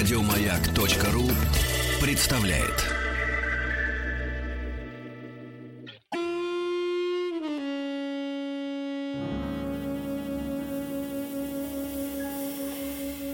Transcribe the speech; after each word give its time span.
Радиомаяк.ру 0.00 1.28
представляет. 2.00 2.86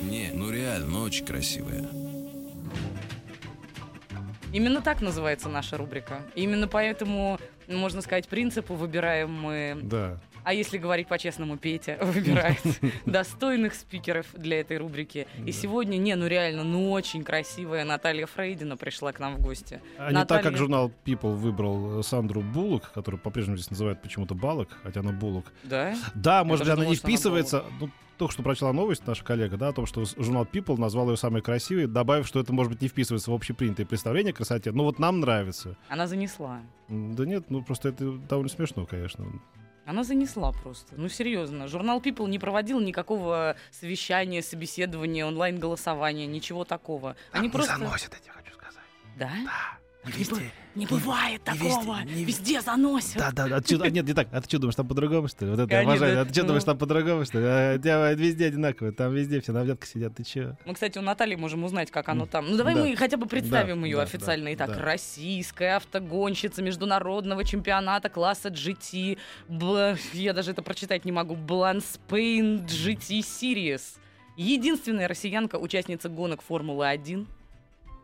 Не, 0.03 0.33
ну 0.35 0.51
реально, 0.51 0.87
ну 0.89 1.03
очень 1.03 1.25
красивая. 1.25 1.89
Именно 4.53 4.83
так 4.83 5.01
называется 5.03 5.49
наша 5.49 5.77
рубрика. 5.77 6.23
Именно 6.35 6.67
поэтому, 6.67 7.39
можно 7.69 8.03
сказать, 8.03 8.27
принципу 8.27 8.75
выбираем 8.75 9.33
мы 9.33 9.79
Да. 9.85 10.19
А 10.47 10.55
если 10.55 10.79
говорить 10.79 11.09
по-честному, 11.09 11.57
Петя 11.57 11.99
выбирает 12.03 12.61
достойных 13.05 13.75
спикеров 13.75 14.27
для 14.33 14.61
этой 14.61 14.77
рубрики. 14.77 15.27
И 15.45 15.51
сегодня, 15.51 15.97
не, 15.97 16.15
ну 16.15 16.29
реально, 16.29 16.63
ну 16.63 16.93
очень 16.93 17.25
красивая 17.25 17.85
Наталья 17.85 18.27
Фрейдина 18.27 18.77
пришла 18.77 19.11
к 19.11 19.19
нам 19.19 19.35
в 19.35 19.41
гости. 19.41 19.81
А 19.99 20.13
не 20.13 20.25
так, 20.25 20.45
как 20.45 20.57
журнал 20.57 20.93
People 21.05 21.35
выбрал 21.35 21.99
э, 21.99 22.03
Сандру 22.05 22.43
Буллок, 22.43 22.93
которую 22.93 23.21
по-прежнему 23.21 23.57
здесь 23.57 23.71
называют 23.71 24.01
почему-то 24.01 24.37
Балок, 24.37 24.69
хотя 24.85 25.01
она 25.01 25.11
Буллок. 25.11 25.47
Да? 25.65 25.97
Да, 26.15 26.45
может 26.45 26.65
быть, 26.65 26.69
она 26.69 26.83
думала, 26.83 26.93
не 26.93 26.97
вписывается. 26.97 27.65
Ну, 27.81 27.91
только 28.17 28.33
что 28.33 28.45
прочла 28.45 28.73
новость 28.73 29.05
наша 29.05 29.25
коллега, 29.25 29.57
да, 29.57 29.69
о 29.71 29.73
том, 29.73 29.85
что 29.87 30.05
журнал 30.05 30.45
People 30.45 30.79
назвал 30.79 31.11
ее 31.11 31.17
самой 31.17 31.43
красивой, 31.43 31.89
добавив, 31.89 32.25
что 32.25 32.39
это, 32.39 32.53
может 32.53 32.71
быть, 32.71 32.83
не 32.83 32.87
вписывается 32.87 33.33
в 33.33 33.35
общепринятое 33.35 33.85
представление 33.85 34.33
о 34.33 34.37
красоте. 34.37 34.71
Ну 34.71 34.85
вот 34.85 35.01
нам 35.01 35.19
нравится. 35.19 35.77
Она 35.89 36.07
занесла. 36.07 36.61
Да 36.89 37.27
нет, 37.27 37.51
ну 37.51 37.65
просто 37.65 37.89
это 37.89 38.13
довольно 38.13 38.49
смешно, 38.49 38.87
конечно. 38.87 39.27
Она 39.87 40.03
занесла 40.03 40.51
просто. 40.51 40.95
Ну, 40.97 41.09
серьезно. 41.09 41.69
Журнал 41.69 42.01
People 42.01 42.29
не 42.29 42.41
проводил 42.41 42.81
никакого 42.81 43.57
совещания, 43.71 44.43
собеседования, 44.43 45.25
онлайн-голосования, 45.25 46.27
ничего 46.27 46.65
такого. 46.65 47.17
Они 47.31 47.49
просто... 47.49 47.79
заносят, 47.79 48.13
я 48.15 48.19
тебе 48.19 48.33
хочу 48.33 48.53
сказать. 48.55 48.83
Да? 49.17 49.31
Да. 49.45 49.79
Не, 50.07 50.13
везде. 50.19 50.35
бы- 50.35 50.43
не 50.75 50.87
бывает 50.87 51.41
не 51.47 51.53
везде, 51.55 51.69
такого. 51.71 51.99
не 52.05 52.25
Везде 52.25 52.61
заносят. 52.61 53.17
Да, 53.17 53.31
да, 53.33 53.49
да. 53.49 53.57
А 53.57 53.61
ты 53.61 53.77
а 53.77 53.89
нет, 53.91 54.07
не 54.07 54.13
так. 54.13 54.29
А 54.33 54.41
ты 54.41 54.49
что 54.49 54.59
думаешь, 54.59 54.75
там 54.75 54.87
по-другому, 54.87 55.27
что 55.29 55.45
ли? 55.45 55.51
Вот 55.51 55.61
это 55.61 55.69
Конечно, 55.69 55.93
обожаю. 55.93 56.21
А 56.21 56.25
ты 56.27 56.33
что 56.33 56.43
ну. 56.43 56.47
думаешь, 56.49 56.65
там 56.65 56.79
по-другому, 56.79 57.25
что 57.25 57.39
ли? 57.39 57.45
А, 57.49 57.79
тебя 57.79 58.13
везде 58.13 58.47
одинаково. 58.47 58.93
Там 58.93 59.15
везде 59.15 59.41
все 59.41 59.53
на 59.53 59.63
взятках 59.63 59.89
сидят. 59.89 60.15
Ты 60.15 60.25
че? 60.25 60.57
Мы, 60.67 60.75
кстати, 60.75 60.99
у 60.99 61.03
Натальи 61.03 61.35
можем 61.37 61.65
узнать, 61.65 61.91
как 61.91 62.09
оно 62.09 62.27
там. 62.27 62.51
Ну, 62.51 62.57
давай 62.57 62.75
Да. 62.75 62.83
мы 62.85 62.95
хотя 62.97 63.17
бы 63.17 63.27
представим 63.27 63.81
Да, 63.81 63.87
ее 63.87 63.97
да, 63.97 64.03
официально. 64.03 64.45
да, 64.47 64.53
Итак, 64.55 64.69
да. 64.77 64.83
российская 64.83 65.77
автогонщица 65.77 66.63
международного 66.63 67.45
чемпионата 67.45 68.09
класса 68.09 68.49
GT. 68.51 69.19
Бла- 69.49 69.99
Я 70.13 70.33
даже 70.35 70.51
это 70.53 70.63
прочитать 70.63 71.05
не 71.05 71.13
могу. 71.13 71.35
Бланспейн 71.37 72.67
GT 72.67 73.21
Series. 73.21 73.99
Единственная 74.37 75.09
россиянка, 75.09 75.57
участница 75.57 76.09
гонок 76.11 76.43
Формулы-1. 76.43 77.27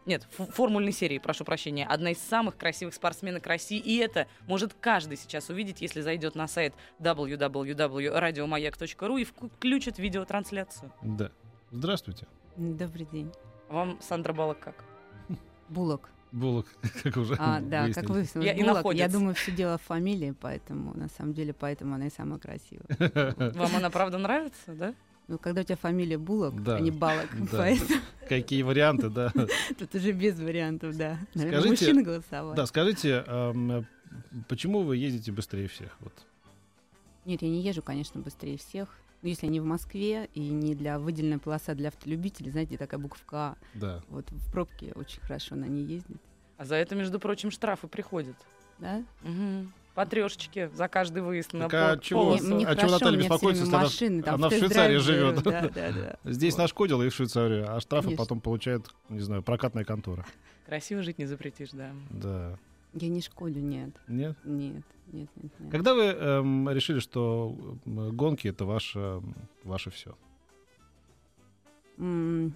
Нет, 0.05 0.27
формульной 0.31 0.91
серии, 0.93 1.19
прошу 1.19 1.45
прощения. 1.45 1.87
Одна 1.87 2.11
из 2.11 2.19
самых 2.19 2.57
красивых 2.57 2.95
спортсменок 2.95 3.47
России. 3.47 3.79
И 3.79 3.99
это 3.99 4.27
может 4.49 4.75
каждый 4.75 5.17
сейчас 5.17 5.49
увидеть, 5.49 5.81
если 5.81 6.01
зайдет 6.01 6.35
на 6.35 6.49
сайт 6.49 6.75
www.radiomayak.ru 7.01 9.21
и 9.21 9.25
включит 9.25 9.99
видеотрансляцию. 9.99 10.93
Да. 11.03 11.31
Здравствуйте. 11.71 12.27
Добрый 12.57 13.07
день. 13.11 13.31
Вам 13.69 13.99
Сандра 14.03 14.33
Балок 14.33 14.59
как? 14.61 14.85
Булок. 15.69 16.11
Булок, 16.33 16.67
как 17.03 17.17
уже 17.19 17.37
А, 17.39 17.61
да, 17.61 17.91
как 17.93 18.09
выяснилось, 18.09 18.47
Я- 18.47 18.55
и 18.55 18.63
находится. 18.63 19.07
Я 19.07 19.13
думаю, 19.13 19.35
все 19.35 19.53
дело 19.53 19.77
в 19.77 19.83
фамилии, 19.83 20.35
поэтому, 20.39 20.95
на 20.95 21.09
самом 21.11 21.35
деле, 21.35 21.53
поэтому 21.53 21.95
она 21.95 22.07
и 22.07 22.11
самая 22.11 22.39
красивая. 22.39 22.87
Вам 23.55 23.77
она 23.77 23.91
правда 23.91 24.17
нравится, 24.19 24.73
да? 24.75 24.95
Ну, 25.29 25.39
когда 25.39 25.61
у 25.61 25.65
тебя 25.65 25.77
фамилия 25.77 26.19
Булок, 26.19 26.63
Да, 26.63 26.77
а 26.77 26.81
не 26.81 26.91
Балок, 26.91 27.29
да. 27.53 27.59
поэтому 27.59 28.01
Какие 28.29 28.63
варианты, 28.63 29.09
да. 29.09 29.33
тут 29.79 29.95
уже 29.95 30.13
без 30.13 30.39
вариантов, 30.39 30.97
да. 30.97 31.19
Наверное, 31.35 31.61
Скажите- 31.61 31.85
мужчины 31.87 32.03
голосовали. 32.03 32.57
Да, 32.57 32.67
скажите, 32.67 33.25
эм, 33.27 33.87
почему 34.49 34.83
вы 34.83 34.97
ездите 34.97 35.33
быстрее 35.33 35.69
всех? 35.69 35.97
Вот. 36.01 36.13
Нет, 37.25 37.43
я 37.43 37.49
не 37.49 37.61
езжу, 37.63 37.83
конечно, 37.83 38.21
быстрее 38.21 38.59
всех. 38.59 38.89
Но 39.23 39.29
если 39.29 39.47
не 39.47 39.61
в 39.61 39.65
Москве 39.65 40.29
и 40.35 40.41
не 40.41 40.75
для 40.75 40.99
выделенной 40.99 41.39
полоса 41.39 41.75
для 41.75 41.89
автолюбителей, 41.89 42.51
знаете, 42.51 42.77
такая 42.77 42.99
буковка 42.99 43.37
А. 43.37 43.57
Да. 43.75 44.03
Вот 44.09 44.29
в 44.31 44.51
пробке 44.53 44.93
очень 44.97 45.21
хорошо 45.21 45.55
на 45.55 45.67
ней 45.67 45.85
ездить. 45.85 46.21
А 46.57 46.65
за 46.65 46.75
это, 46.77 46.95
между 46.97 47.21
прочим, 47.21 47.51
штрафы 47.53 47.87
приходят. 47.87 48.37
Да? 48.79 49.05
Угу. 49.23 49.69
По 49.95 50.07
трешечке 50.07 50.71
за 50.71 50.89
каждый 50.89 51.23
выезд 51.23 51.53
на 51.53 51.69
Так 51.69 51.75
а 51.75 51.95
пол- 51.95 52.01
чего? 52.03 52.31
Мне, 52.35 52.43
мне 52.55 52.67
а 52.67 52.75
чего 52.75 52.91
Наталья 52.93 53.19
беспокоится, 53.19 53.63
если 53.65 53.75
она- 53.75 53.85
машины, 53.85 54.23
там, 54.23 54.35
она 54.37 54.49
в 54.49 54.53
Швейцарии 54.53 54.97
живет? 54.97 55.43
Да, 55.43 55.69
да, 55.69 55.93
да. 55.93 56.17
Здесь 56.25 56.55
Вот. 56.55 56.63
нашкодила 56.63 57.03
и 57.03 57.11
в 57.11 57.15
Швейцарию, 57.15 57.75
а 57.75 57.79
штрафы 57.81 58.05
Конечно. 58.07 58.25
потом 58.25 58.41
получает, 58.41 58.87
не 59.11 59.21
знаю, 59.21 59.43
прокатная 59.43 59.85
контора. 59.85 60.25
Красиво 60.67 61.03
жить 61.03 61.19
не 61.19 61.27
запретишь, 61.27 61.71
да. 61.73 61.91
Да. 62.11 62.59
Я 62.95 63.09
не 63.09 63.21
шкодю, 63.21 63.61
нет. 63.61 63.91
Нет? 64.09 64.37
Нет, 64.45 64.83
нет, 65.13 65.29
нет, 65.37 65.53
нет. 65.59 65.71
Когда 65.71 65.95
вы 65.95 66.05
эм, 66.05 66.71
решили, 66.71 66.99
что 67.01 67.55
гонки 67.85 68.49
это 68.49 68.65
ваше, 68.65 69.21
ваше 69.65 69.91
все? 69.91 70.17
М, 71.99 72.55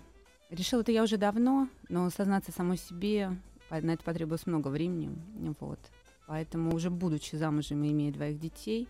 Решила 0.49 0.83
это 0.83 0.93
я 0.93 1.03
уже 1.03 1.17
давно, 1.17 1.69
но 1.89 2.09
сознаться 2.11 2.53
самой 2.53 2.77
себе, 2.77 3.37
на 3.69 3.91
это 3.91 4.05
потребовалось 4.05 4.47
много 4.47 4.69
времени. 4.69 5.11
Вот. 5.59 5.81
Поэтому 6.27 6.75
уже 6.75 6.91
будучи 6.91 7.37
замужем 7.37 7.83
и 7.85 7.91
имея 7.93 8.13
двоих 8.13 8.41
детей, 8.41 8.89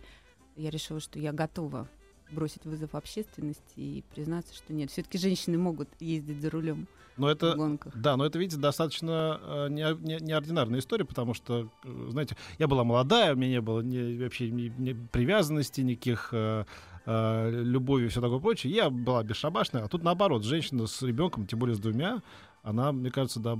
я 0.56 0.70
решила, 0.70 1.00
что 1.00 1.18
я 1.18 1.32
готова 1.32 1.88
бросить 2.32 2.64
вызов 2.64 2.94
общественности 2.94 3.74
и 3.76 4.04
признаться, 4.14 4.54
что 4.54 4.72
нет, 4.72 4.90
все-таки 4.90 5.16
женщины 5.18 5.58
могут 5.58 5.88
ездить 6.00 6.40
за 6.40 6.50
рулем 6.50 6.88
Но 7.16 7.26
в 7.26 7.30
это, 7.30 7.54
гонках. 7.54 7.96
да, 7.96 8.16
но 8.16 8.24
это, 8.26 8.38
видите, 8.38 8.60
достаточно 8.60 9.38
э, 9.42 9.68
не- 9.70 9.96
не- 10.04 10.24
неординарная 10.24 10.80
история, 10.80 11.04
потому 11.04 11.34
что, 11.34 11.68
э, 11.84 12.06
знаете, 12.10 12.36
я 12.58 12.66
была 12.66 12.82
молодая, 12.82 13.34
у 13.34 13.36
меня 13.36 13.50
не 13.50 13.60
было 13.60 13.80
ни- 13.80 14.20
вообще 14.20 14.50
ни, 14.50 14.72
ни 14.76 14.92
привязанности, 14.92 15.82
никаких 15.82 16.30
э, 16.32 16.64
э, 17.04 17.50
любови 17.62 18.06
и 18.06 18.08
все 18.08 18.20
такое 18.20 18.40
прочее. 18.40 18.72
Я 18.72 18.90
была 18.90 19.22
бесшабашная, 19.22 19.84
а 19.84 19.88
тут 19.88 20.02
наоборот, 20.02 20.42
женщина 20.42 20.88
с 20.88 21.02
ребенком, 21.02 21.46
тем 21.46 21.60
более 21.60 21.76
с 21.76 21.78
двумя, 21.78 22.22
она, 22.64 22.90
мне 22.90 23.12
кажется, 23.12 23.38
да, 23.38 23.56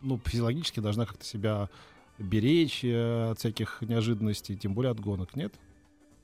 ну, 0.00 0.18
физиологически 0.24 0.80
должна 0.80 1.04
как-то 1.04 1.24
себя 1.26 1.68
беречь 2.20 2.84
э, 2.84 3.30
от 3.30 3.38
всяких 3.38 3.82
неожиданностей, 3.82 4.56
тем 4.56 4.74
более 4.74 4.92
от 4.92 5.00
гонок, 5.00 5.34
нет? 5.34 5.54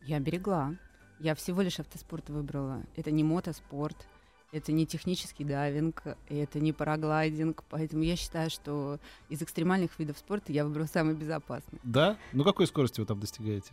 Я 0.03 0.21
берегла. 0.21 0.77
Я 1.19 1.35
всего 1.35 1.63
лишь 1.63 1.81
автоспорт 1.81 2.29
выбрала. 2.29 2.85
Это 2.95 3.11
не 3.11 3.25
мотоспорт, 3.25 4.07
это 4.53 4.71
не 4.71 4.87
технический 4.87 5.45
дайвинг, 5.45 6.03
это 6.29 6.61
не 6.61 6.73
параглайдинг. 6.73 7.65
Поэтому 7.71 8.03
я 8.03 8.17
считаю, 8.17 8.51
что 8.51 9.01
из 9.29 9.43
экстремальных 9.43 9.99
видов 9.99 10.19
спорта 10.19 10.53
я 10.53 10.65
выбрала 10.65 10.87
самый 10.87 11.15
безопасный. 11.15 11.81
Да? 11.83 12.19
Ну, 12.33 12.45
какой 12.45 12.67
скорости 12.67 13.01
вы 13.01 13.07
там 13.07 13.19
достигаете? 13.19 13.73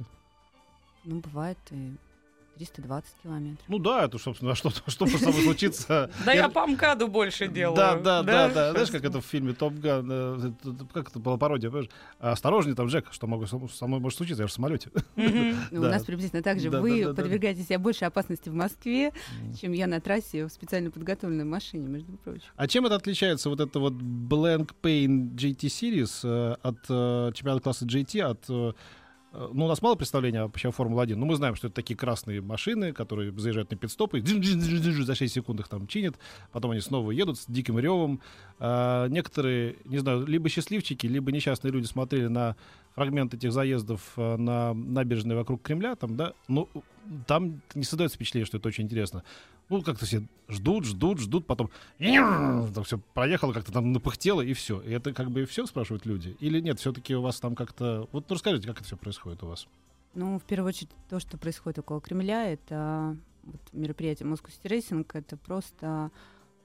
Ну, 1.04 1.20
бывает 1.20 1.58
и 1.72 1.94
320 2.56 3.16
километров. 3.24 3.66
Ну 3.68 3.80
да, 3.80 4.06
это, 4.06 4.18
собственно, 4.18 4.52
а 4.52 4.56
что, 4.56 4.70
что 4.70 5.06
может 5.06 5.22
со 5.22 5.30
мной 5.30 5.44
случиться? 5.44 6.12
Да 6.26 6.34
я 6.34 6.50
по 6.50 6.66
МКАДу 6.66 7.08
больше 7.08 7.48
делаю. 7.48 7.76
Да, 7.76 7.96
да, 7.96 8.24
да, 8.24 8.50
да. 8.50 8.72
Знаешь, 8.72 8.92
как 8.92 9.04
это 9.04 9.22
в 9.22 9.26
фильме 9.26 9.54
Топ 9.54 9.74
Ган, 9.74 10.08
э, 10.10 10.52
как 10.94 11.10
это 11.10 11.20
была 11.20 11.38
пародия, 11.38 11.70
понимаешь? 11.70 11.90
Осторожнее 12.20 12.76
там, 12.76 12.88
Джек, 12.88 13.08
что 13.12 13.28
могу, 13.28 13.46
со 13.46 13.88
мной 13.88 14.00
может 14.00 14.18
случиться, 14.18 14.44
я 14.44 14.48
же 14.48 14.52
в 14.52 14.56
самолете. 14.56 14.90
Ну. 15.16 15.82
У 15.82 15.86
нас 15.86 16.04
приблизительно 16.04 16.44
так 16.44 16.60
же. 16.60 16.70
Вы 16.70 17.14
подвергаете 17.14 17.64
себя 17.64 17.80
большей 17.80 18.08
опасности 18.08 18.50
в 18.50 18.54
Москве, 18.54 19.12
чем 19.60 19.72
я 19.72 19.88
на 19.88 20.00
трассе 20.00 20.46
в 20.46 20.50
специально 20.50 20.92
подготовленной 20.92 21.46
машине, 21.46 21.88
между 21.88 22.14
прочим. 22.18 22.46
А 22.56 22.68
чем 22.68 22.86
это 22.86 22.96
отличается, 22.96 23.50
вот 23.50 23.60
это 23.60 23.80
вот 23.80 23.94
Blank 23.94 24.72
Pain 24.82 25.34
GT 25.36 25.68
Series 25.68 26.20
э, 26.24 26.56
от 26.62 26.78
э, 26.90 27.32
чемпионата 27.34 27.64
класса 27.64 27.86
GT, 27.86 28.22
от... 28.22 28.76
э, 29.34 29.50
ну, 29.54 29.66
у 29.66 29.68
нас 29.68 29.82
мало 29.82 29.96
представления 29.96 30.44
вообще 30.44 30.70
о 30.70 30.72
Формуле-1, 30.72 31.16
но 31.16 31.26
мы 31.26 31.36
знаем, 31.36 31.56
что 31.56 31.68
это 31.68 31.76
такие 31.76 31.96
красные 31.96 32.42
машины, 32.42 32.94
которые 32.94 33.32
заезжают 33.38 33.72
на 33.72 33.78
пидстопы, 33.78 34.22
за 34.22 35.16
6 35.16 35.34
секунд 35.34 35.60
их 35.60 35.68
там 35.68 35.88
чинят, 35.88 36.16
потом 36.52 36.72
они 36.72 36.82
снова 36.82 37.12
едут 37.12 37.40
с 37.40 37.46
диким 37.48 37.80
ревом. 37.80 38.22
А, 38.60 39.08
некоторые, 39.08 39.76
не 39.86 39.98
знаю, 39.98 40.26
либо 40.26 40.50
счастливчики, 40.50 41.08
либо 41.08 41.32
несчастные 41.32 41.72
люди 41.72 41.86
смотрели 41.86 42.28
на 42.28 42.56
фрагмент 42.96 43.34
этих 43.34 43.52
заездов 43.52 44.14
э, 44.18 44.38
на 44.38 44.74
набережной 44.74 45.36
вокруг 45.36 45.62
Кремля, 45.62 45.96
там, 45.96 46.16
да, 46.16 46.34
ну, 46.48 46.70
там 47.28 47.62
не 47.74 47.84
создается 47.84 48.16
впечатление, 48.16 48.46
что 48.46 48.58
это 48.58 48.68
очень 48.68 48.86
интересно. 48.86 49.24
Ну, 49.70 49.82
как-то 49.82 50.06
все 50.06 50.24
ждут, 50.48 50.86
ждут, 50.86 51.20
ждут, 51.20 51.48
потом 51.48 51.70
там 52.00 52.84
все 52.84 53.00
проехало, 53.14 53.54
как-то 53.54 53.72
там 53.72 53.92
напыхтело, 53.92 54.42
и 54.42 54.54
все. 54.54 54.82
И 54.82 54.92
это 54.92 55.14
как 55.14 55.32
бы 55.32 55.44
и 55.44 55.46
все, 55.46 55.66
спрашивают 55.66 56.06
люди? 56.06 56.36
Или 56.40 56.60
нет, 56.60 56.80
все-таки 56.80 57.16
у 57.16 57.22
вас 57.22 57.40
там 57.40 57.56
как-то... 57.56 58.08
Вот 58.12 58.30
ну, 58.30 58.36
расскажите, 58.36 58.68
как 58.68 58.78
это 58.78 58.86
все 58.86 58.98
происходит 58.98 59.44
у 59.44 59.48
вас? 59.48 59.68
Ну, 60.14 60.38
в 60.38 60.44
первую 60.44 60.70
очередь, 60.70 60.92
то, 61.10 61.20
что 61.20 61.38
происходит 61.38 61.80
около 61.80 62.00
Кремля, 62.02 62.52
это 62.52 63.18
вот, 63.44 63.62
мероприятие 63.72 64.30
Moscow 64.30 64.50
City 64.50 64.70
Racing, 64.70 65.08
это 65.14 65.38
просто 65.38 66.12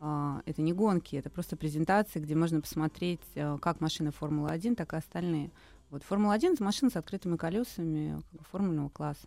а, 0.01 0.43
это 0.47 0.63
не 0.63 0.73
гонки, 0.73 1.17
это 1.17 1.31
просто 1.31 1.57
презентации, 1.57 2.21
где 2.21 2.35
можно 2.35 2.61
посмотреть, 2.61 3.21
а, 3.37 3.59
как 3.59 3.81
машины 3.81 4.13
Формулы-1, 4.13 4.77
так 4.77 4.93
и 4.93 4.97
остальные. 4.97 5.51
Вот 5.91 6.03
Формула-1— 6.05 6.53
это 6.55 6.65
машина 6.65 6.91
с 6.91 6.97
открытыми 6.97 7.37
колесами 7.37 8.23
формульного 8.51 8.91
класса. 8.91 9.27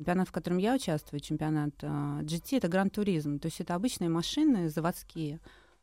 Чемпионат, 0.00 0.28
в 0.30 0.32
котором 0.32 0.56
я 0.56 0.74
участвую, 0.74 1.20
чемпионат 1.20 1.74
а, 1.82 2.22
GT, 2.22 2.56
это 2.56 2.68
Гран-туризм. 2.68 3.38
То 3.38 3.46
есть 3.48 3.60
это 3.60 3.74
обычные 3.74 4.08
машины 4.08 4.70
заводские. 4.70 5.40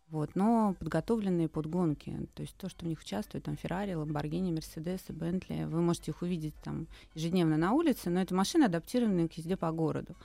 Вот, 0.10 0.31
но 0.34 0.74
подготовленные 0.80 1.48
под 1.48 1.68
гонки. 1.68 2.28
То 2.34 2.42
есть 2.42 2.56
то, 2.56 2.68
что 2.68 2.84
в 2.86 2.88
них 2.88 3.00
участвуют, 3.00 3.46
там 3.46 3.56
Феррари, 3.58 3.94
Ламборгини, 3.94 4.52
Мерседес 4.52 5.02
и 5.10 5.14
Бентли, 5.14 5.66
вы 5.66 5.81
можете 5.81 6.10
их 6.10 6.24
увидеть 6.24 6.56
там 6.64 6.88
ежедневно 7.14 7.58
на 7.58 7.74
улице, 7.74 8.10
но 8.10 8.19
это 8.19 8.34
машины, 8.34 8.64
адаптированные 8.64 9.28
к 9.30 9.34
езде 9.34 9.56
по 9.56 9.72
городу. 9.72 10.16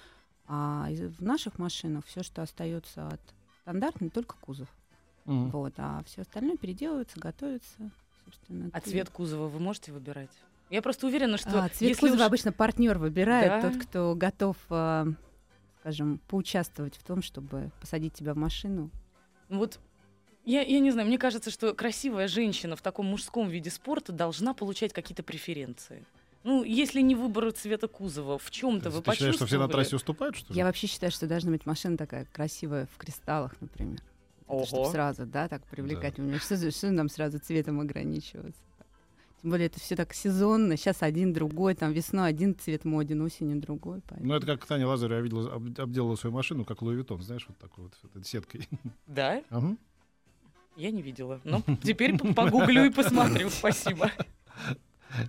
А 0.46 0.88
в 0.88 1.22
наших 1.22 1.58
машинах 1.58 2.06
все, 2.06 2.22
что 2.22 2.40
остается 2.40 3.08
от 3.08 3.20
стандартной, 3.60 4.08
только 4.08 4.36
кузов. 4.40 4.68
Мгм. 5.26 5.50
Вот, 5.50 5.74
а 5.76 6.02
все 6.06 6.22
остальное 6.22 6.56
переделывается, 6.56 7.20
готовится. 7.20 7.90
Собственно, 8.24 8.70
А 8.72 8.80
ты- 8.80 8.88
цвет 8.88 9.10
кузова 9.10 9.48
вы 9.48 9.58
можете 9.58 9.92
выбирать? 9.92 10.30
Я 10.72 10.80
просто 10.80 11.06
уверена, 11.06 11.36
что 11.36 11.62
А, 11.64 11.68
цвет 11.68 11.90
если 11.90 12.00
кузова 12.06 12.22
уж- 12.22 12.26
обычно 12.26 12.50
партнер 12.50 12.96
выбирает, 12.98 13.62
Да? 13.62 13.70
тот, 13.70 13.82
кто 13.82 14.14
готов, 14.16 14.56
а, 14.70 15.06
скажем, 15.80 16.18
поучаствовать 16.28 16.96
в 16.96 17.02
том, 17.04 17.20
чтобы 17.20 17.70
посадить 17.78 18.14
тебя 18.14 18.32
в 18.32 18.38
машину. 18.38 18.90
Ну 19.50 19.58
Вот 19.58 19.78
я, 20.46 20.62
я 20.62 20.80
не 20.80 20.90
знаю, 20.90 21.06
мне 21.08 21.18
кажется, 21.18 21.50
что 21.50 21.74
красивая 21.74 22.26
женщина 22.26 22.74
в 22.74 22.80
таком 22.80 23.04
мужском 23.04 23.48
виде 23.50 23.68
спорта 23.70 24.12
должна 24.12 24.54
получать 24.54 24.94
какие-то 24.94 25.22
преференции. 25.22 26.06
Ну, 26.42 26.64
если 26.64 27.02
не 27.02 27.14
выбор 27.14 27.52
цвета 27.52 27.86
кузова, 27.86 28.38
в 28.38 28.50
чем-то 28.50 28.88
вы 28.90 29.02
Ты 29.02 29.12
считаешь, 29.12 29.34
что 29.34 29.46
все 29.46 29.58
на 29.58 29.68
трассе 29.68 29.94
уступают, 29.96 30.36
что 30.36 30.52
ли? 30.54 30.58
Я 30.58 30.64
вообще 30.64 30.86
считаю, 30.86 31.12
что 31.12 31.26
должна 31.26 31.52
быть 31.52 31.66
машина 31.66 31.98
такая 31.98 32.24
красивая 32.32 32.86
в 32.86 32.96
кристаллах, 32.96 33.54
например. 33.60 34.00
Ого. 34.48 34.64
Чтобы 34.64 34.90
сразу, 34.90 35.26
да, 35.26 35.48
так 35.48 35.64
привлекать. 35.66 36.14
Что, 36.42 36.56
за- 36.56 36.70
что 36.70 36.90
нам 36.90 37.08
сразу 37.10 37.38
цветом 37.38 37.78
ограничиваться? 37.80 38.60
Тем 39.42 39.50
более 39.50 39.66
это 39.66 39.80
все 39.80 39.96
так 39.96 40.14
сезонно. 40.14 40.76
Сейчас 40.76 41.02
один, 41.02 41.32
другой, 41.32 41.74
там 41.74 41.92
весной 41.92 42.28
один 42.28 42.56
цвет 42.56 42.84
моден, 42.84 43.20
осенью 43.22 43.60
другой. 43.60 44.00
поэтому- 44.06 44.28
Ну, 44.28 44.34
это 44.36 44.46
как 44.46 44.64
Таня 44.64 44.86
Лазарева 44.86 45.20
видела, 45.20 45.52
об- 45.52 45.80
обделала 45.80 46.14
свою 46.14 46.32
машину, 46.34 46.64
как 46.64 46.80
Луи 46.80 46.94
Виттон, 46.96 47.20
знаешь, 47.22 47.44
вот 47.48 47.58
такой 47.58 47.84
вот 47.84 47.92
этой 48.04 48.24
сеткой. 48.24 48.68
Да? 49.08 49.42
Ага. 49.50 49.76
Я 50.76 50.90
не 50.92 51.02
видела. 51.02 51.40
Ну, 51.44 51.62
теперь 51.82 52.16
погуглю 52.34 52.84
и 52.86 52.90
посмотрю. 52.90 53.50
Спасибо. 53.50 54.10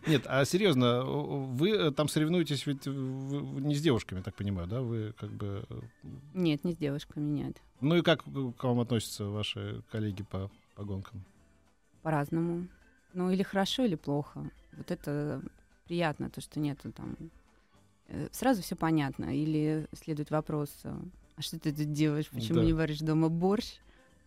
Нет, 0.07 0.23
а 0.27 0.45
серьезно, 0.45 1.03
вы 1.03 1.71
э, 1.71 1.91
там 1.91 2.07
соревнуетесь 2.07 2.65
ведь 2.67 2.85
не 2.85 3.75
с 3.75 3.81
девушками, 3.81 4.21
так 4.21 4.33
понимаю, 4.35 4.67
да? 4.67 4.81
Вы 4.81 5.13
как 5.19 5.29
бы... 5.31 5.65
э, 5.69 5.81
Нет, 6.33 6.63
не 6.63 6.71
с 6.71 6.77
девушками, 6.77 7.25
нет. 7.25 7.57
Ну 7.81 7.95
и 7.97 8.01
как 8.01 8.23
к 8.23 8.63
вам 8.63 8.79
относятся 8.79 9.25
ваши 9.25 9.81
коллеги 9.91 10.23
по, 10.23 10.49
по 10.75 10.85
гонкам? 10.85 11.25
По-разному. 12.03 12.67
Ну, 13.13 13.29
или 13.31 13.43
хорошо, 13.43 13.85
или 13.85 13.95
плохо. 13.95 14.49
Вот 14.77 14.91
это 14.91 15.41
приятно, 15.85 16.29
то, 16.29 16.41
что 16.41 16.59
нету 16.59 16.91
там... 16.91 17.15
э, 18.07 18.27
Сразу 18.31 18.61
все 18.61 18.75
понятно. 18.75 19.35
Или 19.35 19.87
следует 19.93 20.31
вопрос, 20.31 20.69
э, 20.83 20.95
а 21.35 21.41
что 21.41 21.59
ты 21.59 21.71
тут 21.71 21.91
делаешь, 21.91 22.29
почему 22.29 22.59
Да. 22.59 22.65
не 22.65 22.73
варишь 22.73 22.99
дома 22.99 23.29
борщ? 23.29 23.75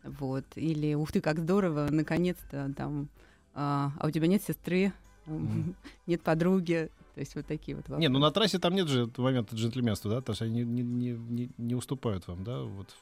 Вот. 0.04 0.44
Или, 0.54 0.94
ух 0.94 1.10
ты, 1.12 1.20
как 1.20 1.38
здорово, 1.38 1.88
наконец-то 1.90 2.72
там... 2.76 3.08
А, 3.54 3.92
а 3.98 4.06
у 4.06 4.10
тебя 4.10 4.26
нет 4.26 4.42
сестры, 4.42 4.92
Мгм. 5.26 5.74
нет 6.06 6.22
подруги. 6.22 6.90
То 7.14 7.20
есть 7.20 7.34
вот 7.34 7.46
такие 7.46 7.74
вот 7.74 7.84
вопросы. 7.88 8.00
Не, 8.00 8.08
ну 8.08 8.18
на 8.18 8.30
трассе 8.30 8.58
там 8.58 8.74
нет 8.74 8.88
же 8.88 9.10
момента 9.16 9.56
джентльменства, 9.56 10.10
да? 10.10 10.20
То 10.20 10.32
есть 10.32 10.42
они 10.42 10.62
не, 10.64 10.82
не, 10.82 11.10
не, 11.12 11.50
не 11.56 11.74
уступают 11.74 12.28
вам, 12.28 12.44
да? 12.44 12.62
Вот, 12.62 12.94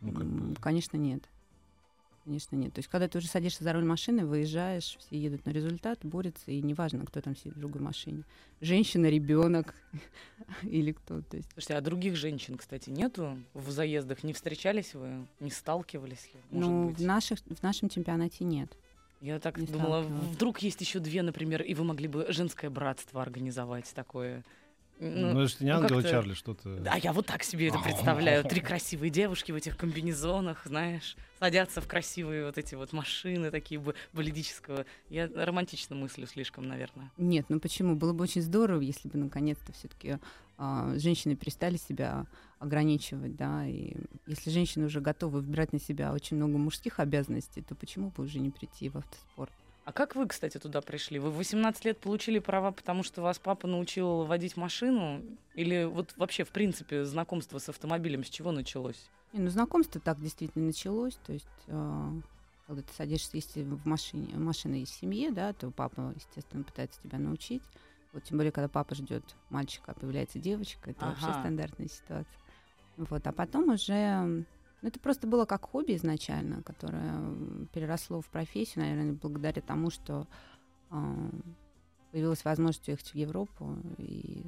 ну, 0.00 0.12
как 0.12 0.26
бы... 0.26 0.54
Конечно, 0.60 0.96
нет. 0.96 1.22
Конечно, 2.28 2.56
нет. 2.56 2.74
То 2.74 2.80
есть, 2.80 2.90
когда 2.90 3.08
ты 3.08 3.16
уже 3.16 3.26
садишься 3.26 3.64
за 3.64 3.72
руль 3.72 3.86
машины, 3.86 4.26
выезжаешь, 4.26 4.98
все 5.00 5.18
едут 5.18 5.46
на 5.46 5.50
результат, 5.50 6.00
борются, 6.02 6.50
и 6.50 6.60
неважно, 6.60 7.06
кто 7.06 7.22
там 7.22 7.34
сидит 7.34 7.54
в 7.54 7.58
другой 7.58 7.80
машине. 7.80 8.22
Женщина, 8.60 9.06
ребенок 9.06 9.74
или 10.62 10.92
кто. 10.92 11.22
То 11.22 11.38
есть, 11.38 11.48
Слушайте, 11.54 11.76
а 11.76 11.80
других 11.80 12.16
женщин, 12.16 12.58
кстати, 12.58 12.90
нету 12.90 13.38
в 13.54 13.70
заездах? 13.70 14.24
Не 14.24 14.34
встречались 14.34 14.92
вы? 14.92 15.26
Не 15.40 15.50
сталкивались 15.50 16.28
ли? 16.34 16.40
Может 16.50 16.70
ну, 16.70 16.88
быть? 16.88 16.98
в, 16.98 17.02
наших, 17.02 17.38
в 17.38 17.62
нашем 17.62 17.88
чемпионате 17.88 18.44
нет. 18.44 18.76
Я 19.22 19.40
так 19.40 19.56
не 19.56 19.66
думала, 19.66 20.02
вдруг 20.02 20.58
есть 20.58 20.82
еще 20.82 20.98
две, 20.98 21.22
например, 21.22 21.62
и 21.62 21.72
вы 21.72 21.82
могли 21.82 22.08
бы 22.08 22.26
женское 22.28 22.68
братство 22.68 23.22
организовать 23.22 23.90
такое. 23.94 24.44
Ну, 25.00 25.32
Ну, 25.34 25.40
это 25.42 25.48
же 25.48 25.64
не 25.64 25.72
ну, 25.74 25.80
как-то- 25.80 26.02
Чарли, 26.02 26.34
что-то... 26.34 26.82
а 26.90 26.98
я 26.98 27.12
вот 27.12 27.26
так 27.26 27.42
себе 27.44 27.68
это 27.68 27.78
представляю. 27.84 28.44
Три 28.44 28.60
красивые 28.60 29.10
девушки 29.10 29.52
в 29.52 29.54
этих 29.54 29.76
комбинезонах, 29.76 30.62
знаешь, 30.64 31.16
садятся 31.38 31.80
в 31.80 31.86
красивые 31.86 32.46
вот 32.46 32.58
эти 32.58 32.74
вот 32.74 32.92
машины 32.92 33.50
такие 33.50 33.80
бы 33.80 33.94
болидического. 34.12 34.84
Я 35.08 35.28
романтично 35.28 35.94
мыслю 35.94 36.26
слишком, 36.26 36.66
наверное. 36.66 37.12
Нет, 37.16 37.46
ну 37.48 37.60
почему? 37.60 37.94
Было 37.94 38.12
бы 38.12 38.24
очень 38.24 38.42
здорово, 38.42 38.80
если 38.80 39.08
бы 39.08 39.18
наконец-то 39.18 39.72
все-таки 39.72 40.18
женщины 40.96 41.36
перестали 41.36 41.76
себя 41.76 42.26
ограничивать, 42.58 43.36
да, 43.36 43.64
и 43.66 43.94
если 44.26 44.50
женщины 44.50 44.86
уже 44.86 45.00
готовы 45.00 45.40
выбирать 45.40 45.72
на 45.72 45.78
себя 45.78 46.12
очень 46.12 46.36
много 46.36 46.58
мужских 46.58 46.98
обязанностей, 46.98 47.62
то 47.62 47.76
почему 47.76 48.10
бы 48.10 48.24
уже 48.24 48.40
не 48.40 48.50
прийти 48.50 48.88
в 48.88 48.96
автоспорт? 48.98 49.52
А 49.88 49.92
как 49.92 50.16
вы, 50.16 50.28
кстати, 50.28 50.58
туда 50.58 50.82
пришли? 50.82 51.18
Вы 51.18 51.30
в 51.30 51.38
18 51.38 51.82
лет 51.86 51.96
получили 51.98 52.40
права, 52.40 52.72
потому 52.72 53.02
что 53.02 53.22
вас 53.22 53.38
папа 53.38 53.66
научил 53.66 54.24
водить 54.24 54.54
машину? 54.58 55.22
Или 55.54 55.84
вот 55.84 56.12
вообще, 56.18 56.44
в 56.44 56.50
принципе, 56.50 57.06
знакомство 57.06 57.56
с 57.56 57.70
автомобилем 57.70 58.22
с 58.22 58.28
чего 58.28 58.52
началось? 58.52 59.08
Не, 59.32 59.40
ну, 59.40 59.48
знакомство 59.48 59.98
так 59.98 60.20
действительно 60.20 60.66
началось. 60.66 61.14
То 61.24 61.32
есть, 61.32 61.48
э, 61.68 62.10
когда 62.66 62.82
ты 62.82 62.92
садишься, 62.92 63.30
если 63.32 63.62
в 63.62 63.86
машине, 63.86 64.34
машина 64.34 64.74
есть 64.74 64.92
в 64.92 65.00
семье, 65.00 65.30
да, 65.30 65.54
то 65.54 65.70
папа, 65.70 66.12
естественно, 66.14 66.64
пытается 66.64 67.00
тебя 67.00 67.18
научить. 67.18 67.62
Вот 68.12 68.24
тем 68.24 68.36
более, 68.36 68.52
когда 68.52 68.68
папа 68.68 68.94
ждет 68.94 69.24
мальчика, 69.48 69.92
а 69.92 69.94
появляется 69.94 70.38
девочка, 70.38 70.90
это 70.90 71.06
вообще 71.06 71.30
Ага. 71.30 71.40
стандартная 71.40 71.88
ситуация. 71.88 72.38
Вот, 72.98 73.26
а 73.26 73.32
потом 73.32 73.70
уже 73.70 74.44
ну, 74.82 74.88
это 74.88 75.00
просто 75.00 75.26
было 75.26 75.44
как 75.44 75.64
хобби 75.64 75.96
изначально, 75.96 76.62
которое 76.62 77.34
переросло 77.72 78.20
в 78.20 78.26
профессию, 78.26 78.84
наверное, 78.84 79.12
благодаря 79.12 79.60
тому, 79.60 79.90
что 79.90 80.26
а, 80.90 81.30
появилась 82.12 82.44
возможность 82.44 82.88
уехать 82.88 83.10
в 83.10 83.14
Европу, 83.14 83.76
и 83.98 84.44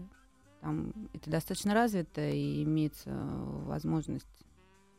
там 0.60 0.92
это 1.12 1.30
достаточно 1.30 1.74
развито, 1.74 2.28
и 2.28 2.62
имеется 2.62 3.10
возможность 3.12 4.26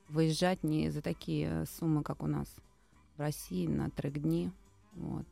выезжать 0.09 0.63
не 0.63 0.89
за 0.89 1.01
такие 1.01 1.65
суммы, 1.65 2.03
как 2.03 2.23
у 2.23 2.27
нас 2.27 2.53
в 3.15 3.19
России, 3.19 3.67
на 3.67 3.89
трек-дни. 3.89 4.51
Вот. 4.93 5.25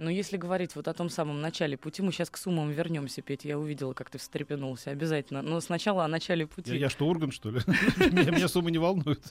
Но 0.00 0.08
если 0.08 0.38
говорить 0.38 0.74
вот 0.76 0.88
о 0.88 0.94
том 0.94 1.10
самом 1.10 1.42
начале 1.42 1.76
пути, 1.76 2.00
мы 2.00 2.10
сейчас 2.10 2.30
к 2.30 2.38
суммам 2.38 2.70
вернемся, 2.70 3.20
Петя. 3.20 3.48
Я 3.48 3.58
увидела, 3.58 3.92
как 3.92 4.08
ты 4.08 4.16
встрепенулся. 4.16 4.90
Обязательно. 4.90 5.42
Но 5.42 5.60
сначала 5.60 6.06
о 6.06 6.08
начале 6.08 6.46
пути. 6.46 6.72
Я, 6.72 6.78
я 6.78 6.88
что, 6.88 7.06
Ургант, 7.06 7.34
что 7.34 7.50
ли? 7.50 7.60
меня, 7.98 8.48
суммы 8.48 8.70
не 8.70 8.78
волнуют. 8.78 9.22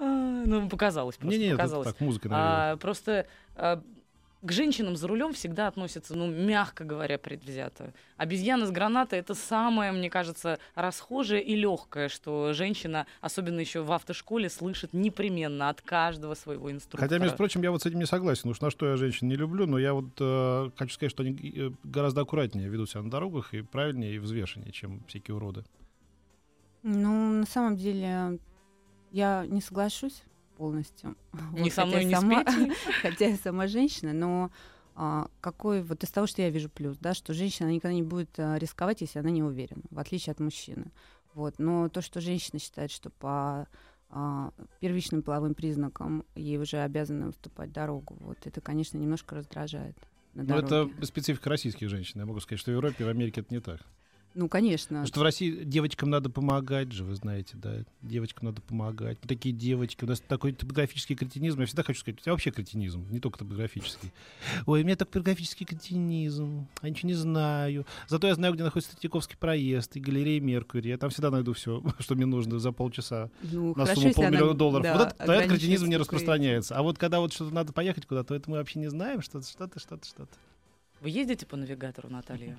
А, 0.00 0.42
ну, 0.44 0.68
показалось 0.68 1.16
просто. 1.16 1.38
Не-не, 1.38 1.50
это 1.50 1.56
показалось. 1.58 1.86
так, 1.86 2.00
музыка, 2.00 2.28
наверное. 2.28 2.72
А, 2.72 2.76
просто 2.78 3.26
а, 3.54 3.80
к 4.42 4.52
женщинам 4.52 4.96
за 4.96 5.06
рулем 5.06 5.32
всегда 5.34 5.66
относятся, 5.66 6.14
ну, 6.14 6.26
мягко 6.26 6.84
говоря, 6.84 7.18
предвзято. 7.18 7.92
Обезьяна 8.16 8.66
с 8.66 8.70
гранатой 8.70 9.18
это 9.18 9.34
самое, 9.34 9.92
мне 9.92 10.08
кажется, 10.08 10.58
расхожее 10.74 11.42
и 11.42 11.54
легкое, 11.54 12.08
что 12.08 12.52
женщина, 12.54 13.06
особенно 13.20 13.60
еще 13.60 13.82
в 13.82 13.92
автошколе, 13.92 14.48
слышит 14.48 14.94
непременно 14.94 15.68
от 15.68 15.82
каждого 15.82 16.34
своего 16.34 16.72
инструктора. 16.72 17.08
Хотя, 17.08 17.22
между 17.22 17.36
прочим, 17.36 17.62
я 17.62 17.70
вот 17.70 17.82
с 17.82 17.86
этим 17.86 17.98
не 17.98 18.06
согласен. 18.06 18.48
Уж 18.48 18.60
на 18.60 18.70
что 18.70 18.88
я 18.88 18.96
женщин 18.96 19.28
не 19.28 19.36
люблю, 19.36 19.66
но 19.66 19.78
я 19.78 19.92
вот 19.92 20.10
э, 20.18 20.70
хочу 20.76 20.94
сказать, 20.94 21.10
что 21.10 21.22
они 21.22 21.36
э, 21.54 21.70
гораздо 21.84 22.22
аккуратнее 22.22 22.68
ведут 22.68 22.90
себя 22.90 23.02
на 23.02 23.10
дорогах 23.10 23.52
и 23.52 23.60
правильнее, 23.60 24.14
и 24.14 24.18
взвешеннее, 24.18 24.72
чем 24.72 25.04
всякие 25.06 25.34
уроды. 25.34 25.64
Ну, 26.82 27.40
на 27.40 27.46
самом 27.46 27.76
деле, 27.76 28.38
я 29.10 29.44
не 29.46 29.60
соглашусь 29.60 30.22
полностью. 30.60 31.16
Ни 31.52 31.62
Вот, 31.62 31.72
со 31.72 31.84
хотя 31.84 31.86
мной, 31.86 32.04
с 32.04 32.10
сама- 32.18 32.44
Петей. 32.44 32.72
Хотя 33.02 33.26
я 33.28 33.36
сама 33.36 33.66
женщина, 33.66 34.12
но 34.12 34.50
а, 34.94 35.28
какой 35.40 35.82
вот 35.82 36.04
из 36.04 36.10
того, 36.10 36.26
что 36.26 36.42
я 36.42 36.50
вижу 36.50 36.68
плюс, 36.68 36.98
да, 36.98 37.14
что 37.14 37.32
женщина 37.32 37.68
никогда 37.68 37.94
не 37.94 38.02
будет 38.02 38.38
а, 38.38 38.58
рисковать, 38.58 39.00
если 39.00 39.18
она 39.20 39.30
не 39.30 39.42
уверена, 39.42 39.82
в 39.90 39.98
отличие 39.98 40.32
от 40.32 40.40
мужчины. 40.40 40.92
Вот. 41.34 41.54
Но 41.58 41.88
то, 41.88 42.02
что 42.02 42.20
женщина 42.20 42.58
считает, 42.58 42.90
что 42.90 43.08
по 43.08 43.66
а, 44.10 44.52
первичным 44.80 45.22
половым 45.22 45.54
признакам 45.54 46.24
ей 46.34 46.58
уже 46.58 46.78
обязаны 46.78 47.28
уступать 47.28 47.72
дорогу, 47.72 48.16
вот 48.20 48.38
это, 48.44 48.60
конечно, 48.60 48.98
немножко 48.98 49.36
раздражает. 49.36 49.96
На 50.34 50.42
Но 50.42 50.60
дороге. 50.60 50.92
это 50.96 51.06
специфика 51.06 51.48
российских 51.48 51.88
женщин. 51.88 52.20
Я 52.20 52.26
могу 52.26 52.40
сказать, 52.40 52.60
что 52.60 52.70
в 52.70 52.74
Европе 52.74 53.02
и 53.02 53.06
в 53.06 53.10
Америке 53.10 53.40
это 53.40 53.54
не 53.54 53.60
так. 53.60 53.80
Ну, 54.34 54.48
конечно. 54.48 54.88
Потому 54.88 55.06
что 55.06 55.20
в 55.20 55.22
России 55.24 55.64
девочкам 55.64 56.08
надо 56.08 56.30
помогать 56.30 56.92
же, 56.92 57.02
вы 57.02 57.16
знаете, 57.16 57.56
да. 57.56 57.82
Девочкам 58.00 58.46
надо 58.46 58.62
помогать. 58.62 59.18
Мы 59.22 59.28
такие 59.28 59.52
девочки. 59.52 60.04
У 60.04 60.06
нас 60.06 60.20
такой 60.20 60.52
топографический 60.52 61.16
кретинизм. 61.16 61.58
Я 61.60 61.66
всегда 61.66 61.82
хочу 61.82 61.98
сказать, 62.00 62.20
это 62.20 62.30
вообще 62.30 62.52
кретинизм, 62.52 63.04
не 63.10 63.18
только 63.18 63.40
топографический. 63.40 64.12
Ой, 64.66 64.82
у 64.82 64.84
меня 64.84 64.94
топографический 64.94 65.66
кретинизм. 65.66 66.68
Я 66.82 66.90
ничего 66.90 67.08
не 67.08 67.14
знаю. 67.14 67.86
Зато 68.06 68.28
я 68.28 68.34
знаю, 68.36 68.54
где 68.54 68.62
находится 68.62 68.92
Третьяковский 68.92 69.36
проезд 69.36 69.96
и 69.96 70.00
галерея 70.00 70.40
Меркурий. 70.40 70.90
Я 70.90 70.98
там 70.98 71.10
всегда 71.10 71.30
найду 71.30 71.52
все, 71.52 71.82
что 71.98 72.14
мне 72.14 72.26
нужно 72.26 72.60
за 72.60 72.70
полчаса 72.70 73.30
Ну, 73.42 73.70
на 73.70 73.84
хорошо, 73.84 73.94
сумму 73.94 74.06
если 74.08 74.20
она, 74.22 74.28
полмиллиона 74.30 74.58
долларов. 74.58 74.84
да, 74.84 74.96
вот 74.98 75.08
это, 75.18 75.26
на 75.26 75.32
этот 75.36 75.50
кретинизм 75.52 75.86
не 75.86 75.96
распространяется. 75.96 76.76
А 76.76 76.82
вот 76.82 76.98
когда 76.98 77.18
вот 77.18 77.32
что-то 77.32 77.52
надо 77.52 77.72
поехать 77.72 78.06
куда-то, 78.06 78.34
это 78.36 78.48
мы 78.48 78.58
вообще 78.58 78.78
не 78.78 78.88
знаем, 78.90 79.22
что-то, 79.22 79.48
что-то, 79.48 79.80
что-то, 79.80 80.06
что-то. 80.06 80.32
Вы 81.00 81.10
ездите 81.10 81.46
по 81.46 81.56
навигатору, 81.56 82.08
Наталья? 82.08 82.56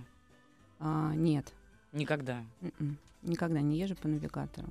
А, 0.80 1.14
нет. 1.16 1.54
Никогда. 1.92 2.44
М-м. 2.62 2.98
Никогда 3.24 3.62
не 3.62 3.78
езжу 3.78 3.96
по 3.96 4.08
навигатору. 4.08 4.70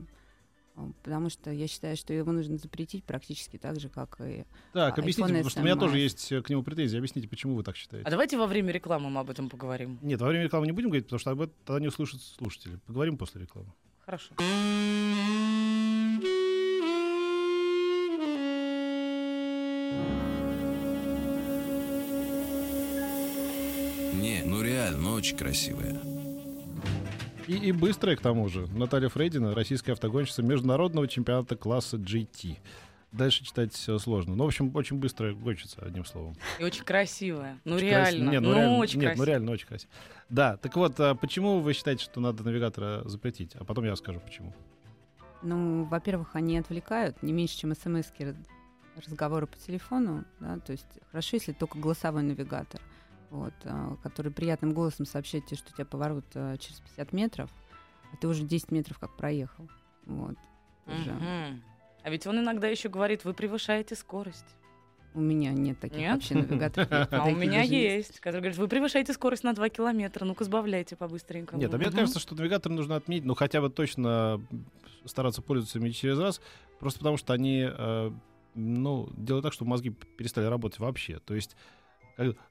Потому 1.02 1.28
что 1.28 1.50
я 1.50 1.66
считаю, 1.66 1.94
что 1.96 2.14
его 2.14 2.32
нужно 2.32 2.56
запретить 2.56 3.04
практически 3.04 3.58
так 3.58 3.78
же, 3.78 3.90
как 3.90 4.18
и... 4.20 4.44
Так, 4.72 4.96
А, 4.96 5.00
объясните, 5.02 5.28
iPhone 5.28 5.32
потому 5.34 5.50
что 5.50 5.60
у 5.60 5.64
меня 5.64 5.76
тоже 5.76 5.98
есть 5.98 6.32
э, 6.32 6.40
к 6.40 6.48
нему 6.48 6.62
претензии. 6.62 6.96
Объясните, 6.96 7.28
почему 7.28 7.54
вы 7.54 7.62
так 7.62 7.76
считаете? 7.76 8.06
А 8.06 8.10
давайте 8.10 8.38
во 8.38 8.46
время 8.46 8.72
рекламы 8.72 9.10
мы 9.10 9.20
об 9.20 9.28
этом 9.28 9.50
поговорим. 9.50 9.98
Нет, 10.00 10.20
во 10.22 10.28
время 10.28 10.44
рекламы 10.44 10.66
не 10.66 10.72
будем 10.72 10.88
говорить, 10.88 11.04
потому 11.04 11.18
что 11.18 11.30
об 11.32 11.40
этом 11.42 11.54
тогда 11.66 11.80
не 11.80 11.88
услышат 11.88 12.22
слушатели. 12.22 12.76
Поговорим 12.86 13.18
после 13.18 13.42
рекламы. 13.42 13.68
Хорошо. 14.06 14.34
Не, 24.14 24.42
ну 24.44 24.62
реально, 24.62 24.98
ну 24.98 25.12
очень 25.12 25.36
красивая. 25.36 26.09
И, 27.50 27.56
и 27.56 27.72
быстрая, 27.72 28.14
к 28.14 28.20
тому 28.20 28.48
же. 28.48 28.68
Наталья 28.68 29.08
Фрейдина, 29.08 29.56
российская 29.56 29.92
автогонщица 29.92 30.40
международного 30.40 31.08
чемпионата 31.08 31.56
класса 31.56 31.96
GT. 31.96 32.58
Дальше 33.10 33.44
читать 33.44 33.74
сложно. 33.74 34.36
Ну, 34.36 34.44
в 34.44 34.46
общем, 34.46 34.70
очень 34.76 34.98
быстрая 34.98 35.34
гонщица, 35.34 35.82
одним 35.82 36.04
словом. 36.04 36.36
И 36.60 36.62
очень 36.62 36.84
красивая. 36.84 37.58
Ну 37.64 37.74
Очень 37.74 37.86
реально. 37.86 38.04
красиво. 38.06 38.30
Нет, 38.30 38.42
ну, 38.42 38.48
ну, 38.50 38.54
реально, 38.54 38.78
очень 38.78 39.00
нет, 39.00 39.16
ну 39.16 39.24
реально 39.24 39.50
очень 39.50 39.66
красиво. 39.66 39.90
Да, 40.28 40.56
так 40.58 40.76
вот, 40.76 41.00
а 41.00 41.16
почему 41.16 41.58
вы 41.58 41.72
считаете, 41.72 42.04
что 42.04 42.20
надо 42.20 42.44
навигатора 42.44 43.02
запретить? 43.06 43.56
А 43.56 43.64
потом 43.64 43.84
я 43.84 43.96
скажу, 43.96 44.20
почему. 44.20 44.54
Ну, 45.42 45.82
во-первых, 45.86 46.36
они 46.36 46.56
отвлекают 46.56 47.20
не 47.20 47.32
меньше, 47.32 47.58
чем 47.58 47.74
смс 47.74 48.12
разговоры 48.94 49.48
по 49.48 49.56
телефону, 49.56 50.24
да, 50.38 50.58
то 50.58 50.72
есть 50.72 50.86
хорошо, 51.10 51.36
если 51.36 51.52
только 51.52 51.78
голосовой 51.78 52.22
навигатор, 52.22 52.80
вот, 53.30 53.54
а, 53.64 53.96
который 54.02 54.32
приятным 54.32 54.72
голосом 54.72 55.06
сообщает 55.06 55.46
тебе, 55.46 55.56
что 55.56 55.70
у 55.72 55.74
тебя 55.74 55.84
поворот 55.84 56.24
а, 56.34 56.56
через 56.58 56.80
50 56.80 57.12
метров, 57.12 57.50
а 58.12 58.16
ты 58.16 58.28
уже 58.28 58.44
10 58.44 58.70
метров 58.70 58.98
как 58.98 59.16
проехал, 59.16 59.68
вот. 60.06 60.36
Уже. 60.86 61.12
Мгм. 61.12 61.62
А 62.02 62.10
ведь 62.10 62.26
он 62.26 62.40
иногда 62.40 62.68
еще 62.68 62.88
говорит, 62.88 63.24
вы 63.24 63.34
превышаете 63.34 63.94
скорость. 63.94 64.56
У 65.12 65.20
меня 65.20 65.52
нет 65.52 65.78
таких 65.80 65.98
Нет? 65.98 66.14
вообще 66.14 66.34
навигаторов. 66.36 66.88
А 67.10 67.26
у 67.26 67.34
меня 67.34 67.62
есть, 67.62 68.20
который 68.20 68.40
говорит, 68.40 68.58
вы 68.58 68.68
превышаете 68.68 69.12
скорость 69.12 69.42
на 69.42 69.52
2 69.52 69.68
километра, 69.68 70.24
ну-ка 70.24 70.44
сбавляйте 70.44 70.94
побыстренько. 70.94 71.56
Нет, 71.56 71.74
а 71.74 71.78
мне 71.78 71.90
кажется, 71.90 72.20
что 72.20 72.36
навигатор 72.36 72.70
нужно 72.70 72.96
отменить, 72.96 73.24
ну, 73.24 73.34
хотя 73.34 73.60
бы 73.60 73.70
точно 73.70 74.40
стараться 75.04 75.42
пользоваться 75.42 75.78
ими 75.78 75.90
через 75.90 76.18
раз, 76.18 76.40
просто 76.78 77.00
потому 77.00 77.16
что 77.16 77.32
они, 77.32 77.66
э, 77.68 78.10
ну, 78.54 79.08
делают 79.16 79.44
так, 79.44 79.52
чтобы 79.52 79.70
мозги 79.70 79.90
перестали 79.90 80.46
работать 80.46 80.78
вообще. 80.78 81.18
То 81.18 81.34
есть, 81.34 81.56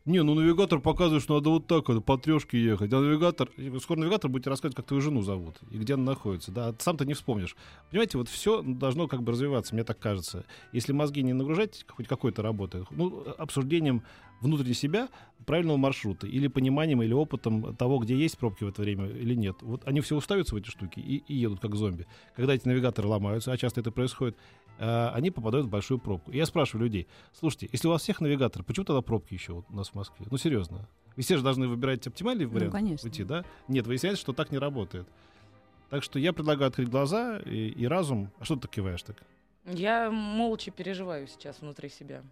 не, 0.06 0.24
ну, 0.24 0.34
навигатор 0.34 0.80
показывает, 0.80 1.24
что 1.24 1.36
надо 1.36 1.50
вот 1.50 1.68
так 1.68 1.88
вот, 1.90 2.04
по 2.04 2.18
трешке 2.18 2.62
ехать, 2.62 2.92
а 2.94 3.00
навигатор, 3.00 3.50
скоро 3.82 4.00
навигатор 4.00 4.30
будет 4.30 4.48
рассказывать, 4.48 4.76
как 4.76 4.86
твою 4.86 5.02
жену 5.02 5.22
зовут 5.22 5.58
и 5.72 5.78
где 5.78 5.94
она 5.94 6.04
находится, 6.04 6.52
да, 6.52 6.74
сам 6.80 6.98
ты 6.98 7.06
не 7.06 7.14
вспомнишь. 7.14 7.56
Понимаете, 7.92 8.18
вот 8.18 8.30
все 8.30 8.62
должно 8.62 9.08
как 9.08 9.24
бы 9.24 9.32
развиваться, 9.32 9.74
мне 9.76 9.84
так 9.84 10.00
кажется. 10.00 10.46
Если 10.74 10.94
мозги 10.94 11.22
не 11.22 11.34
нагружать 11.34 11.86
хоть 11.88 12.08
какой-то 12.08 12.42
работой, 12.42 12.84
ну, 12.92 13.24
обсуждением 13.38 14.04
внутренне 14.42 14.74
себя 14.74 15.10
правильного 15.46 15.78
маршрута 15.78 16.28
или 16.28 16.48
пониманием 16.48 17.02
или 17.02 17.14
опытом 17.14 17.76
того, 17.76 18.00
где 18.00 18.16
есть 18.16 18.38
пробки 18.38 18.64
в 18.64 18.70
это 18.70 18.82
время 18.82 19.08
или 19.08 19.36
нет. 19.36 19.58
Вот 19.62 19.82
они 19.86 20.02
все 20.02 20.16
уставятся 20.16 20.56
в 20.56 20.58
эти 20.58 20.70
штуки 20.70 21.00
и, 21.00 21.18
и 21.28 21.36
едут 21.36 21.60
как 21.60 21.76
зомби. 21.76 22.08
Когда 22.36 22.54
эти 22.54 22.68
навигаторы 22.68 23.08
ломаются, 23.08 23.52
а 23.52 23.58
часто 23.58 23.82
это 23.82 23.92
происходит, 23.92 24.38
э, 24.80 25.10
они 25.10 25.30
попадают 25.30 25.68
в 25.68 25.70
большую 25.70 26.00
пробку. 26.00 26.32
И 26.32 26.38
я 26.38 26.46
спрашиваю 26.46 26.86
людей, 26.86 27.08
слушайте, 27.34 27.70
если 27.72 27.88
у 27.88 27.92
вас 27.92 28.02
всех 28.02 28.22
навигаторы, 28.22 28.64
почему 28.64 28.86
тогда 28.86 29.02
пробки 29.02 29.34
еще 29.34 29.54
вот 29.54 29.66
у 29.70 29.76
нас 29.76 29.90
в 29.90 29.96
Москве? 29.96 30.26
Ну, 30.30 30.38
серьезно. 30.38 30.88
Вы 31.16 31.24
все 31.24 31.38
же 31.38 31.44
должны 31.44 31.68
выбирать 31.68 32.08
оптимальный 32.08 32.46
вариант 32.46 32.72
конечно. 32.72 33.08
пути, 33.08 33.24
да? 33.24 33.46
Нет, 33.68 33.86
выясняется, 33.86 34.22
что 34.22 34.34
так 34.34 34.52
не 34.52 34.58
работает. 34.58 35.08
Так 35.90 36.04
что 36.04 36.18
я 36.20 36.34
предлагаю 36.34 36.70
открыть 36.70 36.90
глаза 36.90 37.40
и, 37.46 37.70
и 37.70 37.86
разум. 37.88 38.32
А 38.40 38.46
что 38.46 38.56
ты 38.56 38.62
так 38.62 38.72
киваешь 38.72 39.04
так? 39.04 39.18
Я 39.66 40.10
молча 40.10 40.72
переживаю 40.72 41.28
сейчас 41.28 41.62
внутри 41.62 41.90
себя. 41.90 42.24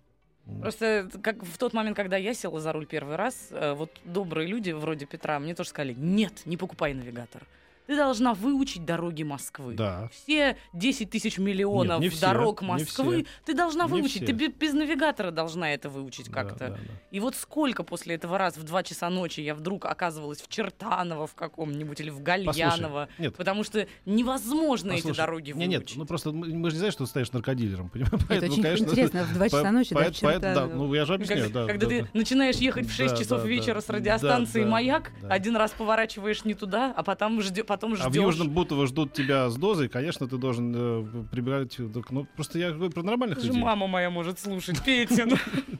Просто 0.61 1.09
как 1.21 1.43
в 1.43 1.57
тот 1.57 1.73
момент, 1.73 1.97
когда 1.97 2.15
я 2.15 2.33
села 2.33 2.59
за 2.59 2.71
руль 2.71 2.85
первый 2.85 3.17
раз, 3.17 3.49
э, 3.51 3.73
вот 3.73 3.91
добрые 4.05 4.47
люди 4.47 4.71
вроде 4.71 5.05
Петра 5.05 5.39
мне 5.39 5.53
тоже 5.53 5.69
сказали, 5.69 5.93
нет, 5.93 6.45
не 6.45 6.55
покупай 6.55 6.93
навигатор. 6.93 7.43
Ты 7.87 7.95
должна 7.95 8.33
выучить 8.33 8.85
дороги 8.85 9.23
Москвы. 9.23 9.73
Да. 9.75 10.09
Все 10.13 10.57
10 10.73 11.09
тысяч 11.09 11.37
миллионов 11.37 11.99
Нет, 12.01 12.11
не 12.11 12.15
все, 12.17 12.21
дорог 12.27 12.61
не 12.61 12.67
Москвы 12.67 13.23
все. 13.23 13.25
ты 13.45 13.53
должна 13.53 13.85
Не 13.85 13.91
выучить. 13.91 14.17
все. 14.17 14.25
Ты 14.25 14.31
бе- 14.33 14.47
без 14.49 14.73
навигатора 14.73 15.31
должна 15.31 15.73
это 15.73 15.89
выучить 15.89 16.27
Да, 16.29 16.33
как-то. 16.43 16.57
да, 16.67 16.69
да. 16.71 16.77
И 17.11 17.19
вот 17.19 17.35
сколько 17.35 17.83
после 17.83 18.15
этого 18.15 18.37
раз 18.37 18.57
в 18.57 18.63
2 18.63 18.83
часа 18.83 19.09
ночи 19.09 19.39
я 19.41 19.55
вдруг 19.55 19.85
оказывалась 19.85 20.41
в 20.41 20.47
Чертаново 20.47 21.27
в 21.27 21.33
каком-нибудь 21.35 21.99
или 22.01 22.09
в 22.09 22.21
Гальяново. 22.21 23.07
Нет, 23.17 23.35
Потому 23.37 23.63
что 23.63 23.87
невозможно 24.05 24.91
эти 24.91 25.01
Послушай, 25.03 25.17
дороги 25.17 25.47
не, 25.51 25.53
выучить. 25.53 25.69
нет, 25.69 25.91
ну 25.95 26.05
просто 26.05 26.31
мы, 26.31 26.47
мы 26.47 26.69
же 26.69 26.75
не 26.75 26.79
знаем, 26.79 26.91
что 26.91 27.05
ты 27.05 27.09
станешь 27.09 27.31
наркодилером, 27.31 27.89
понимаешь? 27.93 28.13
Это 28.13 28.25
Поэтому, 28.27 28.51
очень 28.53 28.63
конечно, 28.63 28.83
интересно, 28.85 29.23
в 29.23 29.33
2 29.33 29.45
часа 29.49 29.63
по- 29.63 29.71
ночи, 29.71 29.93
да, 29.95 30.01
поэт- 30.01 30.15
в 30.17 30.21
поэт- 30.21 30.41
да, 30.41 30.65
ну 30.67 30.93
я 30.93 31.05
же 31.05 31.13
объясняю, 31.13 31.43
Когда, 31.45 31.61
да. 31.61 31.67
когда 31.67 31.85
да, 31.85 31.89
ты 31.91 32.01
да. 32.03 32.07
начинаешь 32.13 32.55
ехать 32.57 32.87
в 32.87 32.91
6 32.93 33.13
Да, 33.15 33.21
часов 33.21 33.41
да, 33.43 33.47
вечера 33.47 33.75
да. 33.75 33.81
с 33.81 33.89
радиостанции 33.89 34.59
Да, 34.59 34.65
да, 34.65 34.71
«Маяк», 34.71 35.11
да. 35.21 35.27
один 35.29 35.55
раз 35.55 35.71
поворачиваешь 35.71 36.43
не 36.45 36.53
туда, 36.53 36.93
а 36.95 37.03
потом, 37.03 37.41
ждё, 37.41 37.63
потом 37.77 37.95
ждешь. 37.95 38.05
А 38.05 38.09
в 38.09 38.13
Южном 38.13 38.49
Бутово 38.49 38.87
ждут 38.87 39.13
тебя 39.13 39.49
с 39.49 39.55
дозой, 39.55 39.87
конечно, 39.89 40.27
ты 40.27 40.37
должен 40.37 40.73
э, 40.75 41.23
прибегать. 41.31 41.75
к- 41.77 42.11
Ну, 42.11 42.25
просто 42.35 42.59
я 42.59 42.71
говорю 42.71 42.91
про 42.91 43.03
нормальных 43.03 43.37
людей. 43.43 43.61
мама 43.61 43.87
моя 43.87 44.09
может 44.09 44.39
слушать, 44.39 44.83
Петя. 44.83 45.25
ну. 45.25 45.35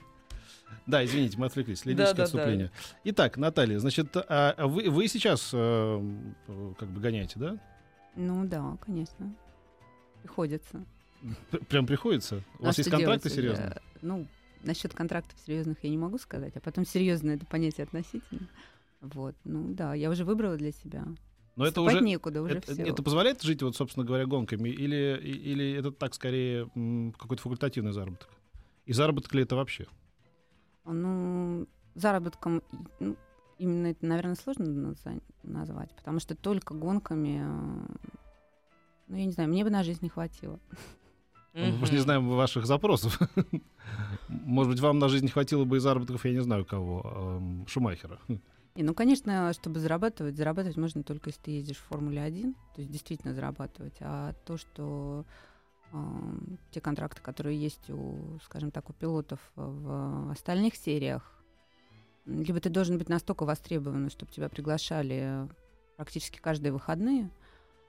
Да, 0.86 1.04
извините, 1.04 1.38
мы 1.38 1.48
отвлеклись. 1.48 1.84
Лирическое 1.86 2.06
Да, 2.06 2.12
да, 2.13 2.18
да. 2.18 2.24
отступление. 2.24 2.72
Итак, 3.04 3.36
Наталья, 3.38 3.77
значит, 3.80 4.16
а 4.16 4.68
вы, 4.68 4.89
вы 4.89 5.08
сейчас 5.10 5.50
э, 5.54 6.01
как 6.80 6.88
бы 6.89 7.01
гоняете, 7.01 7.34
да? 7.39 7.58
Ну 8.16 8.46
да, 8.46 8.77
конечно. 8.86 9.36
Приходится. 10.22 10.86
П- 11.51 11.58
Прям 11.60 11.86
приходится? 11.88 12.42
У 12.60 12.63
а 12.63 12.68
вас 12.68 12.77
есть 12.77 12.89
контракты 12.89 13.27
делать? 13.30 13.36
серьезные? 13.36 13.70
Э, 13.75 13.80
Ну, 14.01 14.27
насчет 14.63 14.94
контрактов 14.94 15.38
серьезных 15.46 15.77
я 15.84 15.89
не 15.89 15.98
могу 15.98 16.18
сказать, 16.20 16.56
а 16.56 16.60
потом 16.62 16.86
серьезно 16.86 17.32
это 17.32 17.46
понятие 17.46 17.84
относительно. 17.84 18.48
Вот, 19.01 19.36
ну 19.44 19.74
да, 19.74 19.94
я 19.94 20.10
уже 20.10 20.24
выбрала 20.24 20.56
для 20.56 20.72
себя. 20.72 21.04
Но 21.58 21.66
это 21.66 21.82
уже... 21.82 22.02
некуда, 22.02 22.44
уже 22.44 22.58
Это, 22.58 22.74
все. 22.74 22.84
это 22.84 23.02
позволяет 23.02 23.42
жить, 23.42 23.64
вот, 23.64 23.76
собственно 23.76 24.06
говоря, 24.06 24.26
гонками? 24.26 24.70
Или, 24.70 25.20
или 25.24 25.74
это 25.74 25.92
так 25.92 26.14
скорее 26.14 26.70
какой-то 27.18 27.42
факультативный 27.42 27.94
заработок? 27.94 28.30
И 28.86 28.94
заработок 28.94 29.34
ли 29.34 29.42
это 29.42 29.56
вообще? 29.56 29.88
Ну, 30.86 31.68
заработком 31.96 32.62
ну, 33.00 33.18
именно 33.58 33.88
это, 33.88 34.06
наверное, 34.06 34.36
сложно 34.36 34.96
назвать, 35.44 35.96
потому 35.96 36.20
что 36.20 36.36
только 36.36 36.76
гонками, 36.76 37.42
э, 37.42 38.20
ну, 39.08 39.18
я 39.18 39.26
не 39.26 39.32
знаю, 39.32 39.50
мне 39.50 39.64
бы 39.64 39.72
на 39.72 39.84
жизнь 39.84 40.00
не 40.04 40.10
хватило. 40.10 40.60
Мы 41.54 41.78
просто 41.80 41.96
не 41.96 42.02
знаем 42.02 42.30
ваших 42.30 42.68
запросов. 42.68 43.20
Может 44.28 44.74
быть, 44.74 44.80
вам 44.80 45.00
на 45.00 45.10
жизнь 45.10 45.26
не 45.26 45.32
хватило 45.32 45.66
бы 45.66 45.78
и 45.78 45.80
заработков, 45.80 46.24
я 46.26 46.34
не 46.34 46.42
знаю 46.42 46.66
кого, 46.66 47.02
эм, 47.40 47.68
Шумахера. 47.68 48.20
И, 48.77 48.84
ну, 48.84 48.93
конечно, 48.93 49.51
чтобы 49.53 49.79
зарабатывать, 49.79 50.38
зарабатывать 50.38 50.77
можно 50.77 51.01
только 51.01 51.31
если 51.31 51.41
ты 51.41 51.51
ездишь 51.51 51.77
в 51.77 51.86
Формуле 51.86 52.22
1, 52.22 52.53
то 52.75 52.81
есть 52.81 52.91
действительно 52.91 53.34
зарабатывать. 53.34 53.96
А 54.01 54.34
то, 54.46 54.55
что 54.57 55.25
эм, 55.91 56.60
те 56.69 56.79
контракты, 56.79 57.19
которые 57.24 57.60
есть 57.60 57.89
у, 57.89 58.38
скажем 58.43 58.69
так, 58.69 58.88
у 58.91 58.93
пилотов 58.93 59.39
в 59.55 60.29
остальных 60.31 60.75
сериях, 60.75 61.24
либо 62.27 62.60
ты 62.60 62.69
должен 62.69 63.00
быть 63.00 63.10
настолько 63.10 63.46
востребован, 63.46 64.12
чтобы 64.12 64.31
тебя 64.31 64.48
приглашали 64.48 65.48
практически 65.96 66.38
каждые 66.38 66.72
выходные, 66.72 67.31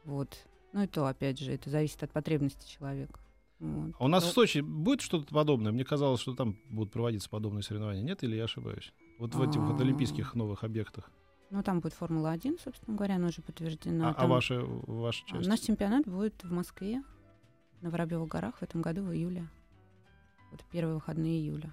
вот. 0.04 0.38
Ну 0.72 0.84
и 0.84 0.86
то, 0.86 1.06
опять 1.06 1.38
же, 1.38 1.52
это 1.52 1.68
зависит 1.68 2.02
от 2.02 2.12
потребностей 2.12 2.66
человека. 2.66 3.20
Вот. 3.58 3.94
А 3.98 4.04
у 4.06 4.08
нас 4.08 4.24
Ну- 4.24 4.30
в 4.30 4.32
Сочи 4.32 4.60
будет 4.60 5.02
что-то 5.02 5.34
подобное? 5.34 5.70
Мне 5.70 5.84
казалось, 5.84 6.20
что 6.22 6.34
там 6.34 6.56
будут 6.70 6.92
проводиться 6.94 7.28
подобные 7.28 7.62
соревнования. 7.62 8.02
Нет, 8.02 8.22
или 8.24 8.36
я 8.36 8.44
ошибаюсь? 8.44 8.90
Вот 9.18 9.34
в 9.34 9.42
этих 9.42 9.60
вот 9.60 9.80
А. 9.80 9.82
олимпийских 9.82 10.34
новых 10.34 10.64
объектах. 10.64 11.10
Ну, 11.50 11.62
там 11.62 11.80
будет 11.80 11.94
Формула-1, 11.94 12.60
собственно 12.62 12.96
говоря, 12.96 13.16
она 13.16 13.28
уже 13.28 13.40
подтверждена. 13.42 14.08
А, 14.08 14.10
а 14.10 14.14
Там- 14.14 14.30
ваша, 14.30 14.60
ваша 14.62 15.24
А 15.26 15.30
часть? 15.30 15.48
Наш 15.48 15.60
чемпионат 15.60 16.06
будет 16.06 16.42
в 16.44 16.52
Москве 16.52 17.02
на 17.80 17.90
Воробьевых 17.90 18.28
горах 18.28 18.56
в 18.58 18.62
этом 18.62 18.82
году 18.82 19.02
в 19.02 19.12
июле. 19.12 19.48
Вот 20.50 20.62
первые 20.70 20.94
выходные 20.94 21.38
июля. 21.40 21.72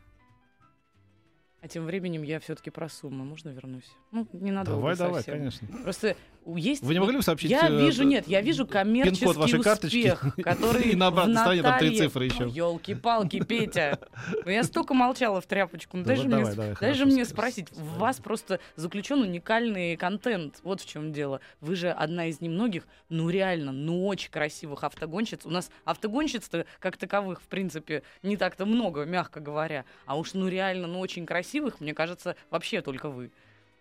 А 1.62 1.68
тем 1.68 1.86
временем 1.86 2.22
я 2.24 2.40
все-таки 2.40 2.70
про 2.70 2.88
суммы. 2.90 3.26
Можно 3.26 3.50
вернусь? 3.50 3.92
Ну, 4.12 4.28
ненадолго 4.34 4.80
Давай, 4.82 4.98
давай, 4.98 5.16
совсем. 5.24 5.36
конечно. 5.38 5.68
Просто 5.84 6.16
есть... 6.46 6.84
Вы 6.84 6.94
не 6.94 7.00
могли 7.00 7.18
бы 7.18 7.24
сообщить? 7.24 7.50
Я 7.50 7.68
э, 7.68 7.80
вижу, 7.86 8.04
нет, 8.04 8.28
я 8.28 8.42
вижу 8.42 8.68
коммерческий 8.68 9.26
вашей 9.26 9.62
карточки 9.62 9.98
успех, 10.14 10.36
который 10.44 10.92
и 10.92 10.96
на 10.96 11.08
обратной 11.08 11.38
стороне 11.38 11.62
там 11.64 11.80
три 11.80 11.98
цифры 11.98 12.26
еще. 12.26 12.48
Елки-палки, 12.48 13.44
Петя. 13.44 14.00
Ну, 14.46 14.52
я 14.52 14.64
столько 14.64 14.94
молчала 14.94 15.42
в 15.42 15.46
тряпочку. 15.46 15.98
Ну, 15.98 16.04
дай 16.04 16.18
Давай, 16.18 16.46
же 16.46 16.62
мне, 16.62 16.76
дай 16.80 16.94
же 16.94 17.06
мне 17.06 17.26
спросить. 17.26 17.72
В 17.72 17.98
вас 17.98 18.18
просто 18.18 18.60
заключен 18.76 19.22
уникальный 19.22 19.96
контент. 19.98 20.60
Вот 20.64 20.82
в 20.82 20.88
чем 20.88 21.14
дело. 21.14 21.42
Вы 21.62 21.76
же 21.76 21.90
одна 21.90 22.28
из 22.28 22.42
немногих, 22.42 22.88
ну 23.10 23.30
реально, 23.30 23.72
ну 23.72 24.06
очень 24.06 24.30
красивых 24.30 24.84
автогонщиц. 24.84 25.46
У 25.46 25.50
нас 25.50 25.72
автогонщиц-то 25.86 26.66
как 26.80 26.98
таковых, 26.98 27.42
в 27.42 27.48
принципе, 27.48 28.04
не 28.24 28.38
так-то 28.38 28.66
много, 28.66 29.06
мягко 29.06 29.40
говоря. 29.40 29.86
А 30.06 30.18
уж 30.18 30.34
ну 30.34 30.48
реально, 30.48 30.88
ну 30.88 31.00
очень 31.00 31.26
красивых, 31.26 31.80
мне 31.80 31.94
кажется, 31.94 32.36
вообще 32.50 32.82
только 32.82 33.10
вы. 33.10 33.32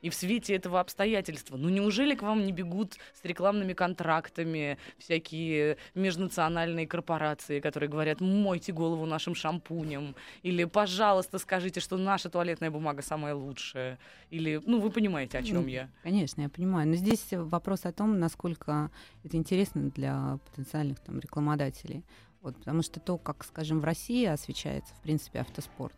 И 0.05 0.11
в 0.11 0.15
свете 0.15 0.55
этого 0.55 0.81
обстоятельства, 0.81 1.57
ну 1.57 1.71
неужели 1.71 2.15
к 2.15 2.21
вам 2.21 2.45
не 2.45 2.53
бегут 2.53 2.99
с 3.15 3.25
рекламными 3.25 3.73
контрактами 3.73 4.77
всякие 4.99 5.79
межнациональные 5.95 6.87
корпорации, 6.87 7.59
которые 7.59 7.89
говорят, 7.89 8.21
мойте 8.21 8.71
голову 8.71 9.07
нашим 9.07 9.35
шампунем, 9.35 10.15
или, 10.43 10.65
пожалуйста, 10.65 11.39
скажите, 11.39 11.81
что 11.81 11.97
наша 11.97 12.29
туалетная 12.29 12.71
бумага 12.71 13.01
самая 13.01 13.35
лучшая, 13.35 13.99
или, 14.29 14.61
ну, 14.67 14.79
вы 14.79 14.91
понимаете, 14.91 15.39
о 15.39 15.43
чем 15.43 15.63
Ну, 15.63 15.69
я. 15.69 15.89
Конечно, 16.03 16.43
я 16.43 16.51
понимаю. 16.51 16.87
Но 16.87 16.97
здесь 16.97 17.27
вопрос 17.31 17.87
о 17.87 17.93
том, 17.93 18.19
насколько 18.19 18.91
это 19.25 19.39
интересно 19.39 19.89
для 19.89 20.39
потенциальных 20.51 21.01
там, 21.01 21.19
рекламодателей. 21.19 22.05
Вот, 22.43 22.59
потому 22.59 22.83
что 22.83 23.01
то, 23.01 23.17
как, 23.17 23.43
скажем, 23.43 23.81
в 23.81 23.85
России 23.85 24.27
освещается, 24.27 24.95
в 24.97 25.01
принципе, 25.01 25.41
автоспорт, 25.41 25.97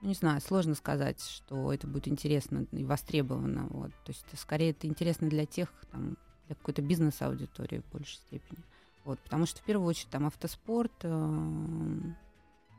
не 0.00 0.14
знаю, 0.14 0.40
сложно 0.40 0.74
сказать, 0.74 1.20
что 1.20 1.72
это 1.72 1.86
будет 1.86 2.08
интересно 2.08 2.66
и 2.72 2.84
востребовано. 2.84 3.66
Вот. 3.70 3.90
То 4.04 4.12
есть, 4.12 4.24
скорее, 4.36 4.70
это 4.70 4.86
интересно 4.86 5.28
для 5.28 5.46
тех, 5.46 5.72
там, 5.90 6.16
для 6.46 6.54
какой-то 6.54 6.82
бизнес-аудитории 6.82 7.80
в 7.80 7.92
большей 7.92 8.16
степени. 8.16 8.64
Вот, 9.04 9.18
потому 9.20 9.46
что, 9.46 9.60
в 9.60 9.64
первую 9.64 9.88
очередь, 9.88 10.10
там 10.10 10.26
автоспорт 10.26 10.92
ам, 11.04 12.16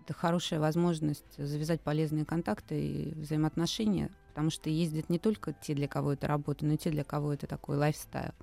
это 0.03 0.13
хорошая 0.13 0.59
возможность 0.59 1.37
завязать 1.37 1.81
полезные 1.81 2.25
контакты 2.25 2.79
и 2.81 3.13
взаимоотношения, 3.15 4.11
потому 4.29 4.49
что 4.49 4.69
ездят 4.69 5.09
не 5.09 5.19
только 5.19 5.53
те, 5.53 5.75
для 5.75 5.87
кого 5.87 6.13
это 6.13 6.27
работа, 6.27 6.65
но 6.65 6.73
и 6.73 6.77
те, 6.77 6.89
для 6.89 7.03
кого 7.03 7.33
это 7.33 7.47
такой 7.47 7.77
лайфстайл. 7.77 8.33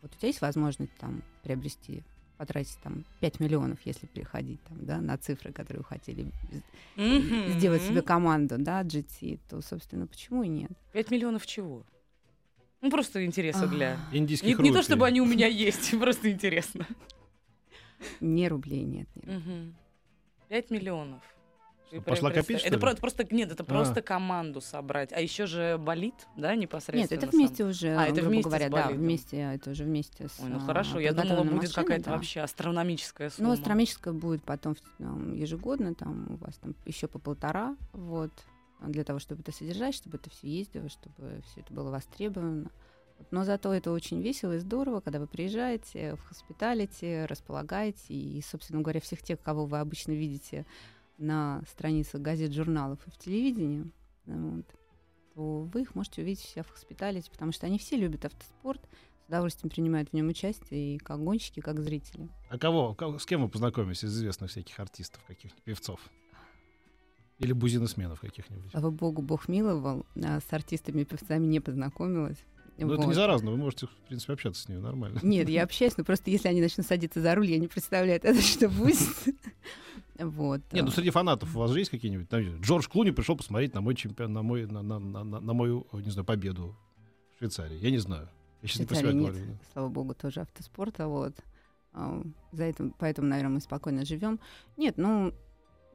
Вот 0.00 0.12
у 0.14 0.18
тебя 0.18 0.28
есть 0.28 0.40
возможность 0.40 0.94
там 0.98 1.22
приобрести, 1.42 2.02
потратить 2.42 2.76
там 2.82 3.04
5 3.20 3.38
миллионов, 3.38 3.78
если 3.84 4.06
переходить 4.06 4.60
там, 4.64 4.84
да, 4.84 5.00
на 5.00 5.16
цифры, 5.16 5.52
которые 5.52 5.78
вы 5.78 5.84
хотели 5.84 6.26
Мгм. 6.96 7.52
сделать 7.52 7.84
себе 7.84 8.02
команду, 8.02 8.56
да, 8.58 8.82
GT, 8.82 9.38
то, 9.48 9.62
собственно, 9.62 10.08
почему 10.08 10.42
и 10.42 10.48
нет? 10.48 10.72
5 10.92 11.12
миллионов 11.12 11.46
чего? 11.46 11.86
Ну, 12.80 12.90
просто 12.90 13.24
интереса 13.24 13.68
для... 13.68 13.92
А, 14.10 14.16
Индийских 14.16 14.58
Не, 14.58 14.70
не 14.70 14.72
то, 14.72 14.82
чтобы 14.82 15.06
они 15.06 15.20
у 15.20 15.24
меня 15.24 15.46
есть, 15.46 15.96
просто 16.00 16.32
интересно. 16.32 16.84
Не 18.18 18.48
рублей 18.48 18.82
нет. 18.82 19.08
нет. 19.14 19.26
Мгм. 19.38 19.76
5 20.48 20.70
миллионов. 20.70 21.22
Что, 21.92 22.00
Вы 22.00 22.04
пошла 22.04 22.30
копить, 22.30 22.58
что 22.58 22.68
это 22.68 22.76
ли? 22.76 22.80
про- 22.80 22.94
просто 22.94 23.26
нет, 23.30 23.52
это 23.52 23.62
А. 23.64 23.66
просто 23.66 24.00
команду 24.00 24.62
собрать. 24.62 25.12
А 25.12 25.20
еще 25.20 25.44
же 25.44 25.76
болит, 25.78 26.14
да, 26.36 26.54
непосредственно. 26.56 27.02
Нет, 27.02 27.12
это 27.12 27.30
сам? 27.30 27.38
вместе 27.38 27.64
уже, 27.64 27.88
А, 27.94 28.04
это 28.06 28.14
грубо 28.14 28.28
вместе 28.28 28.42
с 28.42 28.46
говоря, 28.46 28.68
да, 28.70 28.88
вместе, 28.88 29.36
это 29.36 29.70
уже 29.70 29.84
вместе 29.84 30.28
с 30.28 30.40
Ой, 30.40 30.48
ну 30.48 30.56
а, 30.56 30.60
хорошо, 30.60 30.98
я 31.00 31.12
думала, 31.12 31.44
будет 31.44 31.74
какая-то 31.74 32.06
да. 32.06 32.12
вообще 32.12 32.40
астрономическая 32.40 33.28
сумма. 33.28 33.48
Ну, 33.48 33.54
астрономическая 33.54 34.14
будет 34.14 34.42
потом 34.42 34.74
там, 34.96 35.34
ежегодно, 35.34 35.94
там 35.94 36.28
у 36.30 36.36
вас 36.36 36.56
там 36.56 36.74
еще 36.86 37.08
по 37.08 37.18
полтора, 37.18 37.76
вот, 37.92 38.32
а 38.80 38.88
для 38.88 39.04
того, 39.04 39.18
чтобы 39.18 39.42
это 39.42 39.52
содержать, 39.52 39.94
чтобы 39.94 40.16
это 40.16 40.30
все 40.30 40.48
ездило, 40.48 40.88
чтобы 40.88 41.42
все 41.50 41.60
это 41.60 41.74
было 41.74 41.90
востребовано. 41.90 42.70
Но 43.30 43.44
зато 43.44 43.72
это 43.72 43.92
очень 43.92 44.20
весело 44.22 44.56
и 44.56 44.58
здорово, 44.58 45.00
когда 45.00 45.20
вы 45.20 45.26
приезжаете 45.26 46.16
в 46.16 46.22
хоспиталити, 46.24 47.26
располагаете, 47.26 48.14
и, 48.14 48.40
собственно 48.42 48.80
говоря, 48.80 49.00
всех 49.00 49.22
тех, 49.22 49.40
кого 49.40 49.66
вы 49.66 49.78
обычно 49.78 50.12
видите 50.12 50.64
на 51.22 51.62
страницах 51.68 52.20
газет, 52.20 52.52
журналов 52.52 52.98
и 53.06 53.10
в 53.10 53.16
телевидении, 53.16 53.90
вот, 54.26 54.66
то 55.34 55.62
вы 55.62 55.82
их 55.82 55.94
можете 55.94 56.22
увидеть 56.22 56.42
все 56.44 56.62
в 56.62 56.68
хоспиталити, 56.68 57.30
потому 57.30 57.52
что 57.52 57.66
они 57.66 57.78
все 57.78 57.96
любят 57.96 58.24
автоспорт, 58.24 58.80
с 59.24 59.28
удовольствием 59.28 59.70
принимают 59.70 60.10
в 60.10 60.12
нем 60.12 60.28
участие 60.28 60.96
и 60.96 60.98
как 60.98 61.22
гонщики, 61.22 61.60
и 61.60 61.62
как 61.62 61.80
зрители. 61.80 62.28
А 62.50 62.58
кого, 62.58 62.94
ко- 62.94 63.18
с 63.18 63.24
кем 63.24 63.42
вы 63.42 63.48
познакомились 63.48 64.04
из 64.04 64.14
известных 64.14 64.50
всяких 64.50 64.78
артистов, 64.78 65.22
каких-нибудь 65.26 65.62
певцов? 65.62 66.00
Или 67.38 67.52
бузиносменов 67.52 68.20
каких-нибудь? 68.20 68.70
Слава 68.70 68.90
богу, 68.90 69.22
Бог 69.22 69.48
миловал, 69.48 70.06
а 70.16 70.40
с 70.40 70.52
артистами 70.52 71.02
и 71.02 71.04
певцами 71.04 71.46
не 71.46 71.60
познакомилась. 71.60 72.38
Ну, 72.78 72.86
это 72.92 73.02
Вот. 73.02 73.08
не 73.08 73.14
заразно, 73.14 73.50
вы 73.50 73.56
можете, 73.58 73.86
в 73.86 73.90
принципе, 74.08 74.32
общаться 74.32 74.62
с 74.62 74.68
ними 74.68 74.78
нормально. 74.80 75.20
Нет, 75.22 75.48
я 75.48 75.62
общаюсь, 75.64 75.96
но 75.96 76.04
просто 76.04 76.30
если 76.30 76.48
они 76.48 76.60
начнут 76.60 76.86
садиться 76.86 77.20
за 77.20 77.34
руль, 77.34 77.46
я 77.46 77.58
не 77.58 77.68
представляю, 77.68 78.20
это 78.22 78.34
что 78.42 78.68
будет. 78.68 78.98
Вот. 80.18 80.60
Нет, 80.72 80.84
ну 80.84 80.90
среди 80.90 81.10
фанатов 81.10 81.54
у 81.54 81.58
вас 81.58 81.70
же 81.70 81.78
есть 81.80 81.90
какие-нибудь? 81.90 82.28
Джордж 82.62 82.88
Клуни 82.88 83.10
пришел 83.10 83.36
посмотреть 83.36 83.74
на 83.74 83.80
мой 83.80 83.94
чемпион, 83.94 84.32
на 84.32 84.42
мой, 84.42 84.66
на, 84.66 84.82
на- 84.82 84.98
на- 84.98 85.24
на- 85.24 85.52
мою, 85.52 85.86
не 85.92 86.10
знаю, 86.10 86.24
победу 86.24 86.76
в 87.34 87.38
Швейцарии. 87.38 87.78
Я 87.78 87.90
не 87.90 87.98
знаю. 87.98 88.28
Я 88.62 88.68
сейчас 88.68 88.80
не 88.80 88.86
про 88.86 88.94
себя 88.96 89.12
говорю. 89.12 89.34
да. 89.34 89.58
Слава 89.72 89.88
богу, 89.88 90.14
тоже 90.14 90.40
автоспорта, 90.40 91.08
вот. 91.08 91.34
За 92.52 92.64
это, 92.64 92.90
поэтому, 92.98 93.28
наверное, 93.28 93.54
мы 93.54 93.60
спокойно 93.60 94.04
живем. 94.04 94.38
Нет, 94.76 94.96
ну, 94.96 95.34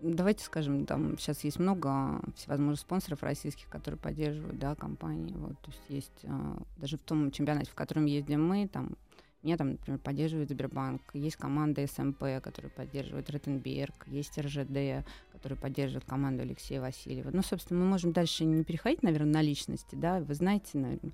давайте 0.01 0.43
скажем, 0.43 0.85
там 0.85 1.17
сейчас 1.17 1.43
есть 1.43 1.59
много 1.59 2.21
всевозможных 2.35 2.79
спонсоров 2.79 3.23
российских, 3.23 3.67
которые 3.69 3.99
поддерживают, 3.99 4.59
да, 4.59 4.75
компании. 4.75 5.33
Вот, 5.35 5.59
то 5.61 5.71
есть 5.71 5.83
есть 5.89 6.25
а, 6.25 6.57
даже 6.77 6.97
в 6.97 7.01
том 7.01 7.31
чемпионате, 7.31 7.71
в 7.71 7.75
котором 7.75 8.05
ездим 8.05 8.45
мы, 8.47 8.67
там 8.67 8.95
меня 9.43 9.55
там, 9.55 9.71
например, 9.71 9.99
поддерживает 9.99 10.49
Сбербанк, 10.49 11.01
есть 11.13 11.37
команда 11.37 11.85
СМП, 11.87 12.41
которая 12.41 12.71
поддерживает 12.75 13.29
Ротенберг, 13.29 14.07
есть 14.07 14.37
РЖД, 14.37 15.05
который 15.31 15.57
поддерживает 15.57 16.05
команду 16.05 16.41
Алексея 16.41 16.81
Васильева. 16.81 17.29
Ну, 17.31 17.41
собственно, 17.43 17.79
мы 17.79 17.85
можем 17.85 18.11
дальше 18.11 18.45
не 18.45 18.63
переходить, 18.63 19.03
наверное, 19.03 19.33
на 19.33 19.41
личности, 19.41 19.95
да, 19.95 20.19
вы 20.19 20.33
знаете, 20.33 20.77
наверное, 20.77 21.13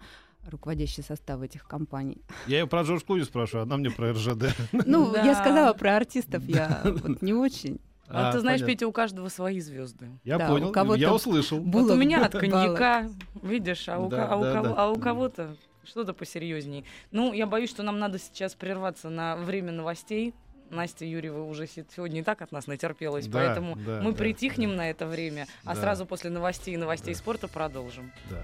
руководящий 0.50 1.04
состав 1.04 1.42
этих 1.42 1.68
компаний. 1.68 2.22
Я 2.48 2.60
ее 2.60 2.68
про 2.68 2.82
Джордж 2.84 3.04
Клуни 3.06 3.24
спрашиваю, 3.24 3.64
она 3.64 3.78
мне 3.78 3.92
про 3.92 4.14
РЖД. 4.14 4.56
Ну, 4.72 5.12
Да. 5.14 5.24
я 5.24 5.36
сказала 5.36 5.74
про 5.74 5.96
артистов, 5.98 6.44
я 6.46 6.82
вот 6.86 7.22
не 7.22 7.34
очень. 7.34 7.80
А, 8.10 8.32
ты 8.32 8.40
знаешь, 8.40 8.60
понятно. 8.60 8.74
Петя, 8.74 8.88
у 8.88 8.92
каждого 8.92 9.30
свои 9.30 9.60
звезды. 9.60 10.10
Я 10.24 10.38
да, 10.38 10.46
у 10.50 10.54
понял, 10.54 10.72
кого-то 10.72 11.00
я 11.00 11.14
услышал. 11.14 11.60
Вот 11.60 11.90
у 11.90 11.96
меня 11.96 12.26
от 12.26 12.34
коньяка, 12.34 13.10
видишь, 13.42 13.88
а 13.90 13.98
у, 14.00 14.10
Да, 14.10 14.18
ко- 14.28 14.34
а 14.34 14.38
у 14.38 14.44
да, 14.44 14.54
кого- 14.54 14.68
да. 14.68 14.74
а 14.78 14.90
у 14.92 14.96
кого-то 15.00 15.56
что-то 15.86 16.14
посерьезней. 16.14 16.86
Ну, 17.12 17.34
я 17.34 17.48
боюсь, 17.48 17.70
что 17.70 17.82
нам 17.84 18.00
надо 18.00 18.20
сейчас 18.20 18.56
прерваться 18.56 19.10
на 19.10 19.36
время 19.38 19.72
новостей. 19.72 20.34
Настя 20.70 21.06
Юрьева 21.06 21.44
уже 21.44 21.68
се- 21.68 21.86
сегодня 21.96 22.22
и 22.22 22.24
так 22.24 22.42
от 22.42 22.52
нас 22.52 22.68
натерпелась, 22.68 23.28
Да, 23.28 23.40
поэтому 23.40 23.76
да, 23.76 24.02
мы 24.02 24.12
да, 24.12 24.18
притихнем 24.18 24.72
да. 24.72 24.76
на 24.78 24.90
это 24.90 25.06
время, 25.06 25.48
а 25.66 25.76
Да. 25.76 25.82
сразу 25.82 26.06
после 26.06 26.30
новостей 26.30 26.74
и 26.74 26.78
новостей 26.78 27.14
Да. 27.14 27.20
спорта 27.20 27.48
продолжим. 27.48 28.12
Да. 28.30 28.44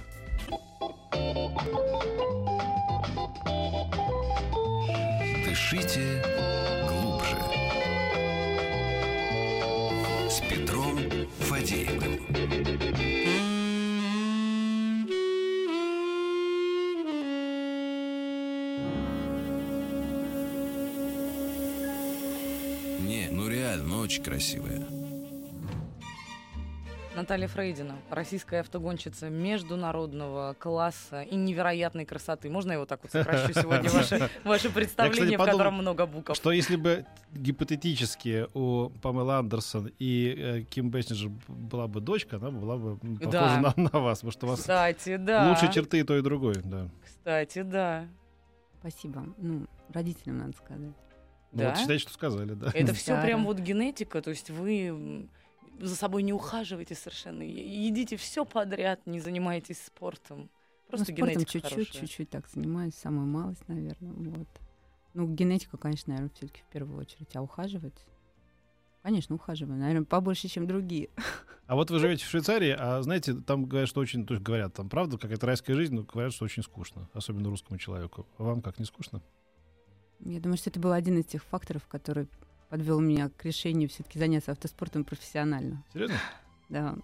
Дышите 5.45 6.21
С 10.39 10.41
Петром 10.41 10.97
Фадеевым. 11.39 12.17
Не, 23.05 23.27
ну 23.31 23.49
реально, 23.49 23.83
ну 23.83 23.99
очень 23.99 24.23
красивая. 24.23 24.81
Наталья 27.19 27.47
Фрейдина, 27.49 27.97
российская 28.09 28.61
автогонщица 28.61 29.29
международного 29.29 30.55
класса 30.57 31.21
и 31.23 31.35
невероятной 31.35 32.05
красоты. 32.05 32.49
Можно 32.49 32.71
я 32.71 32.75
его 32.75 32.85
так 32.85 33.01
вот 33.03 33.11
сокращу 33.11 33.53
сегодня, 33.53 33.89
ваше, 33.89 34.29
ваше 34.45 34.69
представление, 34.69 35.37
в 35.37 35.39
подумал, 35.39 35.57
котором 35.57 35.73
много 35.75 36.05
букв? 36.05 36.33
Что 36.33 36.51
если 36.53 36.77
бы 36.77 37.05
гипотетически 37.33 38.47
у 38.53 38.89
Памелы 39.01 39.33
Андерсон 39.33 39.91
и 39.99 40.33
э, 40.37 40.61
Ким 40.61 40.89
Бессинджер 40.91 41.29
была 41.49 41.87
бы 41.87 41.99
дочка, 41.99 42.37
она 42.37 42.51
была 42.51 42.77
бы 42.77 42.97
похожа 42.97 43.29
Да. 43.31 43.73
на, 43.75 43.89
на 43.91 43.99
вас, 43.99 44.19
потому 44.19 44.31
что 44.31 44.45
у 44.45 44.49
вас 44.49 44.59
Кстати, 44.61 45.17
да. 45.17 45.49
лучшие 45.49 45.71
черты 45.73 45.99
и 45.99 46.03
то, 46.03 46.17
и 46.17 46.21
другое. 46.21 46.61
Да. 46.63 46.87
Кстати, 47.03 47.63
да. 47.63 48.07
Спасибо. 48.79 49.25
Ну, 49.37 49.65
родителям 49.93 50.37
надо 50.37 50.53
сказать. 50.53 50.81
Ну, 50.81 50.93
Да? 51.51 51.69
вот 51.71 51.79
считайте, 51.79 52.01
что 52.03 52.13
сказали, 52.13 52.53
да. 52.53 52.71
Это 52.73 52.93
все 52.93 53.15
Да, 53.15 53.21
прям 53.23 53.41
да. 53.41 53.47
вот 53.47 53.59
генетика, 53.59 54.21
то 54.21 54.29
есть 54.29 54.49
вы 54.49 55.27
за 55.79 55.95
собой 55.95 56.23
не 56.23 56.33
ухаживаете 56.33 56.95
совершенно, 56.95 57.41
едите 57.43 58.17
все 58.17 58.45
подряд, 58.45 59.05
не 59.05 59.19
занимаетесь 59.19 59.81
спортом. 59.81 60.39
Ну, 60.41 60.49
Просто 60.87 61.05
спортом 61.13 61.27
генетика 61.27 61.69
чуть-чуть, 61.69 61.91
чуть-чуть 61.91 62.29
так 62.29 62.47
занимаюсь, 62.47 62.95
самую 62.95 63.27
малость, 63.27 63.67
наверное, 63.67 64.13
вот. 64.13 64.47
Ну, 65.13 65.27
генетика, 65.27 65.77
конечно, 65.77 66.13
наверное, 66.13 66.33
все-таки 66.35 66.61
в 66.61 66.71
первую 66.71 66.99
очередь. 66.99 67.35
А 67.35 67.41
ухаживать? 67.41 68.05
Конечно, 69.01 69.35
ухаживаю, 69.35 69.79
наверное, 69.79 70.05
побольше, 70.05 70.47
чем 70.47 70.67
другие. 70.67 71.09
А 71.67 71.75
вот 71.75 71.91
вы 71.91 71.99
живете 71.99 72.25
в 72.25 72.27
Швейцарии, 72.27 72.75
а 72.77 73.01
знаете, 73.03 73.35
там 73.35 73.65
говорят, 73.65 73.87
что 73.87 74.01
очень, 74.01 74.25
то 74.25 74.33
есть 74.33 74.43
говорят, 74.43 74.73
там 74.73 74.89
правда 74.89 75.17
какая-то 75.17 75.45
райская 75.45 75.75
жизнь, 75.75 75.93
но 75.93 76.03
говорят, 76.03 76.33
что 76.33 76.45
очень 76.45 76.63
скучно, 76.63 77.07
особенно 77.13 77.49
русскому 77.49 77.77
человеку. 77.77 78.27
А 78.37 78.43
Вам 78.43 78.61
как 78.61 78.79
не 78.79 78.85
скучно? 78.85 79.21
Я 80.19 80.39
думаю, 80.39 80.57
что 80.57 80.69
это 80.69 80.79
был 80.79 80.91
один 80.91 81.19
из 81.19 81.25
тех 81.25 81.43
факторов, 81.43 81.87
который 81.87 82.27
подвел 82.69 82.99
меня 82.99 83.29
к 83.29 83.43
решению 83.45 83.89
все-таки 83.89 84.19
заняться 84.19 84.51
автоспортом 84.51 85.03
профессионально. 85.03 85.83
Серьезно? 85.93 86.17
Да. 86.69 86.95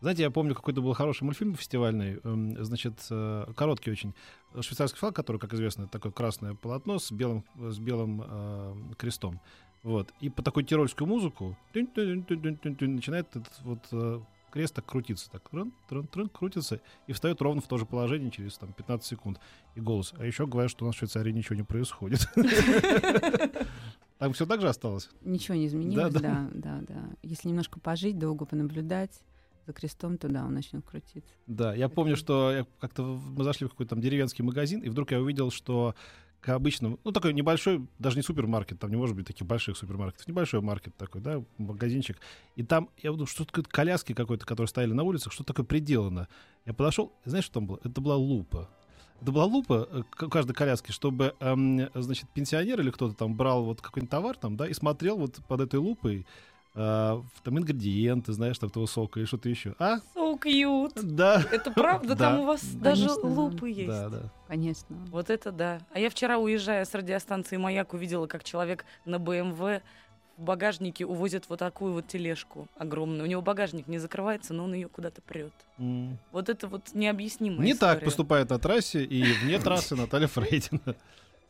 Знаете, 0.00 0.22
я 0.22 0.30
помню, 0.30 0.54
какой-то 0.54 0.80
был 0.80 0.92
хороший 0.92 1.24
мультфильм 1.24 1.56
фестивальный, 1.56 2.20
эм, 2.22 2.64
значит, 2.64 2.94
э, 3.10 3.46
короткий 3.56 3.90
очень. 3.90 4.14
Швейцарский 4.60 4.98
флаг, 4.98 5.14
который, 5.16 5.38
как 5.38 5.52
известно, 5.54 5.88
такое 5.88 6.12
красное 6.12 6.54
полотно 6.54 7.00
с 7.00 7.10
белым, 7.10 7.44
с 7.56 7.78
белым 7.78 8.22
э, 8.24 8.74
крестом. 8.96 9.40
Вот. 9.82 10.14
И 10.20 10.30
по 10.30 10.42
такой 10.42 10.62
тирольскую 10.62 11.08
музыку 11.08 11.56
начинает 11.74 13.34
этот 13.34 13.60
вот 13.62 13.80
э, 13.90 14.20
крест 14.52 14.74
так 14.74 14.86
крутится, 14.86 15.30
так 15.30 15.48
трын, 15.48 15.72
трын, 15.88 16.06
трын, 16.06 16.28
крутится, 16.28 16.80
и 17.06 17.12
встает 17.12 17.40
ровно 17.42 17.60
в 17.60 17.66
то 17.66 17.76
же 17.76 17.86
положение 17.86 18.30
через 18.30 18.56
там, 18.56 18.72
15 18.72 19.06
секунд. 19.06 19.40
И 19.74 19.80
голос. 19.80 20.14
А 20.18 20.24
еще 20.24 20.46
говорят, 20.46 20.70
что 20.70 20.84
у 20.84 20.86
нас 20.86 20.94
в 20.94 20.98
Швейцарии 20.98 21.32
ничего 21.32 21.56
не 21.56 21.64
происходит. 21.64 22.28
Там 24.18 24.32
все 24.32 24.46
так 24.46 24.60
же 24.60 24.68
осталось? 24.68 25.08
Ничего 25.22 25.56
не 25.56 25.66
изменилось, 25.66 26.12
Да, 26.12 26.20
да, 26.20 26.50
да, 26.52 26.80
да. 26.86 27.10
Если 27.22 27.48
немножко 27.48 27.78
пожить, 27.80 28.18
долго 28.18 28.44
понаблюдать 28.44 29.20
за 29.66 29.72
крестом, 29.72 30.18
то 30.18 30.28
да, 30.28 30.44
он 30.44 30.54
начнет 30.54 30.84
крутиться. 30.84 31.30
Да, 31.46 31.74
я 31.74 31.88
помню, 31.88 32.16
что 32.16 32.50
я 32.52 32.66
как-то 32.80 33.02
мы 33.02 33.44
зашли 33.44 33.66
в 33.66 33.70
какой-то 33.70 33.90
там 33.90 34.00
деревенский 34.00 34.42
магазин, 34.42 34.80
и 34.80 34.88
вдруг 34.88 35.12
я 35.12 35.20
увидел, 35.20 35.50
что 35.50 35.94
к 36.40 36.48
обычному, 36.50 37.00
ну 37.04 37.12
такой 37.12 37.32
небольшой, 37.32 37.86
даже 37.98 38.16
не 38.16 38.22
супермаркет, 38.22 38.78
там 38.78 38.90
не 38.90 38.96
может 38.96 39.16
быть 39.16 39.26
таких 39.26 39.46
больших 39.46 39.76
супермаркетов, 39.76 40.26
небольшой 40.28 40.60
маркет 40.60 40.96
такой, 40.96 41.20
да, 41.20 41.42
магазинчик. 41.58 42.18
И 42.54 42.62
там, 42.62 42.90
я 42.98 43.10
думаю, 43.10 43.26
что 43.26 43.44
такое 43.44 43.64
коляски 43.64 44.14
какой-то, 44.14 44.46
которые 44.46 44.68
стояли 44.68 44.92
на 44.92 45.02
улицах, 45.02 45.32
что 45.32 45.44
такое 45.44 45.66
приделано. 45.66 46.28
Я 46.64 46.74
подошел, 46.74 47.12
и 47.24 47.28
знаешь, 47.28 47.44
что 47.44 47.54
там 47.54 47.66
было? 47.66 47.80
Это 47.82 48.00
была 48.00 48.16
лупа. 48.16 48.70
Это 49.20 49.32
была 49.32 49.44
лупа 49.44 49.88
э, 49.90 50.02
каждой 50.28 50.52
коляске, 50.52 50.92
чтобы, 50.92 51.34
эм, 51.40 51.88
значит, 51.94 52.28
пенсионер 52.30 52.80
или 52.80 52.90
кто-то 52.90 53.14
там 53.14 53.34
брал 53.34 53.64
вот 53.64 53.80
какой-нибудь 53.80 54.10
товар 54.10 54.36
там, 54.36 54.56
да, 54.56 54.68
и 54.68 54.72
смотрел 54.74 55.16
вот 55.18 55.36
под 55.48 55.60
этой 55.60 55.80
лупой 55.80 56.26
в- 56.74 57.24
там 57.42 57.58
ингредиенты, 57.58 58.32
знаешь, 58.32 58.56
там 58.58 58.70
того 58.70 58.86
сока 58.86 59.18
или 59.18 59.26
что-то 59.26 59.48
еще. 59.48 59.74
А? 59.80 59.96
So 60.14 60.38
cute. 60.40 61.00
Да. 61.02 61.42
Это 61.50 61.72
правда, 61.72 62.10
Да. 62.14 62.30
там 62.30 62.40
у 62.40 62.44
вас 62.44 62.62
даже 62.74 63.08
Конечно. 63.08 63.28
лупы 63.28 63.68
есть. 63.70 63.88
Да, 63.88 64.08
да. 64.08 64.22
Конечно. 64.46 64.96
Вот 65.10 65.28
это 65.30 65.50
да. 65.50 65.80
А 65.92 65.98
я 65.98 66.08
вчера, 66.08 66.38
уезжая 66.38 66.84
с 66.84 66.94
радиостанции 66.94 67.56
«Маяк», 67.56 67.94
увидела, 67.94 68.28
как 68.28 68.44
человек 68.44 68.84
на 69.06 69.18
БМВ 69.18 69.82
в 70.38 70.42
багажнике 70.44 71.04
увозит 71.04 71.44
вот 71.48 71.58
такую 71.58 71.92
вот 71.92 72.06
тележку 72.06 72.68
огромную. 72.76 73.24
У 73.24 73.26
него 73.26 73.42
багажник 73.42 73.88
не 73.88 73.98
закрывается, 73.98 74.54
но 74.54 74.64
он 74.64 74.72
ее 74.74 74.88
куда-то 74.88 75.20
прет. 75.20 75.52
М. 75.78 76.16
Вот 76.32 76.48
это 76.48 76.68
вот 76.68 76.94
необъяснимая 76.94 77.58
Не 77.66 77.74
так 77.74 77.96
история. 77.96 78.04
поступает 78.06 78.50
на 78.50 78.58
трассе 78.58 79.04
и 79.04 79.22
вне 79.42 79.58
трассы 79.58 79.96
Наталья 79.96 80.28
Фрейдина. 80.28 80.94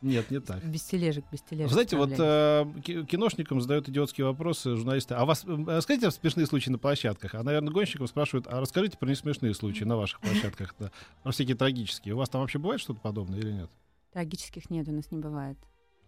Нет, 0.00 0.30
не 0.30 0.38
так. 0.40 0.64
Без 0.64 0.84
тележек, 0.84 1.24
без 1.32 1.42
тележек. 1.42 1.66
Вы 1.68 1.72
знаете, 1.72 1.96
вот 1.96 2.10
э, 2.16 2.64
ки- 2.84 3.04
киношникам 3.04 3.60
задают 3.60 3.88
идиотские 3.88 4.26
вопросы 4.26 4.76
журналисты. 4.76 5.14
А 5.14 5.24
вас 5.24 5.44
расскажите 5.44 6.10
смешные 6.12 6.46
случаи 6.46 6.70
на 6.70 6.78
площадках? 6.78 7.34
А, 7.34 7.42
наверное, 7.42 7.72
гонщикам 7.72 8.06
спрашивают, 8.06 8.46
а 8.46 8.60
расскажите 8.60 8.96
про 8.96 9.08
несмешные 9.08 9.54
случаи 9.54 9.82
на 9.84 9.96
ваших 9.96 10.20
площадках, 10.20 10.74
да, 10.78 10.92
про 11.24 11.32
всякие 11.32 11.56
трагические. 11.56 12.14
У 12.14 12.18
вас 12.18 12.28
там 12.28 12.40
вообще 12.42 12.58
бывает 12.60 12.80
что-то 12.80 13.00
подобное 13.00 13.40
или 13.40 13.50
нет? 13.50 13.70
Трагических 14.12 14.70
нет, 14.70 14.88
у 14.88 14.92
нас 14.92 15.10
не 15.10 15.18
бывает. 15.18 15.58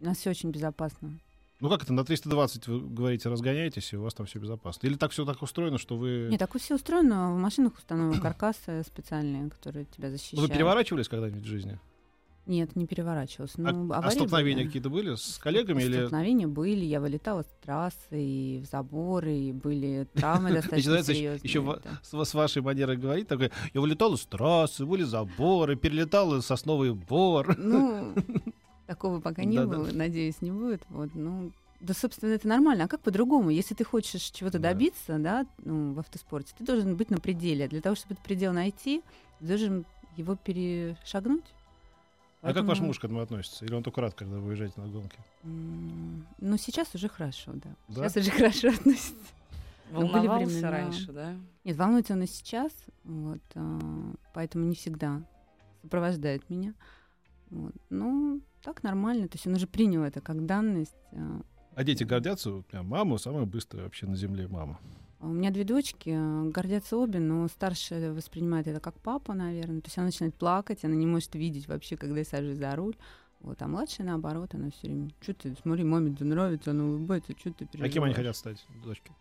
У 0.01 0.05
нас 0.05 0.19
все 0.19 0.31
очень 0.31 0.51
безопасно. 0.51 1.19
Ну 1.61 1.69
как 1.69 1.83
это, 1.83 1.93
на 1.93 2.05
320 2.05 2.67
вы 2.69 2.81
говорите, 2.81 3.29
разгоняетесь, 3.29 3.93
и 3.93 3.97
у 3.97 4.03
вас 4.03 4.15
там 4.15 4.27
все 4.27 4.39
безопасно? 4.39 4.87
Или 4.87 4.95
так 4.97 5.11
все 5.13 5.25
так 5.27 5.43
устроено, 5.43 5.77
что 5.79 5.97
вы... 5.97 6.29
Нет, 6.31 6.39
так 6.39 6.57
все 6.59 6.75
устроено. 6.77 7.35
В 7.35 7.39
машинах 7.39 7.77
установлены 7.79 8.21
каркасы 8.23 8.83
специальные, 8.87 9.51
которые 9.51 9.85
тебя 9.85 10.09
Ну, 10.09 10.13
защищают. 10.17 10.49
вы 10.49 10.55
переворачивались 10.55 11.09
когда-нибудь 11.09 11.45
в 11.45 11.49
жизни? 11.49 11.79
Нет, 12.47 12.75
не 12.75 12.87
переворачивался. 12.87 13.57
А- 13.59 13.71
Ну, 13.73 13.93
а, 13.93 13.99
аварии 13.99 14.15
столкновения 14.15 14.65
какие-то 14.65 14.89
были 14.89 15.15
с 15.15 15.39
коллегами 15.39 15.83
или... 15.83 15.99
Столкновения 15.99 16.49
были. 16.49 16.85
Я 16.87 16.99
вылетала 17.01 17.43
с 17.43 17.49
трассы, 17.63 17.97
и 18.13 18.59
в 18.61 18.65
заборы, 18.65 19.37
и 19.37 19.53
были 19.53 20.09
травмы 20.15 20.51
достаточно 20.55 21.03
серьезные. 21.03 21.41
еще 21.43 21.79
с, 22.03 22.25
с 22.25 22.35
вашей 22.35 22.63
манерой 22.63 22.97
говорить, 22.97 23.29
такой, 23.29 23.53
я 23.75 23.81
вылетал 23.83 24.15
из 24.15 24.21
трассы, 24.25 24.87
были 24.87 25.03
заборы, 25.03 25.77
перелетал 25.77 26.35
из 26.37 26.47
сосновый 26.47 26.93
бор. 26.95 27.55
Ну, 27.59 28.15
такого 28.91 29.21
пока 29.21 29.45
не 29.45 29.57
Да-да. 29.57 29.69
было, 29.77 29.91
надеюсь, 29.93 30.43
не 30.43 30.51
будет. 30.51 30.83
Вот, 30.89 31.15
ну, 31.15 31.53
да, 31.81 31.95
собственно, 31.95 32.31
это 32.33 32.49
нормально. 32.49 32.85
А 32.85 32.89
как 32.89 33.01
по-другому? 33.01 33.51
Если 33.51 33.73
ты 33.75 33.85
хочешь 33.85 34.21
чего-то 34.33 34.59
Да. 34.59 34.71
добиться, 34.71 35.19
да, 35.19 35.47
ну, 35.59 35.93
в 35.93 36.01
автоспорте, 36.01 36.53
ты 36.59 36.65
должен 36.65 36.97
быть 36.97 37.09
на 37.09 37.19
пределе. 37.19 37.69
Для 37.69 37.81
того, 37.81 37.95
чтобы 37.95 38.15
этот 38.15 38.25
предел 38.25 38.53
найти, 38.53 39.03
ты 39.39 39.47
должен 39.47 39.85
его 40.17 40.35
перешагнуть. 40.35 41.45
А 42.43 42.49
как 42.53 42.57
ваш 42.65 42.67
Поэтому, 42.67 42.87
муж 42.89 42.99
к 42.99 43.05
этому 43.05 43.21
относится? 43.21 43.65
Или 43.65 43.75
он 43.75 43.85
только 43.85 44.01
рад, 44.01 44.15
когда 44.15 44.39
вы 44.39 44.49
уезжаете 44.49 44.81
на 44.81 44.89
гонки? 44.89 45.19
Ну, 45.45 46.57
сейчас 46.57 46.93
уже 46.97 47.09
хорошо, 47.09 47.53
да. 47.55 47.71
Да? 47.89 48.09
Сейчас 48.09 48.17
уже 48.27 48.31
хорошо 48.39 48.69
относится. 48.71 49.15
Ну, 49.93 50.01
были 50.01 50.27
Волновался 50.27 50.47
времена. 50.47 50.71
раньше, 50.71 51.13
да? 51.13 51.37
Нет, 51.65 51.77
волнуется 51.77 52.15
он 52.15 52.23
и 52.23 52.27
сейчас, 52.27 52.73
вот, 53.05 53.41
а, 53.55 53.79
поэтому 54.35 54.65
не 54.65 54.75
всегда 54.75 55.23
сопровождает 55.83 56.49
меня. 56.51 56.75
Вот. 57.51 57.75
Ну, 57.91 58.41
так 58.63 58.83
нормально, 58.83 59.29
то 59.29 59.37
есть 59.37 59.47
он 59.47 59.55
уже 59.55 59.67
принял 59.67 60.03
это 60.03 60.21
как 60.21 60.47
данность. 60.47 60.97
а. 61.13 61.41
А 61.75 61.85
дети 61.85 62.05
гордятся? 62.05 62.53
У 62.53 62.65
меня 62.73 62.83
мама 62.83 63.19
самая 63.19 63.47
быстрая 63.47 63.85
вообще 63.85 64.07
на 64.07 64.17
земле 64.17 64.49
мама. 64.49 64.79
А 65.21 65.27
У 65.27 65.33
меня 65.33 65.51
две 65.51 65.65
дочки, 65.65 66.11
а, 66.15 66.45
гордятся 66.45 66.97
обе, 66.97 67.21
но 67.21 67.47
старшая 67.49 68.13
воспринимает 68.13 68.67
это 68.67 68.81
как 68.81 68.99
папа, 69.01 69.35
наверное. 69.35 69.81
То 69.81 69.87
есть 69.87 69.99
она 69.99 70.07
начинает 70.07 70.35
плакать, 70.35 70.85
она 70.85 70.95
не 70.95 71.07
может 71.07 71.35
видеть 71.35 71.69
вообще, 71.69 71.97
когда 71.97 72.19
я 72.19 72.25
сажусь 72.25 72.57
за 72.57 72.75
руль. 72.75 72.97
Вот, 73.41 73.61
а 73.63 73.69
младшая, 73.69 74.07
наоборот, 74.07 74.55
она 74.55 74.71
все 74.71 74.89
время, 74.89 75.11
что 75.23 75.33
ты, 75.33 75.57
смотри, 75.63 75.85
маме 75.85 76.13
это 76.13 76.25
нравится, 76.25 76.73
она 76.73 76.85
улыбается, 76.85 77.33
что 77.39 77.51
ты 77.53 77.65
А 77.65 77.89
кем 77.89 78.05
они 78.05 78.15
переживаешь?» 78.15 78.17
хотят 78.17 78.37
стать, 78.37 78.67
дочки? 78.85 79.13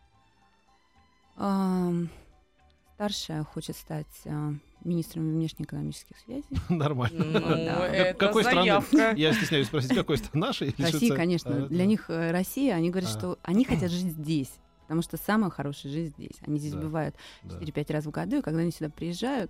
Старшая 2.99 3.45
хочет 3.45 3.77
стать 3.77 4.07
а, 4.25 4.53
министром 4.83 5.31
внешнеэкономических 5.31 6.17
связей. 6.17 6.43
Нормально. 6.69 7.23
Ну, 7.23 7.39
Да. 7.39 8.13
Какой 8.15 8.43
страны? 8.43 8.59
заявка. 8.63 9.13
Я 9.15 9.31
стесняюсь 9.33 9.67
спросить, 9.67 9.95
какой 9.95 10.17
страны? 10.17 10.45
Нашей? 10.47 10.75
Швейцарии? 10.75 11.15
конечно. 11.15 11.63
А, 11.63 11.67
Для 11.67 11.77
да. 11.77 11.85
них 11.85 12.09
э, 12.09 12.31
Россия, 12.31 12.75
они 12.75 12.89
говорят, 12.89 13.09
А. 13.15 13.17
что 13.17 13.39
они 13.41 13.63
хотят 13.69 13.89
жить 13.89 14.11
здесь. 14.11 14.51
Потому 14.81 15.01
что 15.01 15.15
самая 15.15 15.49
хорошая 15.49 15.93
жизнь 15.93 16.13
здесь. 16.17 16.35
Они 16.45 16.59
здесь 16.59 16.73
Да. 16.73 16.79
бывают 16.81 17.15
Да. 17.43 17.57
4-5 17.59 17.93
раз 17.93 18.05
в 18.05 18.11
году, 18.11 18.39
и 18.39 18.41
когда 18.41 18.59
они 18.59 18.71
сюда 18.71 18.89
приезжают, 18.89 19.49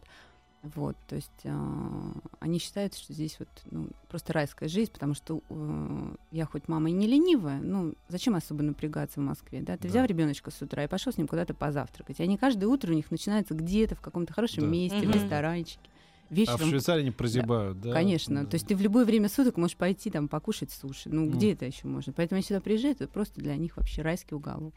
вот, 0.62 0.98
то 1.08 1.16
есть 1.16 1.32
а, 1.46 2.12
они 2.40 2.60
считают, 2.60 2.94
что 2.94 3.14
здесь 3.14 3.38
вот 3.40 3.48
ну, 3.72 3.88
просто 4.10 4.34
райская 4.34 4.68
жизнь, 4.68 4.92
потому 4.92 5.14
что 5.14 5.42
э, 5.50 6.16
я 6.32 6.46
хоть 6.46 6.68
мама 6.68 6.90
и 6.90 6.94
не 6.94 7.08
ленивая, 7.08 7.62
ну 7.62 7.94
зачем 8.10 8.36
особо 8.36 8.62
напрягаться 8.64 9.22
в 9.22 9.24
Москве, 9.24 9.62
да? 9.62 9.78
Ты 9.78 9.84
Да. 9.84 9.90
взял 9.90 10.06
ребеночка 10.06 10.52
с 10.52 10.62
утра 10.62 10.84
и 10.84 10.88
пошел 10.88 11.14
с 11.14 11.18
ним 11.18 11.28
куда-то 11.28 11.54
позавтракать, 11.54 12.20
они 12.20 12.38
каждое 12.38 12.68
утро 12.68 12.92
у 12.92 12.96
них 12.96 13.10
начинается 13.10 13.54
где-то 13.54 13.96
в 13.96 14.02
каком-то 14.02 14.34
хорошем 14.34 14.66
Да. 14.66 14.70
месте, 14.70 15.00
в 15.00 15.04
Мгм. 15.04 15.14
ресторанчике. 15.14 15.90
А 16.30 16.34
в 16.34 16.36
Вечером 16.36 16.70
Швейцарии 16.70 17.04
не 17.04 17.12
прозябают, 17.12 17.80
да? 17.80 17.94
Конечно. 17.94 18.44
Да. 18.44 18.50
То 18.50 18.56
есть 18.56 18.68
ты 18.68 18.76
в 18.76 18.82
любое 18.82 19.06
время 19.06 19.30
суток 19.30 19.56
можешь 19.58 19.78
пойти 19.78 20.12
там 20.12 20.28
покушать 20.28 20.72
суши. 20.72 21.10
Ну, 21.10 21.26
Мгм. 21.26 21.38
где 21.38 21.54
это 21.54 21.66
еще 21.66 21.88
можно? 21.88 22.12
Поэтому 22.14 22.38
они 22.38 22.44
сюда 22.46 22.60
приезжают, 22.60 23.02
это 23.02 23.12
просто 23.12 23.40
для 23.40 23.56
них 23.56 23.78
вообще 23.78 24.02
райский 24.02 24.36
уголок. 24.36 24.76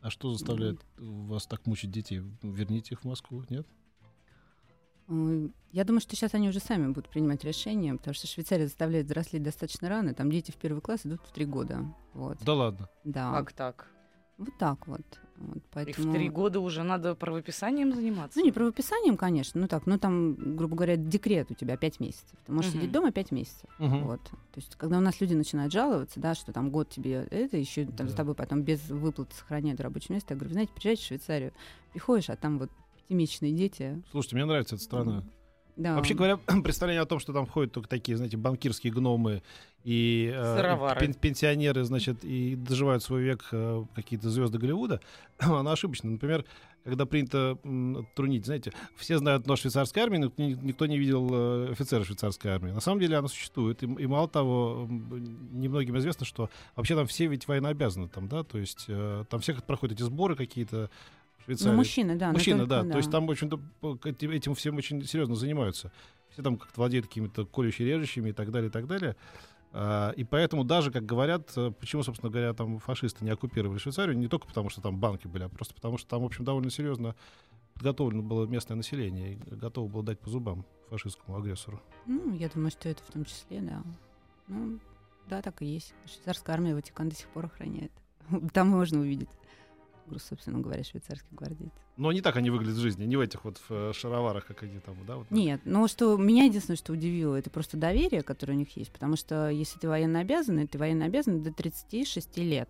А 0.00 0.10
что 0.10 0.32
заставляет 0.32 0.84
вас 0.96 1.46
так 1.46 1.66
мучить 1.66 1.90
детей? 1.90 2.22
Верните 2.42 2.94
их 2.94 3.02
в 3.02 3.04
Москву, 3.04 3.44
нет? 3.50 3.66
Я 5.08 5.84
думаю, 5.84 6.00
что 6.00 6.14
сейчас 6.16 6.34
они 6.34 6.48
уже 6.48 6.60
сами 6.60 6.88
будут 6.88 7.08
принимать 7.08 7.44
решения, 7.44 7.94
потому 7.94 8.14
что 8.14 8.26
Швейцария 8.26 8.66
заставляет 8.66 9.06
взрослеть 9.06 9.42
достаточно 9.42 9.88
рано. 9.88 10.14
Там 10.14 10.30
дети 10.30 10.50
в 10.50 10.56
первый 10.56 10.80
класс 10.80 11.00
идут 11.04 11.20
в 11.26 11.32
три 11.32 11.44
года. 11.46 11.84
Вот. 12.14 12.38
Да 12.44 12.54
ладно. 12.54 12.88
Да. 13.04 13.32
Как 13.32 13.52
так? 13.52 13.88
Вот 14.38 14.56
так 14.56 14.86
вот. 14.86 15.00
вот 15.36 15.56
И 15.56 15.62
поэтому... 15.72 16.10
в 16.10 16.14
три 16.14 16.28
года 16.28 16.60
уже 16.60 16.84
надо 16.84 17.14
правописанием 17.16 17.92
заниматься? 17.92 18.38
Ну, 18.38 18.44
не 18.44 18.52
правописанием, 18.52 19.16
конечно. 19.16 19.60
Ну 19.60 19.66
так, 19.66 19.84
ну 19.86 19.98
там, 19.98 20.56
грубо 20.56 20.76
говоря, 20.76 20.96
декрет 20.96 21.50
у 21.50 21.54
тебя 21.54 21.76
пять 21.76 21.98
месяцев. 22.00 22.38
Ты 22.46 22.52
можешь 22.52 22.70
Мгм. 22.70 22.80
сидеть 22.80 22.92
дома 22.92 23.10
пять 23.10 23.32
месяцев. 23.32 23.68
Мгм. 23.78 24.04
Вот. 24.04 24.22
То 24.22 24.56
есть, 24.56 24.76
когда 24.76 24.98
у 24.98 25.00
нас 25.00 25.20
люди 25.20 25.34
начинают 25.34 25.72
жаловаться, 25.72 26.20
да, 26.20 26.34
что 26.36 26.52
там 26.52 26.70
год 26.70 26.88
тебе 26.88 27.26
это, 27.30 27.56
еще 27.56 27.84
там 27.86 28.06
Да. 28.06 28.12
с 28.12 28.14
тобой 28.14 28.34
потом 28.36 28.62
без 28.62 28.88
выплаты 28.88 29.34
сохраняют 29.34 29.80
рабочее 29.80 30.14
место, 30.14 30.34
я 30.34 30.36
говорю, 30.36 30.50
вы 30.50 30.52
знаете, 30.54 30.72
приезжайте 30.72 31.02
в 31.02 31.06
Швейцарию, 31.06 31.52
приходишь, 31.92 32.30
а 32.30 32.36
там 32.36 32.58
вот 32.60 32.70
пятимесячные 33.08 33.52
дети. 33.52 34.02
Слушайте, 34.10 34.36
мне 34.36 34.44
нравится 34.44 34.74
эта 34.76 34.84
страна. 34.84 35.24
Да. 35.76 35.94
Вообще 35.94 36.14
говоря, 36.14 36.36
представление 36.62 37.02
о 37.02 37.06
том, 37.06 37.18
что 37.20 37.32
там 37.32 37.46
ходят 37.46 37.72
только 37.72 37.88
такие, 37.88 38.16
знаете, 38.16 38.36
банкирские 38.36 38.92
гномы 38.92 39.42
и 39.84 40.30
э, 40.34 40.56
пен- 41.00 41.14
пенсионеры, 41.14 41.84
значит, 41.84 42.24
и 42.24 42.56
доживают 42.56 43.02
свой 43.02 43.22
век 43.22 43.48
э, 43.52 43.84
какие-то 43.94 44.28
звезды 44.28 44.58
Голливуда, 44.58 45.00
она 45.38 45.72
ошибочна. 45.72 46.10
Например, 46.10 46.44
когда 46.84 47.06
принято 47.06 47.58
м, 47.64 48.06
трунить, 48.16 48.44
знаете, 48.46 48.72
все 48.96 49.18
знают 49.18 49.46
нож 49.46 49.60
швейцарской 49.60 50.02
армии, 50.02 50.18
но 50.18 50.32
ни- 50.36 50.54
никто 50.54 50.86
не 50.86 50.98
видел 50.98 51.28
э, 51.32 51.70
офицера 51.72 52.02
швейцарской 52.02 52.50
армии. 52.50 52.72
На 52.72 52.80
самом 52.80 52.98
деле 53.00 53.16
она 53.16 53.28
существует. 53.28 53.80
И, 53.82 53.86
и 53.86 54.06
мало 54.06 54.26
того, 54.28 54.86
немногим 54.88 55.96
известно, 55.98 56.26
что 56.26 56.50
вообще 56.74 56.96
там 56.96 57.06
все 57.06 57.26
ведь 57.28 57.46
военнообязаны 57.46 58.08
там, 58.08 58.26
да, 58.28 58.42
то 58.42 58.58
есть 58.58 58.86
э, 58.88 59.24
там 59.30 59.40
всех 59.40 59.62
проходят 59.64 59.96
эти 59.96 60.02
сборы 60.02 60.34
какие-то 60.34 60.90
Швейцарии. 61.48 61.70
Ну, 61.70 61.76
мужчины, 61.78 62.16
да. 62.16 62.26
но 62.26 62.32
Мужчины, 62.34 62.58
только, 62.66 62.82
да. 62.82 62.92
То 62.92 62.98
есть 62.98 63.10
там, 63.10 63.26
в 63.26 63.30
общем-то, 63.30 63.60
этим 64.04 64.54
всем 64.54 64.76
очень 64.76 65.04
серьезно 65.04 65.34
занимаются. 65.34 65.90
Все 66.30 66.42
там 66.42 66.58
как-то 66.58 66.78
владеют 66.78 67.06
какими-то 67.06 67.46
колющими, 67.46 67.86
режущими 67.86 68.30
и 68.30 68.32
так 68.32 68.50
далее, 68.50 68.68
и 68.68 68.72
так 68.72 68.86
далее. 68.86 69.16
А, 69.72 70.10
и 70.10 70.24
поэтому 70.24 70.64
даже, 70.64 70.90
как 70.90 71.06
говорят, 71.06 71.52
э, 71.56 71.72
почему, 71.78 72.02
собственно 72.02 72.30
говоря, 72.30 72.52
там 72.52 72.78
фашисты 72.78 73.24
не 73.24 73.30
оккупировали 73.30 73.78
Швейцарию, 73.78 74.16
не 74.16 74.28
только 74.28 74.46
потому, 74.46 74.70
что 74.70 74.80
там 74.80 74.98
банки 74.98 75.26
были, 75.26 75.44
а 75.44 75.48
просто 75.48 75.74
потому, 75.74 75.98
что 75.98 76.08
там, 76.08 76.22
в 76.22 76.26
общем, 76.26 76.44
довольно 76.44 76.70
серьезно 76.70 77.14
подготовлено 77.74 78.22
было 78.22 78.46
местное 78.46 78.76
население 78.76 79.34
и 79.34 79.36
готово 79.36 79.88
было 79.88 80.02
дать 80.02 80.18
по 80.18 80.30
зубам 80.30 80.66
фашистскому 80.90 81.38
агрессору. 81.38 81.80
Ну, 82.06 82.34
я 82.34 82.48
думаю, 82.48 82.70
что 82.70 82.88
это 82.88 83.02
в 83.02 83.12
том 83.12 83.24
числе, 83.24 83.60
да. 83.60 83.82
Ну, 84.48 84.78
да, 85.28 85.42
так 85.42 85.62
и 85.62 85.66
есть. 85.66 85.94
Швейцарская 86.06 86.56
армия 86.56 86.74
Ватикан 86.74 87.08
до 87.08 87.14
сих 87.14 87.28
пор 87.28 87.46
охраняет. 87.46 87.92
Там 88.52 88.68
можно 88.68 89.00
увидеть. 89.00 89.28
Собственно 90.16 90.60
говоря, 90.60 90.82
швейцарский 90.82 91.28
гвардейцы. 91.36 91.76
Но 91.96 92.12
не 92.12 92.20
так 92.20 92.36
они 92.36 92.50
выглядят 92.50 92.76
в 92.76 92.80
жизни, 92.80 93.04
не 93.04 93.16
в 93.16 93.20
этих 93.20 93.44
вот 93.44 93.58
в 93.58 93.70
э, 93.70 93.92
шароварах, 93.92 94.46
как 94.46 94.62
они 94.62 94.78
там, 94.80 94.96
да? 95.06 95.16
Вот, 95.16 95.30
Нет, 95.30 95.60
но 95.64 95.86
что 95.88 96.16
меня 96.16 96.44
единственное, 96.44 96.76
что 96.76 96.92
удивило, 96.92 97.36
это 97.36 97.50
просто 97.50 97.76
доверие, 97.76 98.22
которое 98.22 98.54
у 98.54 98.56
них 98.56 98.76
есть. 98.76 98.90
Потому 98.92 99.16
что 99.16 99.50
если 99.50 99.78
ты 99.78 99.88
военно 99.88 100.20
обязанный, 100.20 100.66
ты 100.66 100.78
военно 100.78 101.04
обязанный 101.04 101.40
до 101.40 101.52
36 101.52 102.38
лет. 102.38 102.68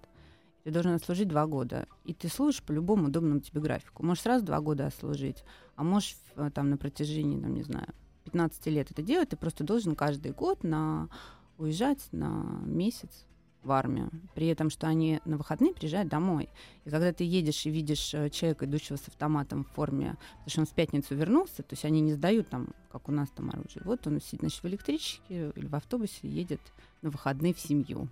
Ты 0.64 0.70
должен 0.72 0.92
отслужить 0.92 1.28
два 1.28 1.46
года. 1.46 1.86
И 2.04 2.12
ты 2.12 2.28
служишь 2.28 2.62
по 2.62 2.72
любому 2.72 3.06
удобному 3.06 3.40
тебе 3.40 3.60
графику. 3.60 4.04
Можешь 4.04 4.24
сразу 4.24 4.44
два 4.44 4.60
года 4.60 4.86
отслужить, 4.86 5.44
а 5.76 5.84
можешь 5.84 6.16
э, 6.36 6.50
там 6.52 6.70
на 6.70 6.76
протяжении, 6.76 7.40
там, 7.40 7.54
не 7.54 7.62
знаю, 7.62 7.86
15 8.24 8.66
лет 8.66 8.90
это 8.90 9.02
делать. 9.02 9.28
Ты 9.28 9.36
просто 9.36 9.64
должен 9.64 9.94
каждый 9.94 10.32
год 10.32 10.64
на... 10.64 11.08
уезжать 11.56 12.08
на 12.12 12.60
месяц 12.64 13.24
в 13.68 13.72
армию. 13.72 14.10
При 14.34 14.48
этом, 14.48 14.70
что 14.70 14.88
они 14.88 15.20
на 15.24 15.36
выходные 15.36 15.72
приезжают 15.72 16.08
домой. 16.08 16.48
И 16.84 16.90
когда 16.90 17.12
ты 17.12 17.22
едешь 17.22 17.64
и 17.66 17.70
видишь 17.70 18.12
э, 18.14 18.30
человека, 18.30 18.64
идущего 18.66 18.96
с 18.96 19.06
автоматом 19.06 19.64
в 19.64 19.68
форме, 19.68 20.16
потому 20.44 20.48
что 20.50 20.60
он 20.62 20.66
в 20.66 20.72
пятницу 20.74 21.14
вернулся, 21.14 21.62
то 21.62 21.72
есть 21.74 21.84
они 21.84 22.00
не 22.00 22.12
сдают 22.12 22.48
там, 22.48 22.68
как 22.90 23.08
у 23.08 23.12
нас 23.12 23.28
там 23.30 23.50
оружие. 23.50 23.82
Вот 23.84 24.06
он 24.06 24.20
сидит, 24.20 24.40
значит, 24.40 24.62
в 24.62 24.66
электричке 24.66 25.52
или 25.54 25.66
в 25.66 25.74
автобусе 25.76 26.26
едет 26.28 26.60
на 27.02 27.10
выходные 27.10 27.54
в 27.54 27.60
семью. 27.60 28.08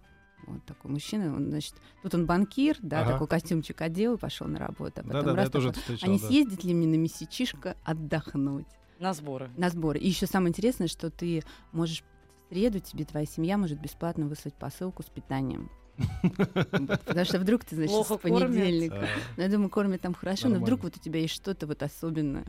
Вот 0.46 0.64
такой 0.64 0.90
мужчина, 0.92 1.34
он, 1.34 1.48
значит, 1.48 1.74
тут 2.02 2.14
он 2.14 2.26
банкир, 2.26 2.76
да, 2.80 3.00
Ага. 3.00 3.12
такой 3.14 3.26
костюмчик 3.26 3.80
одел 3.80 4.14
и 4.14 4.18
пошел 4.18 4.46
на 4.46 4.58
работу. 4.60 5.00
А 5.00 5.02
Да, 5.02 5.08
потом 5.08 5.24
да, 5.24 5.30
да, 5.32 5.36
раз 5.36 5.44
я 5.46 5.50
тоже 5.50 5.68
такой, 5.68 5.80
встречал. 5.80 6.10
а 6.10 6.12
не 6.12 6.20
да. 6.20 6.26
съездить 6.28 6.62
ли 6.64 6.74
мне 6.74 6.86
на 6.86 7.00
месячишко 7.00 7.76
отдохнуть? 7.82 8.66
На 9.00 9.12
сборы. 9.12 9.50
На 9.56 9.70
сборы. 9.70 9.98
И 9.98 10.06
еще 10.08 10.26
самое 10.26 10.50
интересное, 10.50 10.86
что 10.88 11.10
ты 11.10 11.42
можешь 11.72 12.04
среду, 12.50 12.80
тебе 12.80 13.04
твоя 13.04 13.26
семья 13.26 13.56
может 13.56 13.80
бесплатно 13.80 14.26
выслать 14.26 14.54
посылку 14.54 15.02
с 15.02 15.06
питанием. 15.06 15.70
Потому 17.06 17.24
что 17.24 17.38
вдруг 17.38 17.64
ты, 17.64 17.74
значит, 17.76 17.92
Плохо 17.94 18.14
с 18.14 18.18
понедельника. 18.18 18.96
А, 19.00 19.06
Ну, 19.36 19.42
я 19.42 19.48
думаю, 19.48 19.70
кормят 19.70 20.00
там 20.02 20.14
хорошо, 20.14 20.48
но 20.48 20.56
вдруг 20.60 20.82
вот 20.82 20.96
у 20.96 21.00
тебя 21.00 21.20
есть 21.20 21.34
что-то 21.34 21.66
вот 21.66 21.82
особенное. 21.82 22.44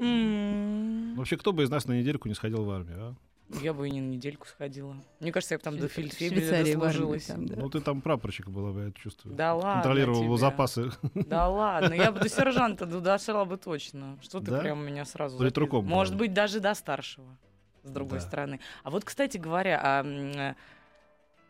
М. 0.00 1.14
Вообще, 1.16 1.36
кто 1.36 1.52
бы 1.52 1.62
из 1.62 1.70
нас 1.70 1.86
на 1.86 1.92
недельку 1.94 2.28
не 2.28 2.34
сходил 2.34 2.64
в 2.64 2.70
армию, 2.70 2.98
а? 3.00 3.14
Я 3.62 3.74
бы 3.74 3.86
и 3.86 3.90
не 3.90 4.00
на 4.00 4.08
недельку 4.08 4.46
сходила. 4.46 4.96
Мне 5.20 5.30
кажется, 5.30 5.54
я 5.54 5.58
бы 5.58 5.62
там 5.64 5.78
до 5.78 5.86
фельдфебеля 5.86 6.64
дослужилась. 6.64 7.26
там, 7.26 7.46
да. 7.46 7.56
Ну, 7.56 7.68
ты 7.68 7.80
там 7.80 8.00
прапорщик 8.00 8.48
была 8.48 8.72
бы, 8.72 8.84
я 8.86 8.92
чувствую. 8.92 9.36
Да 9.36 9.54
ладно 9.54 9.82
Контролировал 9.82 10.22
тебе. 10.22 10.36
запасы. 10.38 10.90
Да 11.14 11.48
ладно, 11.48 11.92
я 11.94 12.10
бы 12.10 12.20
до 12.20 12.28
сержанта 12.28 12.86
дошла 12.86 13.44
бы 13.44 13.56
точно. 13.58 14.18
Что 14.22 14.40
ты 14.40 14.46
Да? 14.50 14.60
прям 14.60 14.84
меня 14.84 15.04
сразу... 15.04 15.36
Политруком? 15.38 15.84
Может 15.84 16.16
быть, 16.16 16.32
даже 16.32 16.58
до 16.60 16.74
старшего, 16.74 17.36
с 17.84 17.90
другой 17.90 18.18
Да. 18.18 18.24
стороны. 18.26 18.60
А 18.82 18.90
вот, 18.90 19.04
кстати 19.04 19.36
говоря, 19.36 19.80
а, 19.82 20.54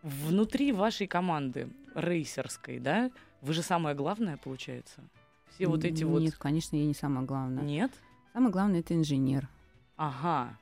внутри 0.03 0.73
вашей 0.73 1.07
команды 1.07 1.68
рейсерской, 1.94 2.79
да, 2.79 3.11
вы 3.40 3.53
же 3.55 3.62
самое 3.62 3.94
главное, 3.97 4.37
получается? 4.37 5.01
Все 5.55 5.66
вот 5.66 5.85
эти 5.85 6.05
вот... 6.05 6.20
Нет, 6.20 6.37
конечно, 6.37 6.77
я 6.77 6.85
не 6.85 6.94
самое 6.94 7.27
главное. 7.27 7.62
Нет? 7.62 7.92
Самое 8.33 8.53
главное 8.53 8.81
это 8.81 8.94
инженер. 8.94 9.49
Ага. 9.97 10.59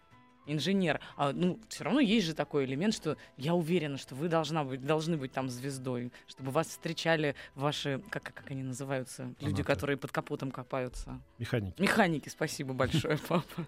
Инженер. 0.46 1.00
А, 1.16 1.32
ну, 1.32 1.58
все 1.68 1.84
равно 1.84 2.00
есть 2.00 2.26
же 2.26 2.34
такой 2.34 2.64
элемент, 2.64 2.92
что 2.94 3.16
я 3.36 3.54
уверена, 3.54 3.96
что 3.96 4.14
вы 4.16 4.28
должна 4.28 4.64
быть, 4.64 4.84
должны 4.84 5.16
быть 5.16 5.32
там 5.32 5.48
звездой, 5.48 6.12
чтобы 6.26 6.50
вас 6.50 6.66
встречали 6.66 7.34
ваши, 7.54 8.02
как, 8.10 8.24
как 8.24 8.50
они 8.50 8.64
называются, 8.64 9.22
люди, 9.40 9.62
Фанаты. 9.62 9.62
которые 9.64 9.96
под 9.96 10.10
капотом 10.10 10.50
копаются. 10.50 11.20
Механики. 11.38 11.80
Механики, 11.80 12.28
спасибо 12.28 12.74
большое, 12.74 13.18
папа. 13.28 13.64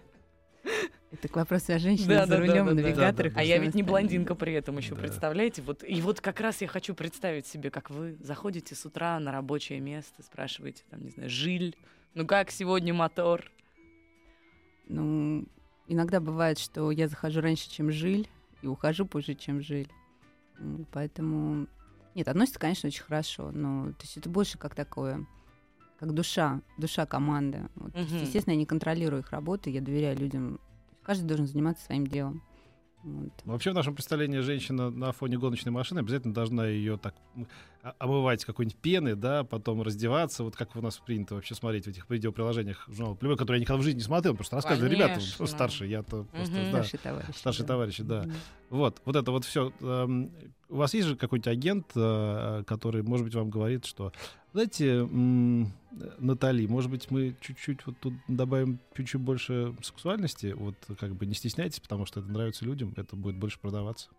Это 1.15 1.29
к 1.29 1.35
вопросу 1.37 1.71
о 1.73 1.79
женщинах 1.79 2.09
Да, 2.09 2.25
за 2.25 2.31
да, 2.31 2.39
рулем, 2.39 2.65
да, 2.65 2.73
да. 2.73 2.81
навигаторах. 2.81 3.33
Да, 3.33 3.39
А 3.39 3.43
я 3.43 3.57
ведь 3.57 3.73
не 3.73 3.83
блондинка 3.83 4.35
при 4.35 4.51
этом 4.53 4.77
еще, 4.77 4.95
Да. 4.95 5.01
представляете? 5.01 5.61
Вот, 5.61 5.81
и 5.81 6.01
вот 6.01 6.19
как 6.19 6.41
раз 6.41 6.61
я 6.61 6.67
хочу 6.67 6.93
представить 6.93 7.47
себе, 7.47 7.71
как 7.71 7.89
вы 7.89 8.17
заходите 8.19 8.75
с 8.75 8.85
утра 8.85 9.17
на 9.19 9.31
рабочее 9.31 9.79
место, 9.79 10.23
спрашиваете, 10.23 10.83
там, 10.89 11.03
не 11.03 11.11
знаю, 11.11 11.29
жиль, 11.29 11.77
ну 12.15 12.27
как 12.27 12.51
сегодня 12.51 12.93
мотор? 12.93 13.49
Ну, 14.87 15.45
иногда 15.87 16.19
бывает, 16.19 16.59
что 16.59 16.91
я 16.91 17.07
захожу 17.07 17.39
раньше, 17.39 17.69
чем 17.71 17.91
жиль, 17.91 18.27
и 18.61 18.67
ухожу 18.67 19.05
позже, 19.05 19.35
чем 19.35 19.61
жиль. 19.61 19.89
Поэтому... 20.91 21.67
Нет, 22.13 22.27
относится, 22.27 22.59
конечно, 22.59 22.87
очень 22.87 23.03
хорошо, 23.03 23.51
но 23.51 23.91
то 23.91 24.01
есть 24.01 24.17
это 24.17 24.29
больше 24.29 24.57
как 24.57 24.75
такое, 24.75 25.25
как 25.97 26.13
душа, 26.13 26.61
душа 26.77 27.05
команды. 27.05 27.67
Вот, 27.75 27.93
Мгм. 27.93 28.21
естественно, 28.21 28.53
я 28.53 28.57
не 28.59 28.65
контролирую 28.65 29.21
их 29.21 29.31
работу, 29.31 29.69
я 29.69 29.79
доверяю 29.81 30.17
людям. 30.17 30.59
Каждый 31.05 31.27
должен 31.27 31.47
заниматься 31.47 31.85
своим 31.85 32.07
делом. 32.07 32.41
Вот. 33.03 33.31
Вообще, 33.45 33.71
в 33.71 33.75
нашем 33.75 33.93
представлении 33.93 34.39
женщина 34.39 34.89
на 34.89 35.11
фоне 35.11 35.37
гоночной 35.37 35.71
машины 35.71 35.99
обязательно 35.99 36.33
должна 36.33 36.65
ее 36.65 36.97
так 36.97 37.13
омывать 37.99 38.43
какой-нибудь 38.45 38.77
пены, 38.79 39.15
да, 39.15 39.43
потом 39.43 39.81
раздеваться, 39.81 40.43
вот 40.43 40.55
как 40.55 40.75
у 40.75 40.81
нас 40.81 40.97
принято 40.97 41.35
вообще 41.35 41.53
смотреть 41.55 41.85
в 41.85 41.89
этих 41.89 42.09
видеоприложениях 42.09 42.83
журнала 42.87 43.15
Плевой, 43.15 43.37
которые 43.37 43.59
я 43.59 43.61
никогда 43.61 43.79
в 43.79 43.83
жизни 43.83 43.99
не 43.99 44.03
смотрел, 44.03 44.33
потому 44.33 44.45
что 44.45 44.55
рассказывали 44.55 44.91
ребята 44.91 45.19
ну, 45.39 45.47
старшие, 45.47 45.91
я-то 45.91 46.23
просто, 46.23 46.55
Мгм. 46.55 46.71
да, 46.71 46.83
Старшие 46.83 46.99
товарищи. 46.99 47.37
старшие 47.37 47.63
да. 47.65 47.73
товарищи, 47.73 48.03
да. 48.03 48.21
Мгм. 48.23 48.31
Вот, 48.69 49.01
вот 49.05 49.15
это 49.15 49.31
вот 49.31 49.45
все. 49.45 49.71
У 50.67 50.75
вас 50.77 50.93
есть 50.95 51.07
же 51.07 51.15
какой-нибудь 51.15 51.47
агент, 51.47 51.91
э, 51.95 52.63
который, 52.65 53.03
может 53.03 53.25
быть, 53.25 53.35
вам 53.35 53.51
говорит, 53.51 53.85
что, 53.85 54.11
знаете, 54.51 55.07
Натали, 56.17 56.65
может 56.65 56.89
быть, 56.89 57.11
мы 57.11 57.35
чуть-чуть 57.39 57.85
вот 57.85 57.99
тут 57.99 58.15
добавим 58.27 58.79
чуть-чуть 58.95 59.21
больше 59.21 59.75
сексуальности, 59.81 60.53
вот 60.57 60.75
как 60.99 61.15
бы 61.15 61.25
не 61.25 61.35
стесняйтесь, 61.35 61.79
потому 61.79 62.05
что 62.05 62.19
это 62.19 62.29
нравится 62.29 62.65
людям, 62.65 62.93
это 62.97 63.15
будет 63.15 63.37
больше 63.37 63.59
продаваться. 63.59 64.09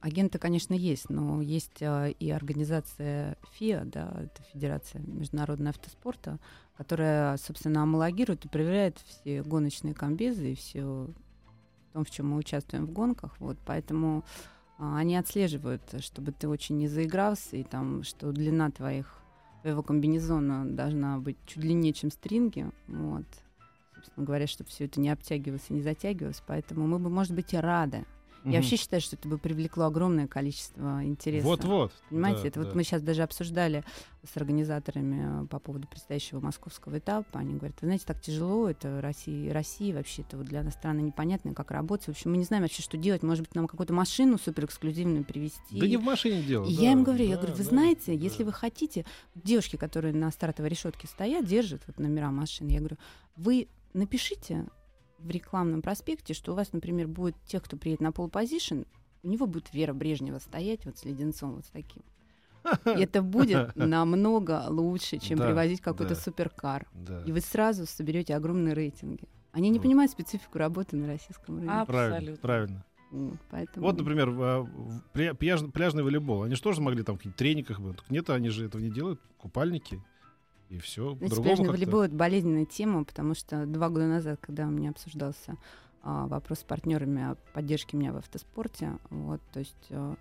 Агенты, 0.00 0.38
конечно, 0.38 0.72
есть, 0.72 1.10
но 1.10 1.42
есть 1.42 1.82
а, 1.82 2.06
и 2.06 2.30
организация 2.30 3.36
ФИА, 3.52 3.84
да, 3.84 4.10
это 4.22 4.42
Федерация 4.54 5.02
международного 5.02 5.70
автоспорта, 5.70 6.38
которая, 6.78 7.36
собственно, 7.36 7.82
амалогирует 7.82 8.46
и 8.46 8.48
проверяет 8.48 8.96
все 9.06 9.42
гоночные 9.42 9.92
комбезы 9.92 10.52
и 10.52 10.54
все 10.54 10.82
в 10.82 11.92
том, 11.92 12.04
в 12.06 12.10
чем 12.10 12.30
мы 12.30 12.38
участвуем 12.38 12.86
в 12.86 12.92
гонках. 12.92 13.38
Вот, 13.38 13.58
поэтому 13.66 14.24
а, 14.78 14.96
они 14.96 15.14
отслеживают, 15.14 15.82
чтобы 16.00 16.32
ты 16.32 16.48
очень 16.48 16.78
не 16.78 16.88
заигрался, 16.88 17.56
и 17.56 17.64
там, 17.64 18.04
что 18.04 18.32
длина 18.32 18.70
твоих 18.70 19.18
твоего 19.60 19.82
комбинезона 19.82 20.64
должна 20.64 21.18
быть 21.18 21.36
чуть 21.44 21.60
длиннее, 21.60 21.92
чем 21.92 22.10
стринги. 22.10 22.70
Вот. 22.86 23.26
Собственно 23.94 24.24
говоря, 24.24 24.46
чтобы 24.46 24.70
все 24.70 24.86
это 24.86 25.00
не 25.00 25.10
обтягивалось 25.10 25.66
и 25.68 25.74
не 25.74 25.82
затягивалось. 25.82 26.42
Поэтому 26.46 26.86
мы 26.86 26.98
бы, 26.98 27.10
может 27.10 27.34
быть, 27.34 27.52
и 27.52 27.58
рады. 27.58 28.06
Я 28.44 28.58
вообще 28.58 28.76
считаю, 28.76 29.00
что 29.00 29.16
это 29.16 29.28
бы 29.28 29.38
привлекло 29.38 29.84
огромное 29.84 30.26
количество 30.26 31.04
интереса. 31.04 31.46
Вот-вот. 31.46 31.92
Понимаете, 32.08 32.42
да, 32.42 32.48
это 32.48 32.60
вот 32.60 32.68
да. 32.70 32.74
мы 32.74 32.84
сейчас 32.84 33.02
даже 33.02 33.22
обсуждали 33.22 33.84
с 34.24 34.36
организаторами 34.36 35.44
э, 35.44 35.46
по 35.46 35.58
поводу 35.58 35.86
предстоящего 35.86 36.40
московского 36.40 36.98
этапа. 36.98 37.38
Они 37.38 37.54
говорят, 37.54 37.76
вы 37.80 37.86
знаете, 37.86 38.04
так 38.06 38.20
тяжело, 38.20 38.68
это 38.68 39.00
Россия, 39.00 39.52
Россия 39.52 39.94
вообще, 39.94 40.22
это 40.22 40.36
вот 40.36 40.46
для 40.46 40.62
нас 40.62 40.74
страны 40.74 41.00
непонятно, 41.00 41.54
как 41.54 41.70
работать. 41.70 42.06
В 42.06 42.10
общем, 42.10 42.30
мы 42.30 42.36
не 42.36 42.44
знаем 42.44 42.62
вообще, 42.62 42.82
что 42.82 42.96
делать. 42.96 43.22
Может 43.22 43.44
быть, 43.44 43.54
нам 43.54 43.66
какую-то 43.66 43.92
машину 43.92 44.38
суперэксклюзивную 44.38 45.24
привезти. 45.24 45.78
Да 45.78 45.86
не 45.86 45.96
в 45.96 46.02
машине 46.02 46.42
дело. 46.42 46.64
И 46.64 46.76
да, 46.76 46.82
я 46.82 46.92
им 46.92 47.04
говорю, 47.04 47.24
я 47.24 47.36
да, 47.36 47.42
говорю, 47.42 47.56
вы 47.56 47.64
да, 47.64 47.70
знаете, 47.70 48.06
да. 48.06 48.12
если 48.12 48.44
вы 48.44 48.52
хотите, 48.52 49.04
девушки, 49.34 49.76
которые 49.76 50.14
на 50.14 50.30
стартовой 50.30 50.70
решетке 50.70 51.06
стоят, 51.06 51.44
держат 51.44 51.82
вот 51.86 51.98
номера 51.98 52.30
машин, 52.30 52.68
я 52.68 52.78
говорю, 52.78 52.96
вы 53.36 53.68
напишите 53.94 54.66
в 55.18 55.30
рекламном 55.30 55.82
проспекте, 55.82 56.34
что 56.34 56.52
у 56.52 56.54
вас, 56.54 56.72
например, 56.72 57.08
будет 57.08 57.36
тех, 57.46 57.62
кто 57.62 57.76
приедет 57.76 58.00
на 58.00 58.12
пол 58.12 58.28
позишн, 58.28 58.82
у 59.22 59.28
него 59.28 59.46
будет 59.46 59.72
Вера 59.74 59.92
Брежнева 59.92 60.38
стоять 60.38 60.84
вот 60.84 60.98
с 60.98 61.04
леденцом 61.04 61.56
вот 61.56 61.64
с 61.64 61.68
таким. 61.68 62.02
И 62.86 63.00
это 63.00 63.22
будет 63.22 63.74
намного 63.76 64.64
лучше, 64.68 65.18
чем 65.18 65.38
Да, 65.38 65.46
привозить 65.46 65.80
какой-то 65.80 66.14
да. 66.14 66.20
суперкар. 66.20 66.86
Да. 66.92 67.22
И 67.26 67.32
вы 67.32 67.40
сразу 67.40 67.86
соберете 67.86 68.34
огромные 68.36 68.74
рейтинги. 68.74 69.24
Они 69.52 69.70
не 69.70 69.78
Вот. 69.78 69.84
понимают 69.86 70.12
специфику 70.12 70.58
работы 70.58 70.96
на 70.96 71.06
российском 71.06 71.56
рынке. 71.58 71.72
А, 71.72 71.84
Правильно, 71.86 72.16
Абсолютно. 72.18 72.42
правильно. 72.42 72.84
Вот, 73.10 73.38
поэтому... 73.50 73.86
Вот, 73.86 73.96
например, 73.98 74.28
пля- 75.14 75.34
пляж- 75.34 75.70
пляжный 75.72 76.02
волейбол. 76.02 76.42
Они 76.42 76.54
же 76.54 76.62
тоже 76.62 76.82
могли 76.82 77.02
там 77.02 77.14
в 77.14 77.18
каких-то 77.18 77.38
трениках 77.38 77.80
быть. 77.80 77.96
Нет, 78.10 78.28
они 78.28 78.50
же 78.50 78.66
этого 78.66 78.82
не 78.82 78.90
делают. 78.90 79.18
Купальники. 79.38 80.02
И 80.70 80.78
все. 80.78 81.14
Знаете, 81.16 81.42
пляжный 81.42 81.68
волейбол 81.68 82.02
это 82.02 82.14
болезненная 82.14 82.66
тема, 82.66 83.04
потому 83.04 83.34
что 83.34 83.66
два 83.66 83.88
года 83.88 84.06
назад, 84.06 84.38
когда 84.40 84.66
у 84.66 84.70
меня 84.70 84.90
обсуждался 84.90 85.56
а, 86.02 86.26
вопрос 86.26 86.60
с 86.60 86.64
партнерами 86.64 87.22
о 87.22 87.36
поддержке 87.54 87.96
меня 87.96 88.12
в 88.12 88.16
автоспорте, 88.16 88.98
вот, 89.10 89.40
то 89.52 89.60
есть 89.60 89.86
а, 89.90 90.16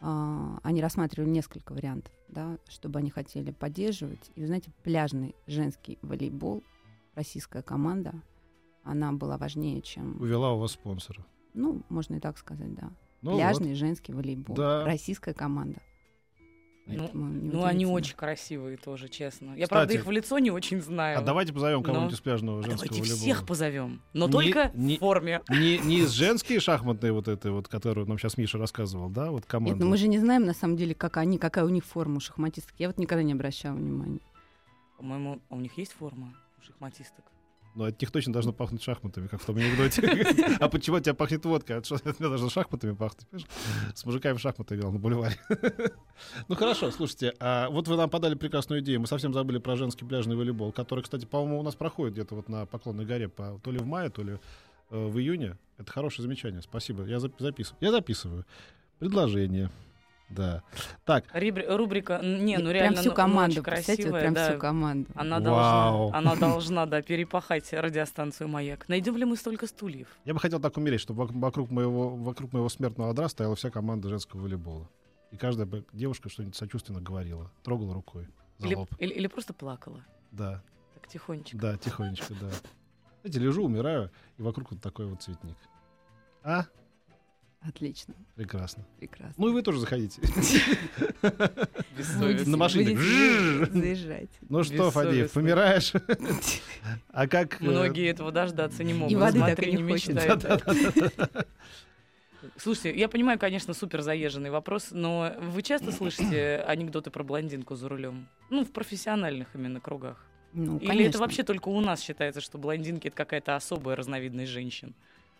а, 0.00 0.58
они 0.62 0.80
рассматривали 0.80 1.28
несколько 1.28 1.72
вариантов, 1.72 2.12
да, 2.28 2.58
чтобы 2.68 3.00
они 3.00 3.10
хотели 3.10 3.50
поддерживать. 3.50 4.30
И, 4.34 4.40
вы 4.40 4.46
знаете, 4.46 4.70
пляжный 4.82 5.34
женский 5.46 5.98
волейбол, 6.02 6.62
российская 7.14 7.62
команда, 7.62 8.14
она 8.84 9.12
была 9.12 9.36
важнее, 9.36 9.82
чем, 9.82 10.20
Увела 10.20 10.52
у 10.52 10.58
вас 10.58 10.72
спонсора. 10.72 11.26
ну, 11.52 11.82
можно 11.88 12.14
и 12.14 12.20
так 12.20 12.38
сказать, 12.38 12.74
да. 12.74 12.90
Ну 13.22 13.36
пляжный 13.36 13.74
женский 13.74 14.14
волейбол, 14.14 14.56
Да. 14.56 14.84
российская 14.84 15.34
команда. 15.34 15.82
Ну, 16.96 17.10
ну, 17.12 17.64
они 17.64 17.86
очень 17.86 18.16
красивые 18.16 18.76
тоже, 18.76 19.08
честно. 19.08 19.46
Я, 19.56 19.64
Кстати, 19.64 19.68
правда, 19.70 19.94
их 19.94 20.06
в 20.06 20.10
лицо 20.10 20.38
не 20.38 20.50
очень 20.50 20.80
знаю. 20.80 21.18
А 21.18 21.22
давайте 21.22 21.52
позовем 21.52 21.82
кого-нибудь 21.82 22.10
Ну. 22.12 22.16
из 22.16 22.20
пляжного 22.20 22.58
А 22.60 22.62
женского 22.62 22.86
давайте 22.88 23.00
волейбола. 23.02 23.20
всех 23.20 23.46
позовем, 23.46 24.02
но 24.12 24.26
Не- 24.26 24.32
только 24.32 24.70
не- 24.74 24.96
в 24.96 25.00
форме. 25.00 25.42
Не, 25.48 25.78
не 25.78 25.98
из 26.00 26.10
женские 26.10 26.60
шахматные 26.60 27.12
вот 27.12 27.28
этой 27.28 27.50
вот, 27.50 27.68
которую 27.68 28.06
нам 28.06 28.18
сейчас 28.18 28.36
Миша 28.36 28.58
рассказывал, 28.58 29.08
да, 29.10 29.30
вот 29.30 29.46
команда. 29.46 29.74
Нет, 29.74 29.82
ну 29.84 29.90
мы 29.90 29.96
же 29.96 30.08
не 30.08 30.18
знаем 30.18 30.44
на 30.44 30.54
самом 30.54 30.76
деле, 30.76 30.94
как 30.94 31.16
они, 31.16 31.38
какая 31.38 31.64
у 31.64 31.68
них 31.68 31.84
форма 31.84 32.16
у 32.16 32.20
шахматисток. 32.20 32.74
Я 32.78 32.88
вот 32.88 32.98
никогда 32.98 33.22
не 33.22 33.32
обращала 33.32 33.74
внимания. 33.76 34.20
По-моему, 34.98 35.40
а 35.48 35.54
у 35.54 35.60
них 35.60 35.76
есть 35.78 35.92
форма 35.92 36.34
у 36.58 36.62
шахматисток? 36.64 37.24
Но 37.74 37.84
от 37.84 38.00
них 38.00 38.10
точно 38.10 38.32
должно 38.32 38.52
пахнуть 38.52 38.82
шахматами, 38.82 39.28
как 39.28 39.40
в 39.40 39.46
том 39.46 39.56
анекдоте. 39.56 40.02
А 40.60 40.68
почему 40.68 40.96
от 40.96 41.04
тебя 41.04 41.14
пахнет 41.14 41.44
водка? 41.44 41.76
От 41.76 41.90
меня 41.90 42.28
должно 42.28 42.48
шахматами 42.50 42.94
пахнуть? 42.94 43.46
С 43.94 44.04
мужиками 44.04 44.36
в 44.36 44.40
шахматы 44.40 44.74
играл 44.74 44.90
на 44.92 44.98
бульваре. 44.98 45.38
Ну 46.48 46.54
хорошо, 46.56 46.90
слушайте, 46.90 47.32
а 47.40 47.70
вот 47.70 47.88
вы 47.88 47.96
нам 47.96 48.10
подали 48.10 48.34
прекрасную 48.34 48.82
идею. 48.82 49.00
Мы 49.00 49.06
совсем 49.06 49.32
забыли 49.32 49.58
про 49.58 49.76
женский 49.76 50.04
пляжный 50.04 50.36
волейбол, 50.36 50.72
который, 50.72 51.02
кстати, 51.02 51.24
по-моему, 51.24 51.60
у 51.60 51.62
нас 51.62 51.74
проходит 51.76 52.14
где-то 52.14 52.34
вот 52.34 52.48
на 52.48 52.66
Поклонной 52.66 53.06
горе, 53.06 53.28
то 53.28 53.70
ли 53.70 53.78
в 53.78 53.86
мае, 53.86 54.10
то 54.10 54.22
ли 54.22 54.32
э, 54.90 55.06
в 55.06 55.18
июне. 55.18 55.56
Это 55.78 55.90
хорошее 55.92 56.24
замечание. 56.24 56.60
Спасибо. 56.62 57.04
Я 57.04 57.16
зап- 57.18 57.32
записываю. 57.38 57.78
Я 57.80 57.90
записываю. 57.92 58.44
Предложение. 58.98 59.70
Да. 60.30 60.62
Так, 61.04 61.24
Рибри- 61.34 61.66
Рубрика, 61.76 62.20
не, 62.22 62.56
ну 62.56 62.70
прям 62.70 62.72
реально, 62.72 62.98
всю 63.00 63.10
ну, 63.10 63.14
команду, 63.16 63.52
очень 63.60 63.62
представьте, 63.64 64.02
вот 64.04 64.10
красивая, 64.12 64.20
прям 64.22 64.34
да. 64.34 64.48
всю 64.50 64.58
команду. 64.60 65.10
Она 65.14 65.40
Вау. 65.40 66.10
должна, 66.12 66.18
она 66.18 66.36
должна, 66.40 66.86
да, 66.86 67.02
перепахать 67.02 67.72
радиостанцию 67.72 68.48
«Маяк». 68.48 68.88
Найдем 68.88 69.16
ли 69.16 69.24
мы 69.24 69.36
столько 69.36 69.66
стульев? 69.66 70.06
я 70.24 70.32
бы 70.34 70.40
хотел 70.40 70.60
так 70.60 70.76
умереть, 70.76 71.00
чтобы 71.00 71.24
вок- 71.24 71.38
вокруг 71.38 71.70
моего, 71.70 72.10
вокруг 72.10 72.52
моего 72.52 72.68
смертного 72.68 73.10
одра 73.10 73.28
стояла 73.28 73.56
вся 73.56 73.70
команда 73.70 74.08
женского 74.08 74.40
волейбола. 74.42 74.88
И 75.32 75.36
каждая 75.36 75.66
бы 75.66 75.84
девушка 75.92 76.28
что-нибудь 76.28 76.56
сочувственно 76.56 77.00
говорила, 77.00 77.50
трогала 77.62 77.92
рукой 77.94 78.28
за 78.58 78.66
Или, 78.66 78.74
лоб. 78.76 78.88
или- 78.98 79.12
или 79.14 79.26
просто 79.26 79.52
плакала, 79.52 80.04
Да, 80.32 80.62
так 80.94 81.08
тихонечко. 81.08 81.56
да, 81.58 81.76
тихонечко, 81.76 82.34
да. 82.40 82.50
Знаете, 83.22 83.40
лежу, 83.40 83.64
умираю, 83.64 84.10
и 84.38 84.42
вокруг 84.42 84.70
вот 84.70 84.80
такой 84.80 85.06
вот 85.06 85.22
цветник. 85.22 85.56
А? 86.42 86.64
Отлично, 87.62 88.14
Прекрасно. 88.36 88.84
прекрасно. 88.98 89.34
Ну 89.36 89.48
и 89.48 89.52
вы 89.52 89.60
тоже 89.62 89.80
заходите. 89.80 90.22
На 92.46 92.56
машине. 92.56 92.96
Заезжать. 92.96 94.30
Ну 94.48 94.64
что, 94.64 94.90
Фадеев, 94.90 95.30
помираешь? 95.32 95.92
А 97.10 97.28
как... 97.28 97.60
э, 97.60 97.64
Многие 97.64 98.08
этого 98.08 98.32
дождаться 98.32 98.82
не 98.82 98.94
могут. 98.94 99.12
И 99.12 99.16
воды 99.16 99.40
так 99.40 99.62
и 99.62 99.72
не 99.72 99.82
мечтай. 99.82 100.30
Слушайте, 102.56 102.98
я 102.98 103.08
понимаю, 103.08 103.38
конечно, 103.38 103.74
супер 103.74 104.00
заезженный 104.00 104.50
вопрос, 104.50 104.88
но 104.92 105.34
вы 105.40 105.62
часто 105.62 105.92
слышите 105.92 106.64
анекдоты 106.66 107.10
про 107.10 107.22
блондинку 107.22 107.74
за 107.74 107.88
рулем? 107.88 108.26
Ну, 108.48 108.64
в 108.64 108.70
профессиональных 108.72 109.48
именно 109.54 109.80
кругах. 109.80 110.24
Ну, 110.54 110.78
Или 110.78 110.86
конечно. 110.86 111.08
это 111.10 111.18
вообще 111.18 111.42
только 111.42 111.68
у 111.68 111.80
нас 111.80 112.00
считается, 112.00 112.40
что 112.40 112.56
блондинки 112.58 113.08
это 113.08 113.16
какая-то 113.16 113.54
особая 113.56 113.94
разновидность 113.96 114.50
женщин? 114.50 114.94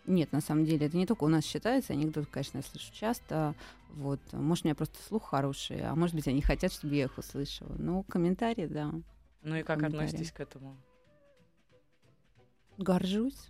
Нет, 0.05 0.31
на 0.31 0.41
самом 0.41 0.65
деле 0.65 0.87
это 0.87 0.97
не 0.97 1.05
только 1.05 1.23
у 1.23 1.27
нас 1.27 1.45
считается, 1.45 1.93
анекдоты, 1.93 2.27
конечно, 2.29 2.57
я 2.57 2.63
слышу 2.63 2.91
часто. 2.93 3.53
Вот, 3.93 4.19
может, 4.31 4.65
у 4.65 4.67
меня 4.67 4.75
просто 4.75 4.97
слух 5.07 5.29
хороший, 5.29 5.81
а 5.81 5.95
может 5.95 6.15
быть, 6.15 6.27
они 6.27 6.41
хотят, 6.41 6.71
чтобы 6.71 6.95
я 6.95 7.05
их 7.05 7.17
услышала. 7.17 7.73
Ну, 7.77 8.03
комментарии, 8.03 8.65
да. 8.65 8.91
Ну 9.43 9.55
и 9.55 9.63
как 9.63 9.83
относитесь 9.83 10.31
к 10.31 10.39
этому? 10.39 10.77
Горжусь. 12.77 13.49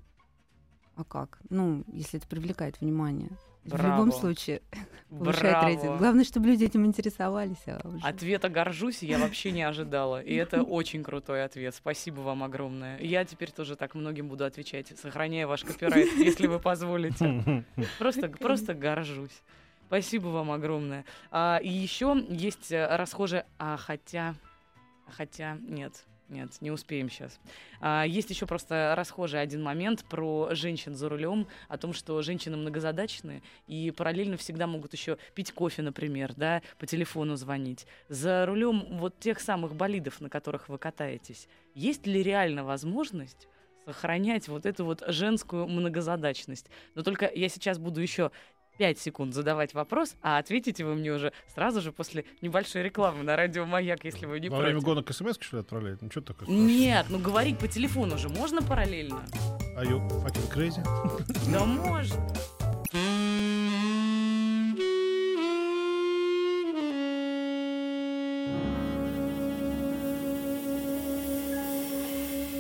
А 1.02 1.04
как? 1.04 1.40
Ну, 1.50 1.84
если 1.92 2.20
это 2.20 2.28
привлекает 2.28 2.80
внимание. 2.80 3.30
В 3.64 3.70
Браво. 3.70 3.88
любом 3.88 4.12
случае 4.12 4.62
повышает 5.10 5.64
рейтинг. 5.64 5.98
Главное, 5.98 6.24
чтобы 6.24 6.48
люди 6.48 6.66
этим 6.66 6.86
интересовались. 6.86 7.62
А 7.68 7.80
уже- 7.88 8.06
Ответа 8.06 8.50
горжусь 8.50 9.02
я 9.02 9.18
вообще 9.18 9.52
не 9.52 9.64
ожидала. 9.64 10.22
И 10.22 10.34
это 10.36 10.62
очень 10.80 11.04
крутой 11.04 11.44
ответ. 11.44 11.74
Спасибо 11.74 12.22
вам 12.22 12.44
огромное. 12.44 13.00
Я 13.00 13.26
теперь 13.26 13.52
тоже 13.52 13.76
так 13.76 13.96
многим 13.96 14.28
буду 14.28 14.46
отвечать, 14.46 14.88
сохраняя 15.00 15.48
ваш 15.48 15.64
копирайт, 15.64 16.12
если 16.18 16.46
вы 16.48 16.60
позволите. 16.60 17.66
Просто, 17.98 18.30
просто 18.30 18.74
горжусь. 18.76 19.42
Спасибо 19.88 20.28
вам 20.28 20.52
огромное. 20.52 21.04
А, 21.32 21.60
и 21.62 21.68
еще 21.70 22.16
есть 22.30 22.72
э, 22.72 22.96
расхожая... 22.96 23.46
А 23.60 23.76
хотя... 23.78 24.36
Хотя... 25.08 25.58
Нет. 25.68 26.06
Нет, 26.32 26.50
не 26.62 26.72
успеем 26.72 27.10
сейчас. 27.10 27.38
А, 27.82 28.06
есть 28.08 28.30
еще 28.30 28.46
просто 28.46 28.94
расхожий 28.96 29.42
один 29.42 29.62
момент 29.62 30.06
про 30.06 30.50
женщин 30.54 30.96
за 30.96 31.10
рулем, 31.10 31.46
о 31.68 31.78
том, 31.78 31.92
что 31.92 32.22
женщины 32.22 32.56
многозадачные 32.56 33.44
и 33.68 33.92
параллельно 33.92 34.38
всегда 34.38 34.66
могут 34.66 34.94
еще 34.94 35.18
пить 35.36 35.52
кофе, 35.52 35.82
например, 35.82 36.34
да, 36.38 36.62
по 36.80 36.88
телефону 36.88 37.36
звонить. 37.36 37.86
За 38.08 38.46
рулем 38.46 38.86
вот 38.98 39.20
тех 39.20 39.42
самых 39.42 39.76
болидов, 39.76 40.22
на 40.22 40.30
которых 40.30 40.70
вы 40.70 40.78
катаетесь, 40.78 41.50
есть 41.76 42.08
ли 42.08 42.24
реально 42.24 42.64
возможность 42.64 43.50
сохранять 43.84 44.48
вот 44.48 44.66
эту 44.66 44.86
вот 44.86 45.04
женскую 45.08 45.68
многозадачность? 45.68 46.68
Но 46.96 47.04
только 47.04 47.30
я 47.30 47.50
сейчас 47.50 47.78
буду 47.78 48.00
еще 48.00 48.32
5 48.82 48.98
секунд 48.98 49.36
задавать 49.36 49.76
вопрос, 49.76 50.16
а 50.24 50.40
ответите 50.40 50.84
вы 50.84 50.96
мне 50.96 51.12
уже 51.12 51.34
сразу 51.54 51.82
же 51.82 51.92
после 51.92 52.26
небольшой 52.42 52.82
рекламы 52.82 53.22
на 53.22 53.36
радио 53.36 53.64
«Маяк», 53.68 54.04
если 54.04 54.26
вы 54.26 54.40
не 54.40 54.50
Во 54.50 54.58
время 54.58 54.80
гонок 54.80 55.14
смс 55.14 55.38
что 55.40 55.58
ли, 55.58 55.62
отправляют? 55.62 56.02
Ну 56.02 56.10
что 56.10 56.22
такое? 56.22 56.50
Нет, 56.50 57.06
ну 57.10 57.20
говорить 57.20 57.60
по 57.60 57.68
телефону 57.68 58.18
же 58.18 58.28
можно 58.28 58.64
параллельно? 58.64 59.24
Are 59.78 59.86
you 59.86 60.00
fucking 60.24 60.52
crazy? 60.52 60.82
Да 61.52 61.64
можно. 61.64 62.16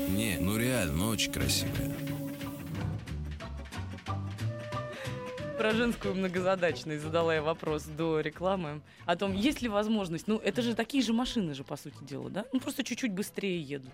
Не, 0.10 0.38
ну 0.40 0.56
реально, 0.56 0.94
ну 0.94 1.08
очень 1.08 1.32
красивая. 1.32 1.92
Про 5.62 5.74
женскую 5.76 6.16
многозадачность 6.16 7.04
задала 7.04 7.36
я 7.36 7.44
вопрос 7.44 7.84
до 7.84 8.20
рекламы. 8.20 8.82
О 9.06 9.16
том, 9.16 9.32
есть 9.34 9.62
ли 9.62 9.70
возможность... 9.70 10.28
Ну, 10.28 10.40
это 10.40 10.64
же 10.64 10.74
такие 10.74 11.04
же 11.04 11.14
машины 11.14 11.54
же, 11.54 11.64
по 11.64 11.78
сути 11.78 11.98
дела, 12.02 12.32
да? 12.32 12.46
Ну, 12.52 12.60
просто 12.60 12.84
чуть-чуть 12.84 13.14
быстрее 13.14 13.62
едут. 13.62 13.94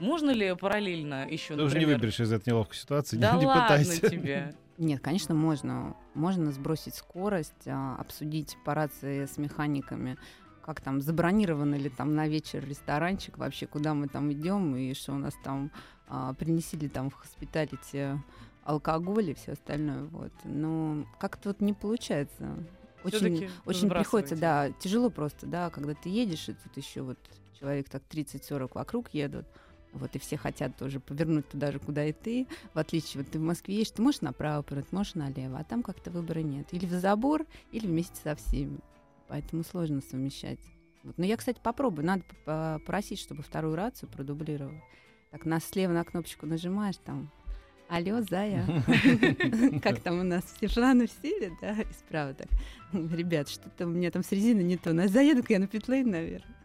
Можно 0.00 0.32
ли 0.32 0.52
параллельно 0.56 1.24
еще, 1.30 1.54
Ты 1.54 1.62
уже 1.62 1.78
не 1.78 1.84
выберешься 1.84 2.24
из 2.24 2.32
этой 2.32 2.48
неловкой 2.48 2.76
ситуации. 2.76 3.16
Да 3.20 3.34
не, 3.34 3.42
не 3.42 3.46
ладно 3.46 3.62
пытайся. 3.62 4.10
тебе. 4.10 4.56
Нет, 4.78 5.00
конечно, 5.00 5.32
можно. 5.32 5.94
Можно 6.14 6.50
сбросить 6.50 6.96
скорость, 6.96 7.68
а, 7.68 7.94
обсудить 8.00 8.56
по 8.64 8.74
рации 8.74 9.26
с 9.26 9.38
механиками, 9.38 10.18
как 10.60 10.80
там, 10.80 11.00
забронировано 11.00 11.76
ли 11.76 11.88
там 11.88 12.16
на 12.16 12.26
вечер 12.26 12.66
ресторанчик, 12.68 13.38
вообще, 13.38 13.68
куда 13.68 13.94
мы 13.94 14.08
там 14.08 14.32
идем, 14.32 14.74
и 14.74 14.92
что 14.92 15.12
у 15.12 15.18
нас 15.18 15.34
там 15.44 15.70
а, 16.08 16.34
принесли 16.34 16.88
там 16.88 17.10
в 17.10 17.14
хоспиталите 17.14 18.20
алкоголь 18.66 19.30
и 19.30 19.34
все 19.34 19.52
остальное. 19.52 20.04
Вот. 20.04 20.32
Но 20.44 21.06
как-то 21.18 21.50
вот 21.50 21.60
не 21.60 21.72
получается. 21.72 22.56
Очень, 23.04 23.48
очень 23.64 23.88
приходится, 23.88 24.36
да, 24.36 24.70
тяжело 24.72 25.10
просто, 25.10 25.46
да, 25.46 25.70
когда 25.70 25.94
ты 25.94 26.08
едешь, 26.08 26.48
и 26.48 26.54
тут 26.54 26.76
еще 26.76 27.02
вот 27.02 27.18
человек 27.58 27.88
так 27.88 28.02
30-40 28.10 28.72
вокруг 28.74 29.14
едут, 29.14 29.46
вот, 29.92 30.16
и 30.16 30.18
все 30.18 30.36
хотят 30.36 30.76
тоже 30.76 30.98
повернуть 30.98 31.48
туда 31.48 31.70
же, 31.70 31.78
куда 31.78 32.04
и 32.04 32.12
ты. 32.12 32.48
В 32.74 32.78
отличие, 32.78 33.22
вот 33.22 33.30
ты 33.30 33.38
в 33.38 33.42
Москве 33.42 33.76
едешь, 33.76 33.92
ты 33.92 34.02
можешь 34.02 34.22
направо 34.22 34.62
повернуть, 34.62 34.92
можешь 34.92 35.14
налево, 35.14 35.58
а 35.58 35.64
там 35.64 35.84
как-то 35.84 36.10
выбора 36.10 36.40
нет. 36.40 36.66
Или 36.72 36.84
в 36.84 36.90
забор, 36.90 37.46
или 37.70 37.86
вместе 37.86 38.16
со 38.22 38.34
всеми. 38.34 38.80
Поэтому 39.28 39.62
сложно 39.62 40.00
совмещать. 40.00 40.58
Вот. 41.04 41.16
Но 41.16 41.24
я, 41.24 41.36
кстати, 41.36 41.60
попробую. 41.62 42.06
Надо 42.06 42.24
попросить, 42.44 43.20
чтобы 43.20 43.42
вторую 43.42 43.76
рацию 43.76 44.08
продублировал. 44.08 44.74
Так, 45.30 45.44
на 45.44 45.60
слева 45.60 45.92
на 45.92 46.02
кнопочку 46.02 46.46
нажимаешь, 46.46 46.96
там, 46.96 47.30
алло, 47.88 48.20
Зая. 48.22 48.64
Как 49.82 50.00
там 50.00 50.20
у 50.20 50.22
нас 50.22 50.44
все 50.56 50.68
планы 50.68 51.06
в 51.06 51.10
стиле, 51.10 51.52
да, 51.60 51.72
и 51.72 51.92
справа 51.92 52.34
так. 52.34 52.48
Ребят, 52.92 53.48
что-то 53.48 53.86
у 53.86 53.90
меня 53.90 54.10
там 54.10 54.22
с 54.22 54.32
резиной 54.32 54.64
не 54.64 54.76
то. 54.76 54.92
На- 54.92 55.08
Заеду-ка 55.08 55.52
я 55.52 55.58
на 55.58 55.66
питлейн, 55.66 56.10
наверное. 56.10 56.56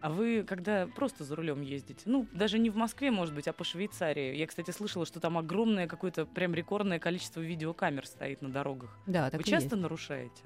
А 0.00 0.10
вы, 0.10 0.44
когда 0.44 0.86
просто 0.86 1.24
за 1.24 1.34
рулем 1.34 1.60
ездите, 1.60 2.02
ну, 2.04 2.26
даже 2.32 2.58
не 2.60 2.70
в 2.70 2.76
Москве, 2.76 3.10
может 3.10 3.34
быть, 3.34 3.48
а 3.48 3.52
по 3.52 3.64
Швейцарии. 3.64 4.36
Я, 4.36 4.46
кстати, 4.46 4.70
слышала, 4.70 5.04
что 5.04 5.18
там 5.18 5.36
огромное 5.36 5.88
какое-то 5.88 6.24
прям 6.24 6.54
рекордное 6.54 7.00
количество 7.00 7.40
видеокамер 7.40 8.06
стоит 8.06 8.40
на 8.40 8.48
дорогах. 8.48 8.96
Да, 9.06 9.28
так 9.30 9.40
вы 9.40 9.44
часто 9.44 9.70
есть. 9.70 9.82
нарушаете? 9.82 10.42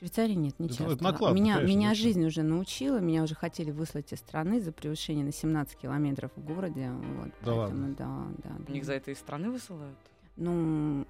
В 0.00 0.02
Швейцарии 0.02 0.32
нет, 0.32 0.58
не 0.58 0.64
Это- 0.66 0.76
часто. 0.78 0.94
это 0.94 1.04
накладно, 1.04 1.34
меня 1.36 1.56
конечно, 1.56 1.68
меня 1.76 1.88
конечно. 1.88 2.02
жизнь 2.04 2.24
уже 2.26 2.42
научила, 2.42 3.00
меня 3.00 3.22
уже 3.22 3.34
хотели 3.34 3.70
выслать 3.70 4.10
из 4.14 4.18
страны 4.20 4.58
за 4.62 4.72
превышение 4.72 5.26
на 5.26 5.30
17 5.32 5.76
километров 5.76 6.30
в 6.36 6.42
городе. 6.42 6.90
Вот, 6.90 7.28
Да 7.44 7.54
поэтому, 7.54 7.94
да, 7.94 8.26
да, 8.42 8.50
У 8.66 8.72
них 8.72 8.82
да. 8.82 8.86
за 8.86 8.92
это 8.94 9.10
из 9.10 9.18
страны 9.18 9.50
высылают? 9.50 9.98
Ну, 10.36 11.04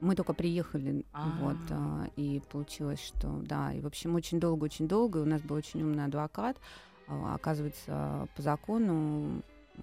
мы 0.00 0.14
только 0.14 0.34
приехали, 0.34 1.06
А. 1.14 1.30
вот, 1.40 1.56
а, 1.70 2.06
и 2.16 2.42
получилось, 2.52 3.00
что, 3.02 3.28
да, 3.46 3.72
и, 3.72 3.80
в 3.80 3.86
общем, 3.86 4.14
очень 4.14 4.38
долго, 4.40 4.64
очень 4.64 4.86
долго, 4.88 5.20
и 5.20 5.22
у 5.22 5.26
нас 5.26 5.40
был 5.40 5.56
очень 5.56 5.82
умный 5.82 6.04
адвокат. 6.04 6.58
А, 7.08 7.34
Оказывается, 7.36 8.28
по 8.36 8.42
закону 8.42 9.40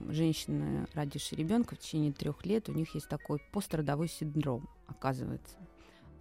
женщины, 0.10 0.86
родившие 0.94 1.40
ребенка 1.40 1.74
в 1.76 1.80
течение 1.80 2.12
трех 2.12 2.46
лет, 2.46 2.70
у 2.70 2.74
них 2.74 2.94
есть 2.94 3.10
такой 3.10 3.40
пострадовой 3.52 4.08
синдром, 4.08 4.70
оказывается. 4.86 5.58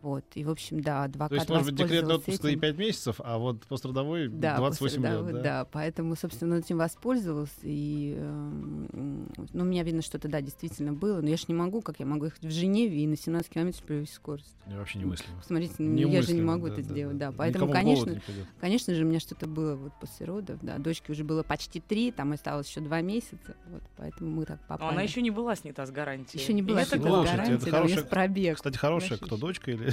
Вот, 0.03 0.25
и, 0.35 0.45
в 0.45 0.51
общем, 0.51 0.81
да, 0.81 1.05
адвокат 1.05 1.29
То 1.29 1.35
есть, 1.35 1.49
может 1.51 1.67
быть, 1.67 1.75
декретный 1.77 2.15
отпуск 2.15 2.43
и 2.45 2.49
этим. 2.49 2.61
5 2.61 2.79
месяцев, 2.79 3.17
а 3.23 3.37
вот 3.37 3.67
пострадовой 3.67 4.29
Да, 4.29 4.57
28 4.57 4.97
после- 5.03 5.11
лет, 5.11 5.33
да, 5.35 5.43
да? 5.43 5.65
поэтому, 5.71 6.17
собственно, 6.17 6.55
он 6.57 6.61
этим 6.63 6.79
воспользовался. 6.79 7.53
И, 7.65 8.15
эм, 8.17 9.29
ну, 9.53 9.63
у 9.63 9.67
меня 9.67 9.83
видно, 9.83 10.01
что-то, 10.03 10.29
да, 10.29 10.41
действительно 10.41 10.93
было. 10.95 11.21
Но 11.21 11.29
я 11.29 11.37
же 11.37 11.45
не 11.49 11.55
могу, 11.55 11.83
как 11.83 12.01
я 12.01 12.07
могу 12.07 12.25
ехать 12.27 12.43
в 12.45 12.51
Женеве 12.51 12.99
и 13.03 13.07
на 13.07 13.17
17 13.17 13.51
километров 13.53 13.83
превысить 13.85 14.15
скорость. 14.15 14.57
Не, 14.67 14.77
Вообще 14.77 14.99
немыслимо. 15.01 15.43
Смотрите, 15.45 15.75
ну, 15.79 15.85
я 15.97 15.99
же 15.99 16.07
не 16.09 16.15
Немыслимо, 16.41 16.53
могу 16.53 16.67
да, 16.69 16.73
это 16.73 16.83
да, 16.83 16.89
сделать, 16.89 17.19
да. 17.19 17.31
да. 17.31 17.35
Поэтому, 17.37 17.67
Никому 17.67 17.83
конечно, 17.85 18.11
не 18.11 18.21
конечно 18.61 18.95
же, 18.95 19.05
у 19.05 19.09
меня 19.09 19.21
что-то 19.21 19.47
было 19.47 19.77
вот 19.77 19.93
после 20.01 20.25
родов, 20.27 20.59
да. 20.63 20.79
Дочке 20.79 21.13
уже 21.13 21.25
было 21.25 21.43
почти 21.43 21.81
три, 21.81 22.11
там 22.11 22.33
осталось 22.33 22.69
еще 22.69 22.81
два 22.81 23.03
месяца, 23.03 23.55
вот, 23.71 23.83
поэтому 23.99 24.31
мы 24.31 24.45
так 24.47 24.61
Но 24.63 24.67
попали. 24.77 24.93
она 24.95 25.03
еще 25.03 25.21
не 25.21 25.31
была 25.31 25.57
снята 25.57 25.85
с 25.85 25.91
гарантии. 25.91 26.39
Еще 26.39 26.53
не 26.55 26.61
И 26.61 26.65
была 26.65 26.83
это 26.83 26.91
снята 26.97 27.03
с 27.03 27.27
это 27.27 27.37
гарантией, 27.37 27.59
да, 27.59 27.67
меня 27.67 27.77
хорошая- 27.77 28.05
с 28.05 28.09
пробег. 28.09 28.57
Кстати, 28.57 28.77
хорошая, 28.79 29.19
кто 29.19 29.37
дочка 29.37 29.71
или... 29.73 29.90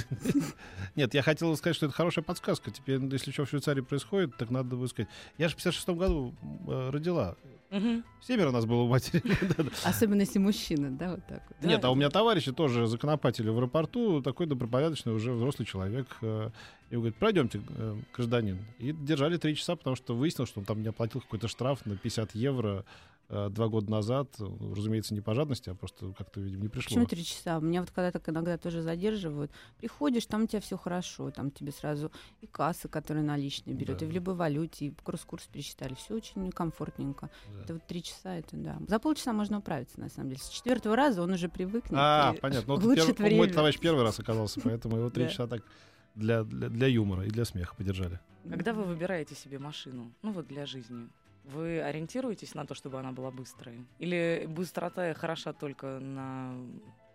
Нет, 0.96 1.14
я 1.14 1.22
хотел 1.22 1.56
сказать, 1.56 1.76
что 1.76 1.86
это 1.86 1.94
хорошая 1.94 2.24
подсказка. 2.24 2.70
Теперь, 2.70 3.00
если 3.12 3.30
что 3.30 3.44
в 3.44 3.48
Швейцарии 3.48 3.80
происходит, 3.80 4.36
так 4.36 4.50
надо 4.50 4.76
бы 4.76 4.88
сказать. 4.88 5.08
Я 5.36 5.48
же 5.48 5.54
в 5.54 5.56
56 5.56 5.88
году 5.90 6.34
э, 6.66 6.90
родила. 6.90 7.36
Мгм. 7.70 8.02
Семеро 8.22 8.50
нас 8.50 8.64
было 8.64 8.82
у 8.82 8.88
матери. 8.88 9.22
Особенно 9.84 10.20
если 10.20 10.38
мужчина, 10.38 10.90
да, 10.90 11.10
вот 11.10 11.26
так 11.26 11.42
вот. 11.48 11.56
Да. 11.60 11.68
Нет, 11.68 11.84
а 11.84 11.90
у 11.90 11.94
меня 11.94 12.08
товарищи 12.08 12.50
тоже 12.50 12.86
законопатили 12.86 13.50
в 13.50 13.56
аэропорту, 13.58 14.22
такой 14.22 14.46
добропорядочный 14.46 15.12
уже 15.12 15.32
взрослый 15.32 15.66
человек. 15.66 16.06
э, 16.22 16.50
И 16.90 16.94
он 16.94 17.00
говорит, 17.02 17.16
пройдемте, 17.18 17.60
э, 17.68 17.96
гражданин. 18.16 18.64
И 18.78 18.92
держали 18.92 19.36
три 19.36 19.54
часа, 19.54 19.76
потому 19.76 19.96
что 19.96 20.14
выяснилось, 20.16 20.48
что 20.48 20.60
он 20.60 20.66
там 20.66 20.82
не 20.82 20.88
оплатил 20.88 21.20
какой-то 21.20 21.46
штраф 21.48 21.84
на 21.84 21.96
50 21.96 22.34
евро 22.34 22.86
два 23.28 23.68
года 23.68 23.90
назад. 23.90 24.34
Разумеется, 24.38 25.12
не 25.14 25.20
по 25.20 25.34
жадности, 25.34 25.68
а 25.70 25.74
просто 25.74 26.12
как-то, 26.16 26.40
видимо, 26.40 26.62
не 26.62 26.68
пришло. 26.68 26.88
Почему 26.88 27.06
три 27.06 27.24
часа? 27.24 27.58
Меня 27.60 27.80
вот 27.80 27.90
когда 27.90 28.10
так 28.10 28.26
иногда 28.28 28.56
тоже 28.56 28.80
задерживают. 28.82 29.50
Приходишь, 29.78 30.24
там 30.26 30.44
у 30.44 30.46
тебя 30.46 30.60
все 30.60 30.76
хорошо, 30.78 31.30
там 31.30 31.50
тебе 31.50 31.72
сразу 31.72 32.10
и 32.40 32.46
касса, 32.46 32.88
которая 32.88 33.22
наличные 33.22 33.74
берет, 33.74 33.98
Да. 33.98 34.06
и 34.06 34.08
в 34.08 34.12
любой 34.12 34.34
валюте, 34.34 34.86
и 34.86 34.94
кросс-курс 35.04 35.46
пересчитали. 35.52 35.94
Все 35.94 36.14
очень 36.14 36.50
комфортненько. 36.52 37.30
Да. 37.54 37.62
Это 37.64 37.74
вот 37.74 37.86
три 37.86 38.02
часа, 38.02 38.34
это 38.36 38.56
да. 38.56 38.78
За 38.88 38.98
полчаса 38.98 39.32
можно 39.32 39.58
управиться, 39.58 40.00
на 40.00 40.08
самом 40.08 40.30
деле. 40.30 40.40
С 40.40 40.48
четвертого 40.48 40.96
раза 40.96 41.22
он 41.22 41.32
уже 41.32 41.48
привыкнет. 41.48 41.94
А, 41.96 42.32
и 42.36 42.40
понятно. 42.40 42.76
Вот 42.76 42.82
перв- 42.96 43.20
Мой 43.20 43.28
время. 43.30 43.52
товарищ 43.52 43.78
первый 43.78 44.04
раз 44.04 44.18
оказался, 44.18 44.60
поэтому 44.62 44.96
его 44.96 45.10
три 45.10 45.28
часа 45.28 45.46
так 45.46 45.62
для, 46.14 46.44
для, 46.44 46.68
для 46.70 46.86
юмора 46.86 47.24
и 47.26 47.28
для 47.28 47.44
смеха 47.44 47.74
подержали. 47.76 48.18
Когда 48.48 48.72
вы 48.72 48.84
выбираете 48.84 49.34
себе 49.34 49.58
машину, 49.58 50.12
ну 50.22 50.32
вот 50.32 50.46
для 50.46 50.64
жизни, 50.64 51.08
вы 51.48 51.80
ориентируетесь 51.80 52.54
на 52.54 52.66
то, 52.66 52.74
чтобы 52.74 52.98
она 52.98 53.12
была 53.12 53.30
быстрой? 53.30 53.86
Или 53.98 54.46
быстрота 54.48 55.12
хороша 55.14 55.52
только 55.52 55.98
на, 55.98 56.54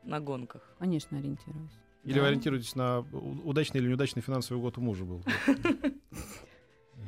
на 0.03 0.19
гонках? 0.19 0.61
Конечно, 0.79 1.17
ориентируюсь. 1.17 1.71
Или 2.03 2.15
Да. 2.15 2.21
вы 2.21 2.27
ориентируетесь 2.27 2.75
на 2.75 2.99
удачный 3.45 3.79
или 3.79 3.87
неудачный 3.89 4.21
финансовый 4.21 4.59
год 4.59 4.77
у 4.77 4.81
мужа 4.81 5.05
был? 5.05 5.23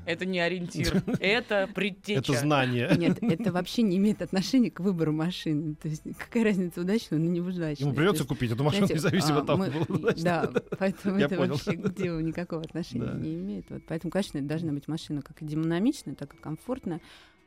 Это 0.06 0.26
не 0.26 0.39
ориентир, 0.39 1.03
это 1.20 1.70
предтеча. 1.74 2.20
Это 2.20 2.34
знание. 2.34 2.91
Нет, 2.97 3.18
это 3.22 3.51
вообще 3.51 3.82
не 3.82 3.97
имеет 3.97 4.22
отношения 4.22 4.72
к 4.72 4.80
выбору 4.80 5.12
машины. 5.12 5.76
То 5.76 5.88
есть 5.88 6.03
какая 6.18 6.43
разница, 6.45 6.82
удачная, 6.82 7.20
но 7.20 7.26
не 7.26 7.41
удачная. 7.41 7.76
Ему 7.78 7.93
придется 7.93 8.24
есть, 8.24 8.30
купить 8.30 8.51
эту 8.51 8.64
машину, 8.64 8.88
знаете, 8.88 9.03
независимо 9.06 9.38
а, 9.38 9.41
от 9.41 9.47
того, 9.47 9.60
мы- 9.60 9.70
было 9.72 9.97
удачно. 9.97 10.24
Да, 10.24 10.51
поэтому 10.78 11.18
Я 11.20 11.26
это 11.26 11.36
понял. 11.36 11.53
вообще 11.53 11.74
к 11.74 11.93
делу 11.95 12.20
никакого 12.20 12.62
отношения 12.62 13.06
Да. 13.06 13.14
не 13.14 13.34
имеет. 13.36 13.70
Вот, 13.70 13.84
поэтому, 13.88 14.12
конечно, 14.12 14.38
это 14.38 14.47
должна 14.47 14.72
быть 14.74 14.88
машина 14.88 15.22
как 15.22 15.41
и 15.41 15.45
динамичная, 15.45 16.16
так 16.16 16.34
и 16.34 16.38
комфортная. 16.38 17.01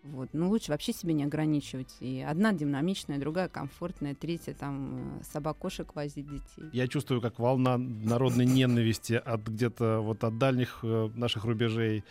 Вот. 0.05 0.29
Но 0.33 0.49
лучше 0.49 0.71
вообще 0.71 0.93
себе 0.93 1.13
не 1.13 1.25
ограничивать. 1.25 1.97
И 2.01 2.25
одна 2.27 2.53
динамичная, 2.53 3.19
другая 3.19 3.49
комфортная, 3.49 4.15
третья 4.15 4.55
там 4.55 5.19
э, 5.21 5.25
собак-кошек 5.25 5.93
возить 5.97 6.25
детей. 6.27 6.71
Я 6.73 6.87
чувствую, 6.87 7.21
как 7.21 7.39
волна 7.41 7.77
народной 7.79 8.47
ненависти 8.47 9.15
от 9.15 9.43
где-то 9.49 9.99
вот 10.01 10.23
от 10.23 10.39
дальних 10.39 10.79
э, 10.85 11.11
наших 11.17 11.45
рубежей, 11.45 12.05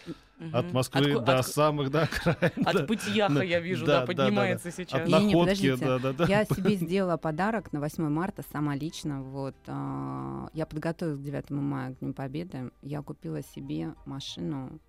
От 0.54 0.72
Москвы 0.72 1.14
От- 1.16 1.26
до 1.26 1.40
от- 1.40 1.48
самых, 1.48 1.90
да, 1.90 2.04
окраин, 2.04 2.68
От 2.68 2.76
да, 2.76 2.84
Пытьяха, 2.86 3.34
Да, 3.34 3.44
я 3.44 3.60
вижу, 3.60 3.86
да, 3.86 4.02
да, 4.02 4.06
да, 4.06 4.14
да, 4.14 4.24
поднимается 4.26 4.70
от 4.70 4.76
сейчас. 4.76 5.08
Не-не, 5.08 5.34
находки, 5.34 5.40
подождите. 5.72 5.86
да, 5.86 6.00
да, 6.00 6.14
да. 6.14 6.26
Я 6.26 6.46
себе 6.46 6.76
сделала 6.76 7.18
подарок 7.18 7.74
на 7.74 7.80
8 7.80 8.08
марта 8.10 8.44
сама 8.52 8.76
лично. 8.76 9.24
Вот, 9.24 9.56
а, 9.68 10.50
я 10.54 10.66
подготовилась 10.66 11.20
к 11.20 11.24
9 11.24 11.50
мая, 11.50 11.94
к 11.94 12.00
Дню 12.00 12.14
Победы. 12.14 12.72
Я 12.82 13.02
купила 13.02 13.42
себе 13.42 13.96
машину 14.06 14.80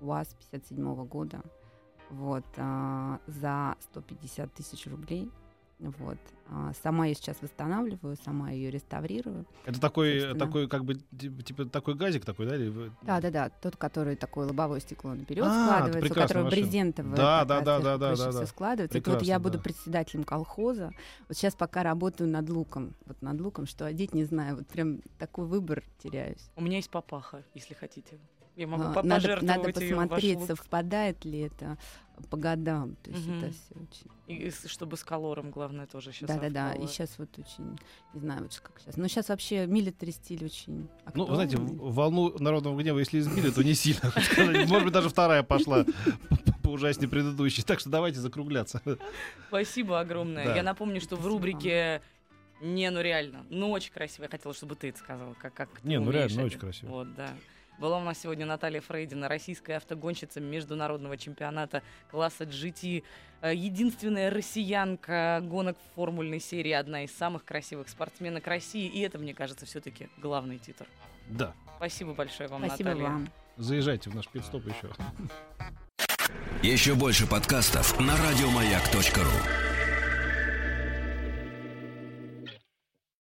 УАЗ 0.00 0.34
57 0.50 1.04
года 1.06 1.42
вот, 2.10 2.44
а, 2.56 3.18
за 3.26 3.76
150 3.80 4.52
тысяч 4.54 4.86
рублей. 4.86 5.30
Вот. 5.98 6.18
А, 6.48 6.72
Сама 6.82 7.06
ее 7.06 7.14
сейчас 7.14 7.36
восстанавливаю, 7.40 8.16
сама 8.24 8.50
ее 8.50 8.70
реставрирую. 8.70 9.46
Это 9.64 9.80
такой, 9.80 10.20
Собственно. 10.20 10.46
такой, 10.46 10.68
как 10.68 10.84
бы, 10.84 10.94
типа, 10.94 11.64
такой 11.66 11.94
газик 11.94 12.24
такой, 12.24 12.46
да? 12.46 12.90
Да, 13.02 13.20
да, 13.20 13.30
да. 13.30 13.48
Тот, 13.48 13.76
который 13.76 14.16
такое 14.16 14.46
лобовое 14.46 14.80
стекло 14.80 15.14
наперед 15.14 15.44
А, 15.46 15.66
складывается, 15.66 16.12
у 16.12 16.14
которого 16.14 16.44
машина. 16.44 16.62
брезентовая. 16.62 17.16
Да, 17.16 17.44
да, 17.44 17.60
да, 17.60 17.80
да, 17.80 17.98
да, 17.98 18.16
да, 18.16 18.32
да. 18.32 18.46
складывается. 18.46 18.98
Это 18.98 19.10
вот 19.10 19.22
я 19.22 19.38
Прекрасно, 19.38 19.42
буду 19.42 19.58
да. 19.58 19.62
председателем 19.64 20.24
колхоза. 20.24 20.92
Вот 21.28 21.36
сейчас 21.36 21.54
пока 21.54 21.82
работаю 21.82 22.28
над 22.28 22.48
луком. 22.50 22.94
Вот 23.06 23.20
над 23.22 23.40
луком, 23.40 23.66
что 23.66 23.86
одеть, 23.86 24.12
не 24.14 24.24
знаю. 24.24 24.56
Вот 24.56 24.66
прям 24.66 25.00
такой 25.18 25.46
выбор 25.46 25.82
теряюсь. 25.98 26.50
У 26.56 26.62
меня 26.62 26.76
есть 26.76 26.90
папаха, 26.90 27.42
если 27.54 27.74
хотите. 27.74 28.18
Я 28.56 28.66
могу 28.68 28.84
А, 28.84 28.92
по- 28.92 29.02
надо, 29.02 29.38
надо 29.42 29.70
в 29.70 29.72
посмотреть, 29.72 30.40
совпадает 30.44 31.24
ли 31.24 31.40
это 31.40 31.76
по 32.30 32.36
годам. 32.36 32.94
То 33.02 33.10
есть 33.10 33.26
Мгм. 33.26 33.38
это 33.44 33.52
все 33.52 33.74
очень... 33.74 34.10
И 34.28 34.50
чтобы 34.68 34.96
с 34.96 35.02
колором, 35.02 35.50
главное, 35.50 35.86
тоже 35.86 36.12
сейчас 36.12 36.28
Да-да-да. 36.30 36.72
И 36.74 36.86
сейчас 36.86 37.18
вот 37.18 37.28
очень... 37.36 37.76
Не 38.14 38.20
знаю, 38.20 38.42
вот 38.42 38.56
как 38.62 38.78
сейчас. 38.80 38.96
Но 38.96 39.08
сейчас 39.08 39.28
вообще 39.28 39.66
милитари 39.66 40.12
стиль 40.12 40.44
очень 40.44 40.88
Ну, 41.14 41.24
вы 41.26 41.34
знаете, 41.34 41.56
актуальный. 41.56 41.78
в- 41.80 41.94
волну 41.94 42.38
народного 42.38 42.80
гнева, 42.80 43.00
если 43.00 43.18
избили, 43.18 43.50
то 43.50 43.62
не 43.64 43.74
сильно. 43.74 44.12
Может 44.68 44.84
быть, 44.84 44.92
даже 44.92 45.08
вторая 45.08 45.42
пошла 45.42 45.84
по 46.62 46.68
ужаснее 46.68 47.08
предыдущей. 47.08 47.62
Так 47.62 47.80
что 47.80 47.90
давайте 47.90 48.20
закругляться. 48.20 48.80
Спасибо 49.48 49.98
огромное. 49.98 50.44
Да. 50.44 50.54
Я 50.56 50.62
напомню, 50.62 51.00
что 51.00 51.16
в 51.16 51.18
Спасибо 51.20 51.34
рубрике 51.34 52.02
не, 52.60 52.88
ну 52.90 53.00
реально, 53.02 53.44
ну 53.50 53.70
очень 53.72 53.92
красиво. 53.92 54.22
Я 54.24 54.30
хотела, 54.30 54.54
чтобы 54.54 54.76
ты 54.76 54.90
это 54.90 54.98
сказала, 55.00 55.34
как, 55.34 55.52
как 55.54 55.68
ты 55.80 55.88
Не, 55.88 55.98
ну 55.98 56.12
реально, 56.12 56.34
это. 56.34 56.44
очень 56.44 56.58
красиво. 56.60 56.90
Вот, 56.90 57.14
да. 57.16 57.34
Была 57.78 57.98
у 57.98 58.02
нас 58.02 58.18
сегодня 58.20 58.46
Наталья 58.46 58.80
Фрейдина, 58.80 59.28
российская 59.28 59.76
автогонщица 59.76 60.40
международного 60.40 61.16
чемпионата 61.16 61.82
класса 62.10 62.44
GT. 62.44 63.02
Э, 63.42 63.54
Единственная 63.54 64.30
россиянка 64.30 65.40
гонок 65.42 65.76
в 65.78 65.94
формульной 65.96 66.40
серии, 66.40 66.72
одна 66.72 67.04
из 67.04 67.16
самых 67.16 67.44
красивых 67.44 67.88
спортсменок 67.88 68.46
России. 68.46 68.86
И 68.86 69.00
это, 69.00 69.18
мне 69.18 69.34
кажется, 69.34 69.66
все-таки 69.66 70.08
главный 70.18 70.58
титр. 70.58 70.86
Да. 71.28 71.52
Спасибо 71.76 72.14
большое 72.14 72.48
вам, 72.48 72.64
Спасибо 72.66 72.90
Наталья. 72.90 73.08
вам. 73.08 73.28
Заезжайте 73.56 74.10
в 74.10 74.14
наш 74.14 74.28
пидстоп 74.28 74.62
еще. 74.66 74.90
Еще 76.62 76.94
больше 76.94 77.26
подкастов 77.26 77.98
на 78.00 78.16
радиомаяк.ру. 78.16 79.73